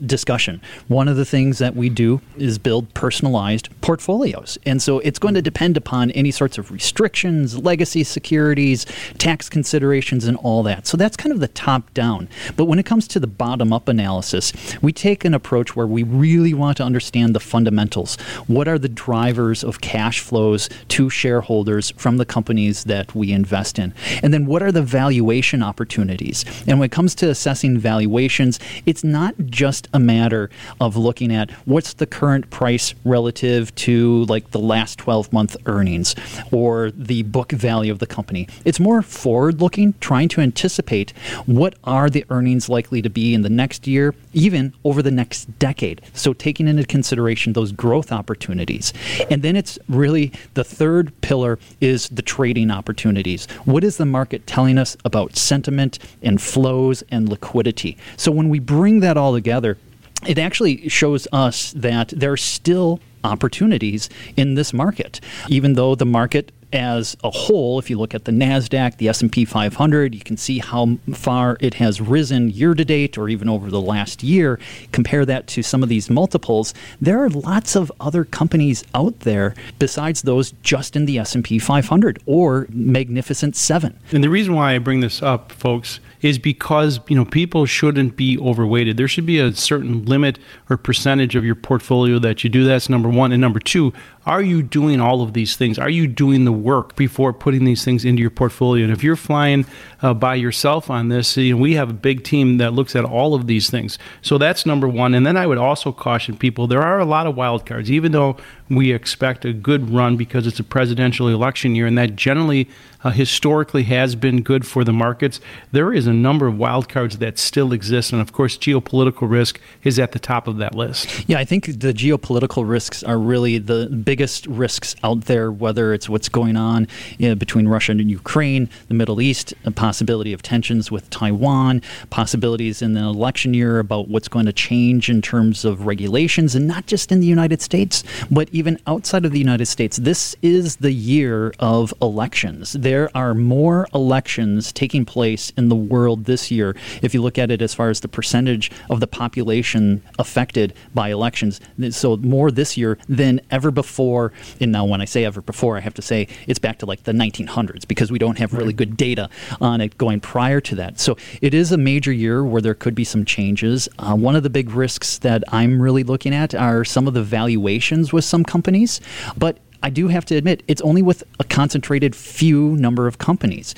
discussion. 0.05 0.61
One 0.87 1.07
of 1.07 1.15
the 1.15 1.25
things 1.25 1.57
that 1.59 1.75
we 1.75 1.89
do 1.89 2.21
is 2.37 2.57
build 2.57 2.93
personalized 2.93 3.69
portfolios. 3.81 4.57
And 4.65 4.81
so 4.81 4.99
it's 4.99 5.19
going 5.19 5.33
to 5.33 5.41
depend 5.41 5.77
upon 5.77 6.11
any 6.11 6.31
sorts 6.31 6.57
of 6.57 6.71
restrictions, 6.71 7.57
legacy 7.57 8.03
securities, 8.03 8.85
tax 9.17 9.49
considerations, 9.49 10.25
and 10.25 10.37
all 10.37 10.63
that. 10.63 10.87
So 10.87 10.97
that's 10.97 11.17
kind 11.17 11.33
of 11.33 11.39
the 11.39 11.47
top 11.47 11.93
down. 11.93 12.29
But 12.55 12.65
when 12.65 12.79
it 12.79 12.85
comes 12.85 13.07
to 13.09 13.19
the 13.19 13.27
bottom 13.27 13.73
up 13.73 13.87
analysis, 13.87 14.53
we 14.81 14.93
take 14.93 15.25
an 15.25 15.33
approach 15.33 15.75
where 15.75 15.87
we 15.87 16.03
really 16.03 16.53
want 16.53 16.77
to 16.77 16.83
understand 16.83 17.35
the 17.35 17.39
fundamentals. 17.39 18.15
What 18.47 18.67
are 18.67 18.79
the 18.79 18.89
drivers 18.89 19.63
of 19.63 19.81
cash 19.81 20.19
flows 20.19 20.69
to 20.89 21.09
shareholders 21.09 21.91
from 21.91 22.17
the 22.17 22.25
companies 22.25 22.85
that 22.85 23.15
we 23.15 23.31
invest 23.31 23.79
in? 23.79 23.93
And 24.21 24.33
then 24.33 24.45
what 24.45 24.61
are 24.61 24.71
the 24.71 24.81
valuation 24.81 25.63
opportunities? 25.63 26.45
And 26.67 26.79
when 26.79 26.87
it 26.87 26.91
comes 26.91 27.15
to 27.15 27.29
assessing 27.29 27.77
valuations, 27.77 28.59
it's 28.85 29.03
not 29.03 29.35
just 29.45 29.86
a 29.93 29.99
matter 29.99 30.49
of 30.79 30.95
looking 30.95 31.33
at 31.33 31.51
what's 31.65 31.93
the 31.93 32.05
current 32.05 32.49
price 32.49 32.93
relative 33.03 33.73
to 33.75 34.25
like 34.25 34.51
the 34.51 34.59
last 34.59 34.97
12 34.99 35.31
month 35.33 35.55
earnings 35.65 36.15
or 36.51 36.91
the 36.91 37.23
book 37.23 37.51
value 37.51 37.91
of 37.91 37.99
the 37.99 38.07
company. 38.07 38.47
It's 38.65 38.79
more 38.79 39.01
forward 39.01 39.61
looking, 39.61 39.93
trying 39.99 40.29
to 40.29 40.41
anticipate 40.41 41.11
what 41.45 41.75
are 41.83 42.09
the 42.09 42.25
earnings 42.29 42.69
likely 42.69 43.01
to 43.01 43.09
be 43.09 43.33
in 43.33 43.41
the 43.41 43.49
next 43.49 43.87
year, 43.87 44.13
even 44.33 44.73
over 44.83 45.01
the 45.01 45.11
next 45.11 45.45
decade. 45.59 46.01
So 46.13 46.33
taking 46.33 46.67
into 46.67 46.85
consideration 46.85 47.53
those 47.53 47.71
growth 47.71 48.11
opportunities. 48.11 48.93
And 49.29 49.41
then 49.41 49.55
it's 49.55 49.79
really 49.87 50.31
the 50.53 50.63
third 50.63 51.19
pillar 51.21 51.59
is 51.81 52.09
the 52.09 52.21
trading 52.21 52.71
opportunities. 52.71 53.45
What 53.65 53.83
is 53.83 53.97
the 53.97 54.05
market 54.05 54.47
telling 54.47 54.77
us 54.77 54.97
about 55.05 55.35
sentiment 55.35 55.99
and 56.21 56.41
flows 56.41 57.03
and 57.09 57.29
liquidity? 57.29 57.97
So 58.15 58.31
when 58.31 58.49
we 58.49 58.59
bring 58.59 58.99
that 59.01 59.17
all 59.17 59.33
together, 59.33 59.76
it 60.25 60.37
actually 60.37 60.87
shows 60.89 61.27
us 61.31 61.73
that 61.73 62.09
there 62.09 62.31
are 62.31 62.37
still 62.37 62.99
opportunities 63.23 64.09
in 64.37 64.55
this 64.55 64.73
market 64.73 65.19
even 65.49 65.73
though 65.73 65.95
the 65.95 66.05
market 66.05 66.51
as 66.73 67.15
a 67.23 67.29
whole, 67.29 67.79
if 67.79 67.89
you 67.89 67.97
look 67.97 68.13
at 68.13 68.25
the 68.25 68.31
Nasdaq, 68.31 68.97
the 68.97 69.07
S&P 69.07 69.45
500, 69.45 70.13
you 70.13 70.21
can 70.21 70.37
see 70.37 70.59
how 70.59 70.97
far 71.13 71.57
it 71.59 71.75
has 71.75 72.01
risen 72.01 72.49
year 72.49 72.73
to 72.73 72.83
date 72.83 73.17
or 73.17 73.29
even 73.29 73.47
over 73.47 73.69
the 73.69 73.81
last 73.81 74.23
year. 74.23 74.59
Compare 74.91 75.25
that 75.25 75.47
to 75.47 75.63
some 75.63 75.81
of 75.81 75.89
these 75.89 76.09
multiples. 76.09 76.73
There 76.99 77.23
are 77.23 77.29
lots 77.29 77.75
of 77.75 77.91
other 77.99 78.25
companies 78.25 78.83
out 78.93 79.21
there 79.21 79.55
besides 79.79 80.23
those 80.23 80.53
just 80.63 80.95
in 80.95 81.05
the 81.05 81.19
S&P 81.19 81.59
500 81.59 82.21
or 82.25 82.67
Magnificent 82.69 83.55
7. 83.55 83.97
And 84.11 84.23
the 84.23 84.29
reason 84.29 84.53
why 84.53 84.75
I 84.75 84.79
bring 84.79 84.99
this 84.99 85.23
up, 85.23 85.51
folks, 85.51 85.99
is 86.21 86.39
because 86.39 86.99
you 87.07 87.15
know 87.15 87.25
people 87.25 87.65
shouldn't 87.65 88.15
be 88.15 88.37
overweighted. 88.39 88.97
There 88.97 89.07
should 89.07 89.25
be 89.25 89.39
a 89.39 89.53
certain 89.53 90.05
limit 90.05 90.39
or 90.69 90.77
percentage 90.77 91.35
of 91.35 91.45
your 91.45 91.55
portfolio 91.55 92.19
that 92.19 92.43
you 92.43 92.49
do. 92.49 92.65
That's 92.65 92.89
number 92.89 93.09
one, 93.09 93.31
and 93.31 93.41
number 93.41 93.59
two, 93.59 93.93
are 94.27 94.41
you 94.41 94.61
doing 94.61 94.99
all 94.99 95.21
of 95.21 95.31
these 95.31 95.55
things? 95.55 95.79
Are 95.79 95.89
you 95.89 96.05
doing 96.05 96.43
the 96.43 96.51
work 96.51 96.97
before 96.97 97.31
putting 97.31 97.63
these 97.63 97.85
things 97.85 98.03
into 98.03 98.21
your 98.21 98.29
portfolio? 98.29 98.83
And 98.83 98.91
if 98.91 99.01
you're 99.01 99.15
flying 99.15 99.65
uh, 100.01 100.13
by 100.13 100.35
yourself 100.35 100.89
on 100.89 101.09
this, 101.09 101.37
you 101.37 101.55
know, 101.55 101.61
we 101.61 101.73
have 101.73 101.89
a 101.89 101.93
big 101.93 102.23
team 102.23 102.57
that 102.57 102.73
looks 102.73 102.95
at 102.95 103.03
all 103.05 103.33
of 103.33 103.47
these 103.47 103.69
things. 103.69 103.97
So 104.21 104.37
that's 104.37 104.65
number 104.65 104.87
one. 104.87 105.13
And 105.13 105.25
then 105.25 105.37
I 105.37 105.47
would 105.47 105.57
also 105.57 105.91
caution 105.91 106.37
people 106.37 106.67
there 106.67 106.81
are 106.81 106.99
a 106.99 107.05
lot 107.05 107.27
of 107.27 107.35
wild 107.35 107.65
cards, 107.65 107.89
even 107.89 108.11
though 108.11 108.37
we 108.69 108.91
expect 108.91 109.45
a 109.45 109.53
good 109.53 109.89
run 109.89 110.17
because 110.17 110.45
it's 110.45 110.59
a 110.59 110.63
presidential 110.63 111.27
election 111.29 111.75
year, 111.75 111.85
and 111.85 111.97
that 111.97 112.15
generally 112.15 112.67
uh, 113.03 113.11
historically 113.11 113.83
has 113.83 114.15
been 114.15 114.41
good 114.41 114.65
for 114.65 114.83
the 114.83 114.91
markets. 114.91 115.39
There 115.71 115.93
is 115.93 116.07
a 116.07 116.13
number 116.13 116.47
of 116.47 116.55
wildcards 116.55 117.19
that 117.19 117.37
still 117.37 117.71
exist, 117.71 118.11
and 118.11 118.21
of 118.21 118.33
course, 118.33 118.57
geopolitical 118.57 119.29
risk 119.29 119.59
is 119.83 119.99
at 119.99 120.11
the 120.11 120.19
top 120.19 120.47
of 120.47 120.57
that 120.57 120.75
list. 120.75 121.27
Yeah, 121.27 121.39
I 121.39 121.45
think 121.45 121.65
the 121.65 121.93
geopolitical 121.93 122.67
risks 122.67 123.03
are 123.03 123.17
really 123.17 123.57
the 123.57 123.87
biggest 123.87 124.45
risks 124.47 124.95
out 125.03 125.25
there, 125.25 125.51
whether 125.51 125.93
it's 125.93 126.09
what's 126.09 126.29
going 126.29 126.57
on 126.57 126.87
you 127.17 127.29
know, 127.29 127.35
between 127.35 127.67
Russia 127.67 127.91
and 127.93 128.11
Ukraine, 128.11 128.69
the 128.87 128.93
Middle 128.93 129.21
East, 129.21 129.53
a 129.65 129.71
possibility 129.87 130.33
of 130.33 130.41
tensions 130.41 130.91
with 130.91 131.09
Taiwan, 131.09 131.81
possibilities 132.09 132.81
in 132.81 132.91
the 132.93 132.99
election 132.99 133.53
year 133.53 133.79
about 133.79 134.09
what's 134.09 134.27
going 134.27 134.45
to 134.45 134.51
change 134.51 135.09
in 135.09 135.21
terms 135.21 135.63
of 135.63 135.85
regulations, 135.85 136.55
and 136.55 136.67
not 136.67 136.87
just 136.87 137.09
in 137.09 137.21
the 137.21 137.25
United 137.25 137.61
States, 137.61 138.03
but 138.29 138.49
even 138.51 138.77
outside 138.85 139.23
of 139.23 139.31
the 139.31 139.39
United 139.39 139.65
States, 139.65 139.95
this 139.95 140.35
is 140.41 140.75
the 140.87 140.91
year 140.91 141.53
of 141.59 141.93
elections. 142.01 142.73
There 142.73 143.09
are 143.15 143.33
more 143.33 143.87
elections 143.93 144.73
taking 144.73 145.05
place 145.05 145.53
in 145.55 145.69
the 145.69 145.75
world 145.75 146.25
this 146.25 146.51
year. 146.51 146.75
If 147.01 147.13
you 147.13 147.21
look 147.21 147.37
at 147.37 147.49
it 147.49 147.61
as 147.61 147.73
far 147.73 147.89
as 147.89 148.01
the 148.01 148.09
percentage 148.09 148.69
of 148.89 148.99
the 148.99 149.07
population 149.07 150.01
affected 150.19 150.73
by 150.93 151.11
elections, 151.11 151.61
so 151.91 152.17
more 152.17 152.51
this 152.51 152.75
year 152.75 152.97
than 153.07 153.39
ever 153.51 153.71
before. 153.71 154.33
And 154.59 154.73
now, 154.73 154.83
when 154.83 154.99
I 154.99 155.05
say 155.05 155.23
ever 155.23 155.39
before, 155.39 155.77
I 155.77 155.79
have 155.79 155.93
to 155.93 156.01
say 156.01 156.27
it's 156.45 156.59
back 156.59 156.79
to 156.79 156.85
like 156.85 157.03
the 157.03 157.13
1900s 157.13 157.87
because 157.87 158.11
we 158.11 158.19
don't 158.19 158.37
have 158.37 158.51
really 158.51 158.73
good 158.73 158.97
data 158.97 159.29
on 159.61 159.76
it 159.81 159.97
going 159.97 160.19
prior 160.19 160.61
to 160.61 160.75
that. 160.75 160.99
So 160.99 161.17
it 161.41 161.53
is 161.53 161.71
a 161.71 161.77
major 161.77 162.11
year 162.11 162.43
where 162.43 162.61
there 162.61 162.73
could 162.73 162.95
be 162.95 163.03
some 163.03 163.25
changes. 163.25 163.87
Uh, 163.99 164.15
one 164.15 164.35
of 164.35 164.43
the 164.43 164.49
big 164.49 164.71
risks 164.71 165.17
that 165.19 165.43
I'm 165.49 165.81
really 165.81 166.03
looking 166.03 166.33
at 166.33 166.55
are 166.55 166.83
some 166.83 167.07
of 167.07 167.13
the 167.13 167.23
valuations 167.23 168.13
with 168.13 168.25
some 168.25 168.43
companies, 168.43 169.01
but 169.37 169.59
I 169.83 169.89
do 169.89 170.07
have 170.07 170.25
to 170.25 170.35
admit, 170.35 170.63
it's 170.67 170.81
only 170.81 171.01
with 171.01 171.23
a 171.39 171.43
concentrated 171.43 172.15
few 172.15 172.75
number 172.77 173.07
of 173.07 173.17
companies. 173.17 173.75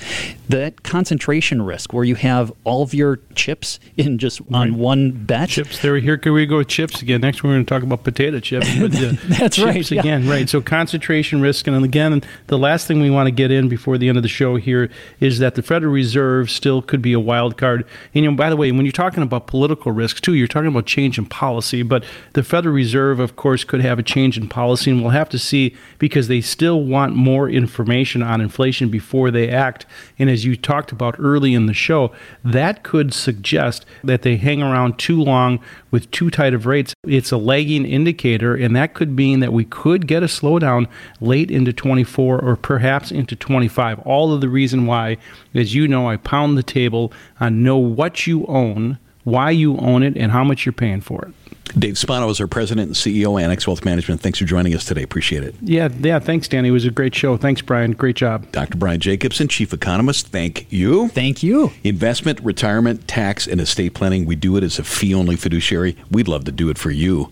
That 0.47 0.83
concentration 0.83 1.61
risk, 1.61 1.93
where 1.93 2.03
you 2.03 2.15
have 2.15 2.51
all 2.63 2.83
of 2.83 2.93
your 2.93 3.19
chips 3.35 3.79
in 3.97 4.17
just 4.17 4.41
on 4.51 4.75
one 4.75 5.11
bet. 5.11 5.49
Chips. 5.49 5.81
There, 5.81 5.97
here 5.99 6.19
we 6.31 6.45
go 6.45 6.57
with 6.57 6.67
chips 6.67 7.01
again. 7.01 7.21
Next, 7.21 7.43
we're 7.43 7.51
going 7.51 7.65
to 7.65 7.69
talk 7.69 7.83
about 7.83 8.03
potato 8.03 8.39
chips. 8.39 8.67
Uh, 8.89 9.13
That's 9.27 9.55
chips 9.55 9.65
right, 9.65 9.91
yeah. 9.91 9.99
Again, 9.99 10.27
right. 10.27 10.49
So 10.49 10.61
concentration 10.61 11.41
risk, 11.41 11.67
and 11.67 11.85
again, 11.85 12.21
the 12.47 12.57
last 12.57 12.87
thing 12.87 12.99
we 13.01 13.09
want 13.09 13.27
to 13.27 13.31
get 13.31 13.51
in 13.51 13.69
before 13.69 13.97
the 13.97 14.09
end 14.09 14.17
of 14.17 14.23
the 14.23 14.29
show 14.29 14.55
here 14.55 14.89
is 15.19 15.39
that 15.39 15.55
the 15.55 15.61
Federal 15.61 15.93
Reserve 15.93 16.49
still 16.49 16.81
could 16.81 17.01
be 17.01 17.13
a 17.13 17.19
wild 17.19 17.57
card. 17.57 17.85
And 18.13 18.23
you 18.23 18.31
know, 18.31 18.35
by 18.35 18.49
the 18.49 18.57
way, 18.57 18.71
when 18.71 18.85
you're 18.85 18.91
talking 18.91 19.21
about 19.21 19.47
political 19.47 19.91
risks 19.91 20.21
too, 20.21 20.33
you're 20.33 20.47
talking 20.47 20.67
about 20.67 20.85
change 20.85 21.17
in 21.17 21.25
policy. 21.25 21.83
But 21.83 22.03
the 22.33 22.43
Federal 22.43 22.73
Reserve, 22.73 23.19
of 23.19 23.35
course, 23.35 23.63
could 23.63 23.81
have 23.81 23.99
a 23.99 24.03
change 24.03 24.37
in 24.37 24.49
policy, 24.49 24.91
and 24.91 25.01
we'll 25.01 25.11
have 25.11 25.29
to 25.29 25.39
see 25.39 25.75
because 25.99 26.27
they 26.27 26.41
still 26.41 26.81
want 26.81 27.15
more 27.15 27.49
information 27.49 28.23
on 28.23 28.41
inflation 28.41 28.89
before 28.89 29.29
they 29.29 29.49
act. 29.49 29.85
And 30.17 30.29
as 30.29 30.45
you 30.45 30.55
talked 30.55 30.91
about 30.91 31.15
early 31.19 31.53
in 31.53 31.67
the 31.67 31.73
show, 31.73 32.11
that 32.43 32.83
could 32.83 33.13
suggest 33.13 33.85
that 34.03 34.23
they 34.23 34.37
hang 34.37 34.63
around 34.63 34.97
too 34.97 35.21
long 35.21 35.59
with 35.91 36.09
too 36.11 36.29
tight 36.29 36.53
of 36.53 36.65
rates. 36.65 36.93
It's 37.05 37.31
a 37.31 37.37
lagging 37.37 37.85
indicator, 37.85 38.55
and 38.55 38.75
that 38.75 38.93
could 38.93 39.11
mean 39.11 39.41
that 39.41 39.53
we 39.53 39.65
could 39.65 40.07
get 40.07 40.23
a 40.23 40.27
slowdown 40.27 40.87
late 41.19 41.51
into 41.51 41.73
24 41.73 42.39
or 42.39 42.55
perhaps 42.55 43.11
into 43.11 43.35
25. 43.35 43.99
All 43.99 44.33
of 44.33 44.41
the 44.41 44.49
reason 44.49 44.85
why, 44.85 45.17
as 45.53 45.75
you 45.75 45.87
know, 45.87 46.09
I 46.09 46.17
pound 46.17 46.57
the 46.57 46.63
table 46.63 47.11
on 47.39 47.61
know 47.63 47.77
what 47.77 48.25
you 48.25 48.45
own, 48.47 48.97
why 49.25 49.51
you 49.51 49.77
own 49.77 50.03
it, 50.03 50.15
and 50.15 50.31
how 50.31 50.43
much 50.43 50.65
you're 50.65 50.73
paying 50.73 51.01
for 51.01 51.25
it. 51.25 51.48
Dave 51.77 51.97
Spano 51.97 52.29
is 52.29 52.41
our 52.41 52.47
president 52.47 52.87
and 52.87 52.95
CEO, 52.95 53.41
Annex 53.41 53.67
Wealth 53.67 53.85
Management. 53.85 54.21
Thanks 54.21 54.39
for 54.39 54.45
joining 54.45 54.73
us 54.73 54.85
today. 54.85 55.03
Appreciate 55.03 55.43
it. 55.43 55.55
Yeah, 55.61 55.89
yeah. 55.99 56.19
Thanks, 56.19 56.47
Danny. 56.47 56.69
It 56.69 56.71
was 56.71 56.85
a 56.85 56.91
great 56.91 57.13
show. 57.13 57.37
Thanks, 57.37 57.61
Brian. 57.61 57.91
Great 57.91 58.15
job. 58.15 58.51
Dr. 58.51 58.77
Brian 58.77 58.99
Jacobsen, 58.99 59.47
Chief 59.47 59.73
Economist, 59.73 60.27
thank 60.27 60.71
you. 60.71 61.09
Thank 61.09 61.43
you. 61.43 61.71
Investment, 61.83 62.39
retirement, 62.41 63.07
tax, 63.07 63.47
and 63.47 63.61
estate 63.61 63.93
planning. 63.93 64.25
We 64.25 64.35
do 64.35 64.57
it 64.57 64.63
as 64.63 64.79
a 64.79 64.83
fee 64.83 65.13
only 65.13 65.35
fiduciary. 65.35 65.95
We'd 66.11 66.27
love 66.27 66.45
to 66.45 66.51
do 66.51 66.69
it 66.69 66.77
for 66.77 66.91
you. 66.91 67.31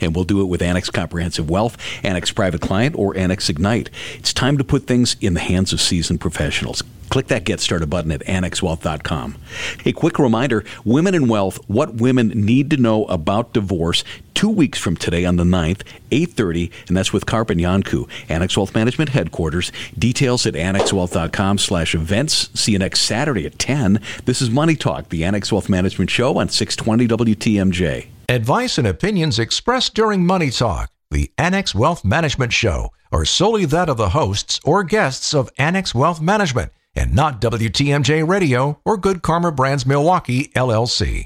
And 0.00 0.14
we'll 0.14 0.24
do 0.24 0.40
it 0.40 0.46
with 0.46 0.62
Annex 0.62 0.90
Comprehensive 0.90 1.48
Wealth, 1.50 1.76
Annex 2.04 2.30
Private 2.30 2.60
Client, 2.60 2.96
or 2.96 3.16
Annex 3.16 3.48
Ignite. 3.48 3.90
It's 4.14 4.32
time 4.32 4.58
to 4.58 4.64
put 4.64 4.86
things 4.86 5.16
in 5.20 5.34
the 5.34 5.40
hands 5.40 5.72
of 5.72 5.80
seasoned 5.80 6.20
professionals. 6.20 6.82
Click 7.08 7.28
that 7.28 7.44
Get 7.44 7.60
Started 7.60 7.88
button 7.88 8.10
at 8.10 8.20
annexwealth.com. 8.20 9.36
A 9.84 9.92
quick 9.92 10.18
reminder 10.18 10.64
Women 10.84 11.14
in 11.14 11.28
Wealth, 11.28 11.58
what 11.68 11.94
women 11.94 12.28
need 12.28 12.70
to 12.70 12.76
know 12.76 13.04
about 13.04 13.52
divorce, 13.52 14.02
two 14.34 14.48
weeks 14.48 14.78
from 14.78 14.96
today 14.96 15.24
on 15.24 15.36
the 15.36 15.44
9th, 15.44 15.82
8.30, 16.10 16.70
and 16.88 16.96
that's 16.96 17.12
with 17.12 17.26
Karp 17.26 17.50
and 17.50 17.60
Iancu, 17.60 18.08
Annex 18.28 18.56
Wealth 18.56 18.74
Management 18.74 19.10
Headquarters. 19.10 19.70
Details 19.96 20.46
at 20.46 20.54
annexwealth.com 20.54 21.58
slash 21.58 21.94
events. 21.94 22.50
See 22.58 22.72
you 22.72 22.78
next 22.78 23.00
Saturday 23.00 23.46
at 23.46 23.58
10. 23.58 24.00
This 24.24 24.42
is 24.42 24.50
Money 24.50 24.76
Talk, 24.76 25.08
the 25.08 25.24
Annex 25.24 25.52
Wealth 25.52 25.68
Management 25.68 26.10
Show 26.10 26.38
on 26.38 26.48
620 26.48 27.34
WTMJ. 27.34 28.08
Advice 28.28 28.76
and 28.76 28.88
opinions 28.88 29.38
expressed 29.38 29.94
during 29.94 30.26
Money 30.26 30.50
Talk, 30.50 30.90
the 31.12 31.30
Annex 31.38 31.76
Wealth 31.76 32.04
Management 32.04 32.52
Show, 32.52 32.92
are 33.12 33.24
solely 33.24 33.66
that 33.66 33.88
of 33.88 33.98
the 33.98 34.08
hosts 34.08 34.58
or 34.64 34.82
guests 34.82 35.32
of 35.32 35.48
Annex 35.58 35.94
Wealth 35.94 36.20
Management 36.20 36.72
and 36.96 37.14
not 37.14 37.40
WTMJ 37.40 38.28
Radio 38.28 38.80
or 38.84 38.96
Good 38.96 39.22
Karma 39.22 39.52
Brands 39.52 39.86
Milwaukee, 39.86 40.48
LLC. 40.56 41.24